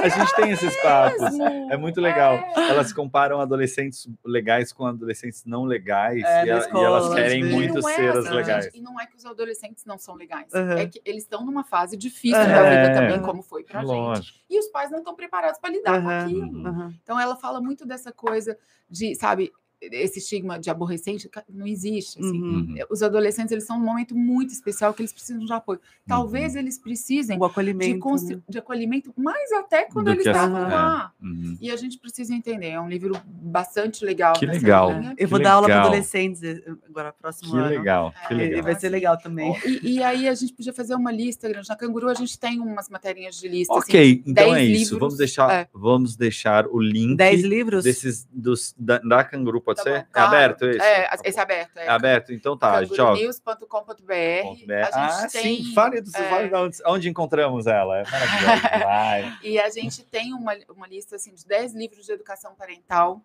[0.03, 1.21] A gente tem esses papos.
[1.69, 2.35] É muito legal.
[2.35, 2.69] É.
[2.69, 6.23] Elas comparam adolescentes legais com adolescentes não legais.
[6.23, 7.55] É, e, a- e escola, elas às querem vezes.
[7.55, 8.65] muito E é ser as legais.
[8.65, 10.51] gente, e não é que os adolescentes não são legais.
[10.53, 10.71] Uhum.
[10.71, 12.47] É que eles estão numa fase difícil Uhum.
[12.47, 12.93] da vida É.
[12.93, 13.87] também, como foi pra gente.
[13.89, 14.37] Lógico.
[14.49, 16.19] E os pais não estão preparados para lidar com Uhum.
[16.19, 16.67] aquilo.
[16.67, 16.93] Aham.
[17.03, 18.57] Então ela fala muito dessa coisa
[18.89, 19.51] de, sabe,
[19.81, 22.19] esse estigma de aborrecente não existe.
[22.19, 22.41] Assim.
[22.41, 22.75] Uhum.
[22.89, 25.79] Os adolescentes eles são num momento muito especial que eles precisam de apoio.
[26.07, 28.41] Talvez eles precisem de, constru- né?
[28.49, 30.73] de acolhimento, mais até quando Do eles que a- estavam é.
[30.73, 31.11] lá.
[31.21, 31.57] Uhum.
[31.61, 32.67] E a gente precisa entender.
[32.69, 34.33] É um livro bastante legal.
[34.33, 34.91] Que legal.
[34.91, 35.11] linha.
[35.11, 35.87] Eu Que vou dar aula para legal.
[35.89, 37.69] adolescentes eh, agora, próximo Que ano.
[37.69, 38.63] legal, que É, E legal.
[38.63, 39.55] vai ser legal também.
[39.65, 41.67] E, e aí a gente podia fazer uma lista grande.
[41.69, 43.73] Na Canguru a gente tem umas materinhas de lista.
[43.73, 44.79] assim, Ok, então 10 é isso.
[44.93, 45.67] livros, Vamos deixar, é.
[45.73, 47.83] vamos deixar o link Dez livros?
[47.83, 49.89] desses dos, da, da Canguru, pode Tá ser?
[49.91, 50.27] bom, É claro.
[50.27, 50.79] aberto esse?
[50.81, 51.77] É, esse é aberto.
[51.77, 52.33] É, É aberto?
[52.33, 54.73] Então tá, cangurunews.com.br.
[54.93, 56.51] Ah, tem, sim, fale, dos, é.
[56.55, 57.99] onde, onde encontramos ela.
[57.99, 59.37] É maravilhoso.
[59.43, 63.21] E a gente tem uma, uma lista assim, de 10 livros de educação parental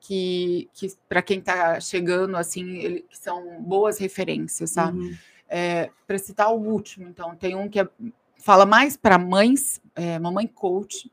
[0.00, 4.98] que, que para quem está chegando, assim, ele- que são boas referências, sabe?
[4.98, 5.16] Uhum.
[6.06, 7.88] para citar o último, então, tem um que é-
[8.38, 11.12] fala mais para mães, é, Mamãe Coach,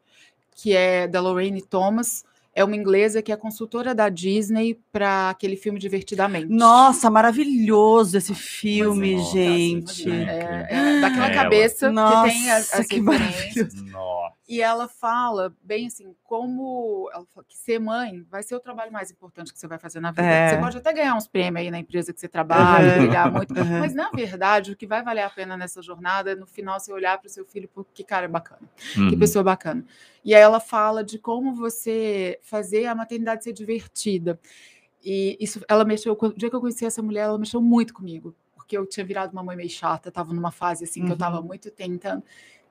[0.56, 2.26] que é da Lorraine Thomas,
[2.60, 6.48] é uma inglesa que é consultora da Disney para aquele filme Divertidamente.
[6.50, 10.10] Nossa, maravilhoso esse filme, Nossa, gente.
[10.10, 11.36] imagina, É, é daquela Ela.
[11.36, 13.00] cabeça Nossa, que tem as, as que.
[13.02, 14.29] Nossa.
[14.52, 18.92] E ela fala bem assim, como ela fala que ser mãe vai ser o trabalho
[18.92, 20.24] mais importante que você vai fazer na vida.
[20.24, 20.50] É.
[20.50, 22.98] Você pode até ganhar uns prêmios aí na empresa que você trabalha, Uhum.
[23.04, 23.80] brilhar muito, Uhum.
[23.80, 26.92] mas na verdade o que vai valer a pena nessa jornada é no final você
[26.92, 29.20] olhar para o seu filho, pô, que cara bacana, que Uhum.
[29.20, 29.86] pessoa bacana.
[30.26, 34.40] E aí ela fala de como você fazer a maternidade ser divertida.
[35.06, 38.36] E isso, ela mexeu, o dia que eu conheci essa mulher, ela mexeu muito comigo,
[38.56, 41.14] porque eu tinha virado uma mãe meio chata, estava numa fase assim que eu Uhum.
[41.14, 42.24] estava muito tentando.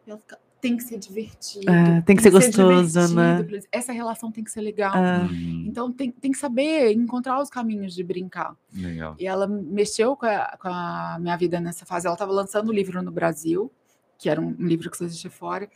[0.04, 1.70] E ela fica, tem que ser divertido.
[1.70, 3.46] É, tem que ser gostoso, né?
[3.70, 4.92] Essa relação tem que ser legal.
[4.94, 5.64] Ah, Uhum.
[5.66, 8.56] Então tem, tem que saber encontrar os caminhos de brincar.
[8.72, 9.16] Legal.
[9.18, 12.06] E ela mexeu com a, com a minha vida nessa fase.
[12.06, 13.70] Ela estava lançando o livro no Brasil,
[14.16, 15.68] que era um, um livro que só existia fora.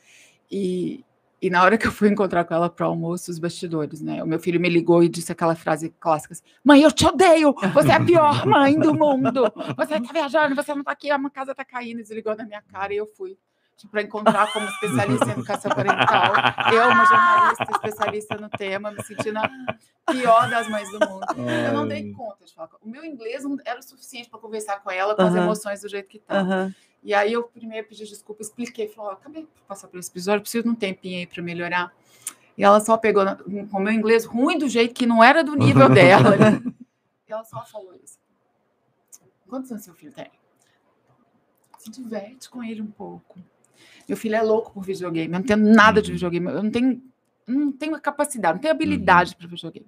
[0.50, 1.04] E,
[1.40, 4.22] e na hora que eu fui encontrar com ela para o almoço, os bastidores, né?
[4.22, 7.54] O meu filho me ligou e disse aquela frase clássica: assim, Mãe, eu te odeio!
[7.74, 9.52] Você é a pior mãe do mundo!
[9.76, 11.98] Você está viajando, você não está aqui, a casa está caindo.
[11.98, 13.36] Desligou na minha cara e eu fui
[13.90, 16.32] para encontrar como especialista em educação parental.
[16.72, 19.50] Eu, uma jornalista especialista no tema, me sentindo a
[20.12, 21.26] pior das mães do mundo.
[21.66, 22.70] Eu não dei conta de falar.
[22.80, 25.42] O meu inglês não era o suficiente para conversar com ela, com as Aham.
[25.44, 26.40] emoções do jeito que estava.
[26.40, 26.74] aham.
[27.02, 30.42] E aí eu primeiro pedi desculpa, expliquei, falei, ó, acabei de passar por esse episódio,
[30.42, 31.92] preciso de um tempinho aí para melhorar.
[32.56, 33.24] E ela só pegou
[33.70, 36.36] com o meu inglês ruim do jeito que não era do nível dela.
[37.28, 38.20] E ela só falou isso.
[39.48, 40.30] Quantos anos seu filho tem?
[41.78, 43.40] Se diverte com ele um pouco.
[44.12, 45.32] Meu filho é louco por videogame.
[45.32, 46.14] Eu não tenho nada de Uhum.
[46.16, 46.46] videogame.
[46.48, 47.02] Eu não tenho,
[47.46, 49.86] não tenho a capacidade, não tenho habilidade para videogame.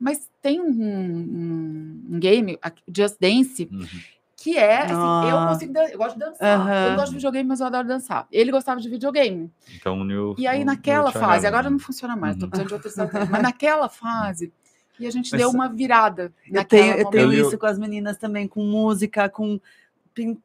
[0.00, 2.58] Mas tem um, um- um game,
[2.96, 3.86] Just Dance, Uhum.
[4.34, 4.92] que é assim,
[5.30, 5.46] eu Ah.
[5.52, 6.60] consigo dan- eu gosto de dançar.
[6.60, 6.82] Aham.
[6.84, 8.26] Eu não gosto de videogame, mas eu adoro dançar.
[8.32, 9.50] Ele gostava de videogame.
[9.76, 10.34] Então, uniu.
[10.38, 11.46] E aí, uniu naquela o fase, chaveamento.
[11.48, 12.50] agora não funciona mais, tô Uhum.
[12.50, 12.88] precisando de outra
[13.42, 14.50] mas naquela fase,
[14.98, 16.32] e a gente Mas deu uma virada.
[16.46, 17.32] Eu naquela tenho, eu tenho.
[17.34, 19.60] Eu isso com as meninas também, com música, com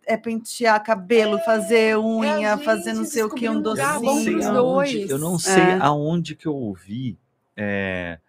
[0.05, 4.13] é, pentear cabelo, fazer unha, gente fazer não sei o que, um lugar Eu não
[4.15, 4.41] docinho.
[4.41, 5.09] sei aonde-.
[5.11, 5.77] Eu não sei É.
[5.81, 7.17] aonde que eu ouvi.
[7.55, 8.19] é,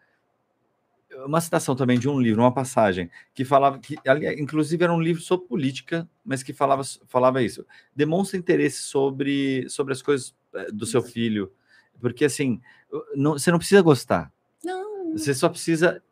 [1.25, 5.01] uma citação também de um livro, uma passagem, que falava que, ali, inclusive, era um
[5.01, 7.65] livro sobre política, mas que falava, falava isso.
[7.95, 11.53] Demonstra interesse sobre, sobre as coisas eh, do seu filho.
[12.01, 12.61] Porque, assim,
[13.15, 14.31] não- você não precisa gostar.
[14.63, 16.03] Não, Você só precisa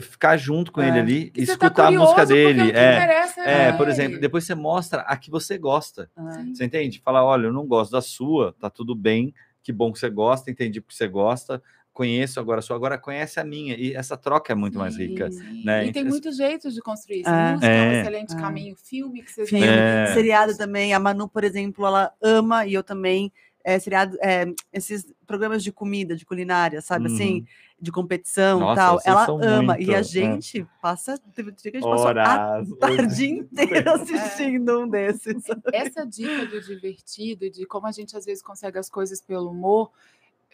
[0.00, 0.88] ficar junto com É.
[0.88, 2.70] ele ali e tá escutar a música dele.
[2.72, 6.10] É, interessa é, por exemplo, depois você mostra a que você gosta.
[6.16, 6.44] Ah.
[6.54, 7.00] Você entende?
[7.04, 10.50] Fala, olha, eu não gosto da sua, tá tudo bem, que bom que você gosta,
[10.50, 11.62] entendi porque você gosta,
[11.92, 13.74] conheço agora a sua, agora conhece a minha.
[13.76, 15.30] E essa troca é muito mais rica.
[15.30, 15.84] Sim, né?
[15.86, 17.28] E tem muitos jeitos de construir isso.
[17.28, 17.50] É.
[17.52, 18.00] Música é um É.
[18.00, 18.40] excelente É.
[18.40, 18.76] caminho.
[18.76, 20.06] Filme que você Filme, É.
[20.14, 20.94] seriado também.
[20.94, 23.30] A Manu, por exemplo, ela ama e eu também.
[23.64, 27.40] É, seriado, é, esses programas de comida, de culinária, sabe assim?
[27.40, 27.44] Uhum.
[27.80, 29.00] De competição e Nossa, tal.
[29.04, 29.74] Ela ama.
[29.74, 29.98] muito, e é.
[29.98, 31.18] a gente passa.
[31.34, 32.68] Teve dia que a gente passou a Horas.
[32.78, 35.44] tarde inteira assistindo um desses.
[35.72, 39.90] essa dica do divertido, de como a gente às vezes consegue as coisas pelo humor,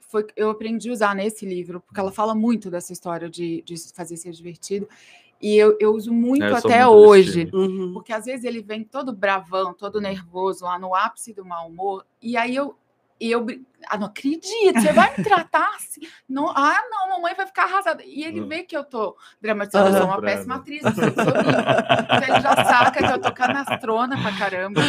[0.09, 3.77] foi eu aprendi a usar nesse livro, porque ela fala muito dessa história de, de
[3.95, 4.89] fazer ser divertido.
[5.41, 7.51] E eu, eu uso muito É, eu até muito hoje.
[7.53, 7.93] Uhum.
[7.93, 12.05] Porque às vezes ele vem todo bravão, todo nervoso, lá no ápice do mau humor,
[12.21, 12.77] e aí eu.
[13.21, 13.45] E eu
[13.89, 16.01] ah, não acredito, você vai me tratar assim?
[16.29, 18.03] Não, ah, não, mamãe vai ficar arrasada.
[18.05, 21.61] E ele vê que eu tô dramatizando, eu sou uma péssima atriz, eu sou horrível.
[22.05, 24.81] Então ele já saca que eu tô canastrona pra caramba.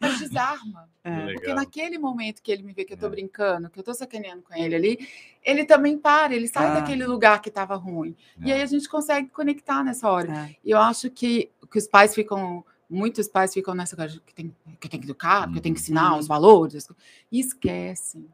[0.00, 0.88] Mas desarma.
[1.04, 1.26] É.
[1.26, 1.56] Porque Legal.
[1.56, 3.10] naquele momento que ele me vê que eu tô É.
[3.10, 5.08] brincando, que eu tô sacaneando com ele ali,
[5.42, 6.74] ele também para, ele sai Ah.
[6.74, 8.16] daquele lugar que tava ruim.
[8.42, 10.32] E aí a gente consegue conectar nessa hora.
[10.32, 10.56] É.
[10.64, 14.54] E eu acho que, que os pais ficam, muitos pais ficam nessa coisa que, tem,
[14.80, 16.18] que eu tenho que educar, que eu tenho que ensinar Uhum.
[16.18, 16.86] os valores,
[17.32, 18.26] e esquecem.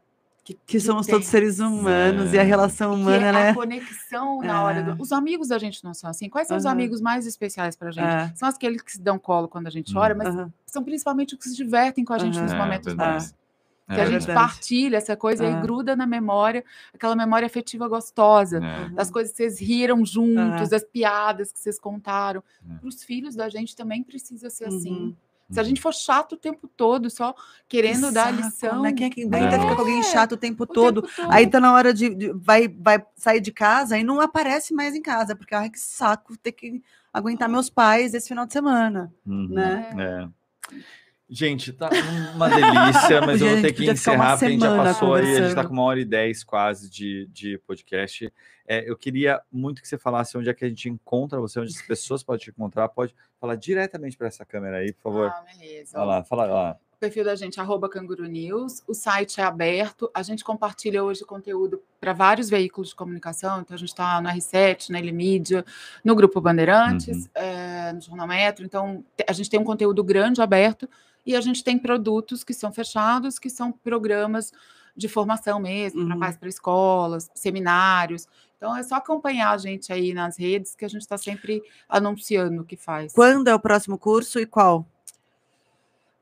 [0.43, 2.43] Que, Que somos tem- todos seres humanos e a É.
[2.43, 3.53] relação que humana, a né?
[3.53, 4.83] conexão na hora É.
[4.83, 5.01] do...
[5.01, 6.27] Os amigos da gente não são assim.
[6.29, 6.73] Quais são os Aham.
[6.73, 8.07] amigos mais especiais pra gente?
[8.07, 8.33] É.
[8.35, 10.51] São aqueles que se dão colo quando a gente chora, mas Aham.
[10.65, 12.43] são principalmente os que se divertem com a gente Aham.
[12.43, 13.25] nos É, momentos verdade.
[13.91, 14.47] É Que a gente verdade.
[14.47, 15.61] partilha essa coisa e É.
[15.61, 16.63] gruda na memória,
[16.93, 18.89] aquela memória afetiva gostosa É.
[18.89, 22.43] das coisas que vocês riram juntos, das piadas que vocês contaram.
[22.69, 22.75] É.
[22.77, 24.91] Para os filhos da gente também precisa ser assim.
[24.91, 25.15] Uhum.
[25.49, 27.35] Se a gente for chato o tempo todo, só
[27.67, 28.81] querendo Que dar saco, lição.
[28.83, 28.93] Né?
[28.93, 29.59] Quem é que aguenta É.
[29.59, 31.01] ficar com alguém chato o tempo o todo?
[31.01, 31.29] tempo todo.
[31.29, 34.95] Aí tá na hora de, de- vai, vai sair de casa e não aparece mais
[34.95, 36.81] em casa, porque ai que saco ter que
[37.13, 39.49] aguentar meus pais esse final de semana, Uhum.
[39.49, 40.29] né?
[40.69, 40.75] É.
[41.33, 41.89] Gente, tá
[42.35, 45.43] uma delícia, mas eu vou ter que encerrar, porque a gente já passou aí, a
[45.43, 48.31] gente tá com uma hora e dez quase de, de podcast.
[48.67, 51.73] É, eu queria muito que você falasse onde é que a gente encontra você, onde
[51.73, 52.89] as pessoas podem te encontrar.
[52.89, 55.27] Pode falar diretamente para essa câmera aí, por favor.
[55.27, 55.97] Ah, beleza.
[55.97, 56.77] Olha lá, fala lá.
[56.93, 61.03] O perfil da gente é arroba Canguru News, o site é aberto, a gente compartilha
[61.03, 65.65] hoje conteúdo para vários veículos de comunicação, então a gente está no R7, na Mídia,
[66.03, 67.29] no Grupo Bandeirantes, Uhum.
[67.33, 70.87] eh, no Jornal Metro, então a gente tem um conteúdo grande aberto
[71.25, 74.51] e a gente tem produtos que são fechados, que são programas
[74.95, 76.19] de formação mesmo, para Uhum.
[76.19, 78.27] pais para escolas, seminários.
[78.57, 82.61] Então é só acompanhar a gente aí nas redes que a gente está sempre anunciando
[82.61, 83.13] o que faz.
[83.13, 84.85] Quando é o próximo curso e qual?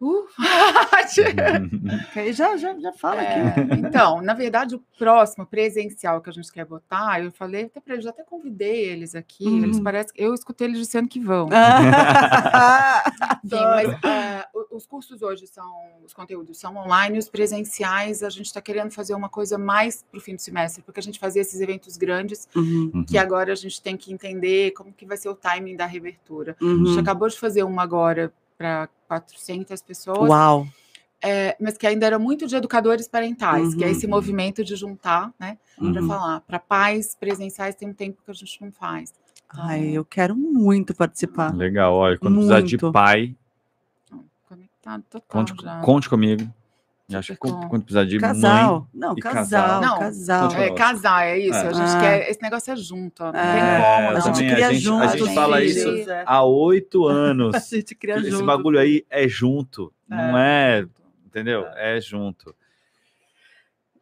[0.02, 0.26] Uh!
[2.34, 3.40] Já, já, já fala aqui.
[3.40, 7.80] É, então, na verdade, o próximo presencial que a gente quer botar, eu falei até
[7.80, 9.46] para eles, já até convidei eles aqui.
[9.46, 9.84] Eles Uhum.
[9.84, 11.50] parecem, eu escutei eles dizendo que vão.
[11.52, 13.04] Ah,
[13.46, 15.72] Sim, mas é, o- os cursos hoje são,
[16.06, 20.18] os conteúdos são online, os presenciais, a gente está querendo fazer uma coisa mais para
[20.18, 23.56] o fim do semestre, porque a gente fazia esses eventos grandes, Uhum, que agora a
[23.56, 26.56] gente tem que entender como que vai ser o timing da reabertura.
[26.62, 26.86] A uhum.
[26.86, 30.68] gente acabou de fazer uma agora para 400 pessoas, Uau.
[31.24, 33.94] é, mas que ainda era muito de educadores parentais, que é Uhum.
[33.94, 35.58] esse movimento de juntar, né?
[35.78, 36.08] Para Uhum.
[36.08, 36.42] falar.
[36.42, 39.14] Para pais presenciais tem um tempo que a gente não faz.
[39.50, 41.56] Ai, eu quero muito participar.
[41.56, 42.92] Legal, olha, quando precisar de Muito.
[42.92, 43.34] pai,
[44.48, 45.80] Conectado total conte, já.
[45.82, 46.54] conte comigo.
[47.16, 48.22] Acho que quando, com- quando precisar de mãe.
[48.22, 48.88] Casal.
[48.94, 49.42] Não, e casal.
[49.42, 49.82] casal.
[49.82, 50.52] Não, casal.
[50.56, 51.58] É, casar, é isso.
[51.58, 52.00] A gente Ah.
[52.02, 52.30] quer.
[52.30, 53.24] Esse negócio é junto.
[53.24, 54.10] Não É, tem É, como.
[54.10, 55.18] A gente também, a cria gente- a junto.
[55.18, 56.24] gente fala isso é.
[56.26, 57.54] Há oito anos.
[57.56, 58.46] A gente cria Esse junto.
[58.46, 60.86] bagulho aí é junto, não é,
[61.26, 61.66] entendeu?
[61.76, 61.98] É.
[61.98, 62.54] É junto.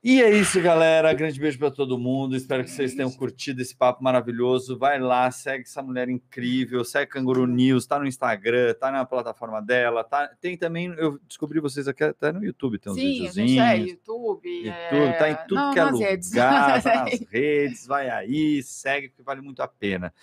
[0.04, 1.12] E é isso, galera.
[1.14, 2.36] Grande beijo para todo mundo.
[2.36, 4.78] Espero que vocês tenham curtido esse papo maravilhoso.
[4.78, 9.62] Vai lá, segue essa mulher incrível, segue Canguru News, tá no Instagram, tá na plataforma
[9.62, 10.30] dela, tá.
[10.40, 13.74] Tem também, eu descobri vocês aqui até no YouTube, tem uns Sim, a gente é
[13.74, 13.92] videozinhos.
[13.92, 14.50] YouTube.
[14.66, 16.30] YouTube, tá em é- tudo não, que é lugar, redes.
[16.32, 20.14] tá nas redes, vai aí, segue, porque vale muito a pena.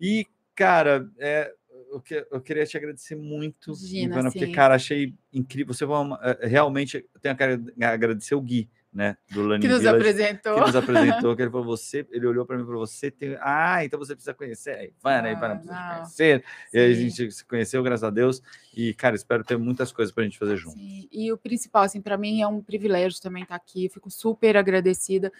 [0.00, 0.24] E,
[0.54, 1.52] cara, é,
[1.90, 5.74] eu, que- eu queria te agradecer muito, Imagina, Ivana, porque, cara, achei incrível.
[5.74, 7.42] Você vai, é, realmente, tenho que
[7.84, 10.54] agradecer o Gui, né, do Learning que nos Village, apresentou.
[10.54, 13.36] que nos apresentou, que ele falou, você, ele olhou para mim e falou, você tem,
[13.42, 15.94] ah, então você precisa conhecer a Ivana, a Ivana Ah, precisa não.
[15.96, 17.00] conhecer, e aí a Sim.
[17.10, 18.42] gente se conheceu, graças a Deus,
[18.74, 20.76] e, cara, espero ter muitas coisas para a gente fazer junto.
[20.78, 23.84] Sim, E o principal, assim, para mim é um privilégio também estar aqui.
[23.86, 25.30] Eu fico super agradecida,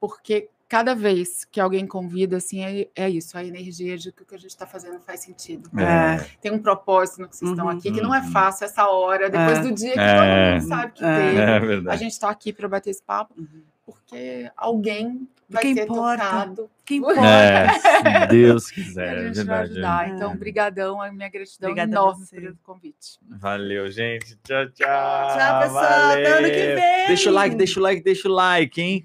[0.00, 4.26] porque cada vez que alguém convida, assim, é, é isso, a energia de que o
[4.26, 5.70] que a gente está fazendo faz sentido.
[5.80, 6.18] É.
[6.40, 7.72] Tem um propósito no que vocês estão Uhum.
[7.72, 8.32] aqui, que não é Uhum.
[8.32, 9.62] fácil essa hora, depois É.
[9.62, 10.16] do dia que É.
[10.16, 11.60] todo mundo sabe que É.
[11.60, 11.88] teve.
[11.88, 13.62] É A gente está aqui para bater esse papo, Uhum.
[13.84, 16.24] porque alguém vai Quem ser importa?
[16.24, 16.70] tocado.
[16.84, 17.20] Quem importa?
[17.20, 17.66] É,
[18.26, 19.70] se Deus quiser, a é gente vai verdade.
[19.72, 20.08] ajudar.
[20.08, 20.10] É.
[20.14, 23.18] Então, brigadão, a minha gratidão Obrigada enorme pelo convite.
[23.28, 24.36] Valeu, gente.
[24.42, 24.86] Tchau, tchau.
[25.36, 26.10] Tchau, pessoal.
[26.10, 26.74] Até ano que Valeu.
[26.76, 27.06] vem.
[27.06, 29.04] Deixa o like, deixa o like, deixa o like, hein?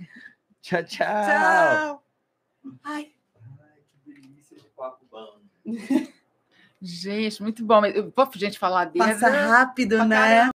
[0.62, 1.06] Tchau, tchau.
[1.08, 2.04] Tchau.
[2.84, 3.12] Ai.
[3.60, 5.40] Ai, que delícia de papo bom.
[6.82, 7.82] Gente, muito bom.
[7.82, 9.06] Mas eu- Pô, gente, falar dele.
[9.06, 10.50] Passa rápido, pra né?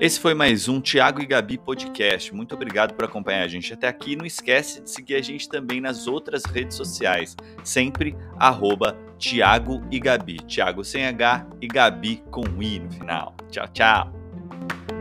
[0.00, 2.34] Esse foi mais um Tiago e Gabi podcast.
[2.34, 4.16] Muito obrigado por acompanhar a gente até aqui.
[4.16, 7.36] Não esquece de seguir a gente também nas outras redes sociais.
[7.62, 10.38] Sempre arroba Tiago e Gabi.
[10.46, 13.34] Tiago sem H e Gabi com I no final.
[13.50, 14.19] Tchau, tchau.
[14.60, 14.99] Thank you.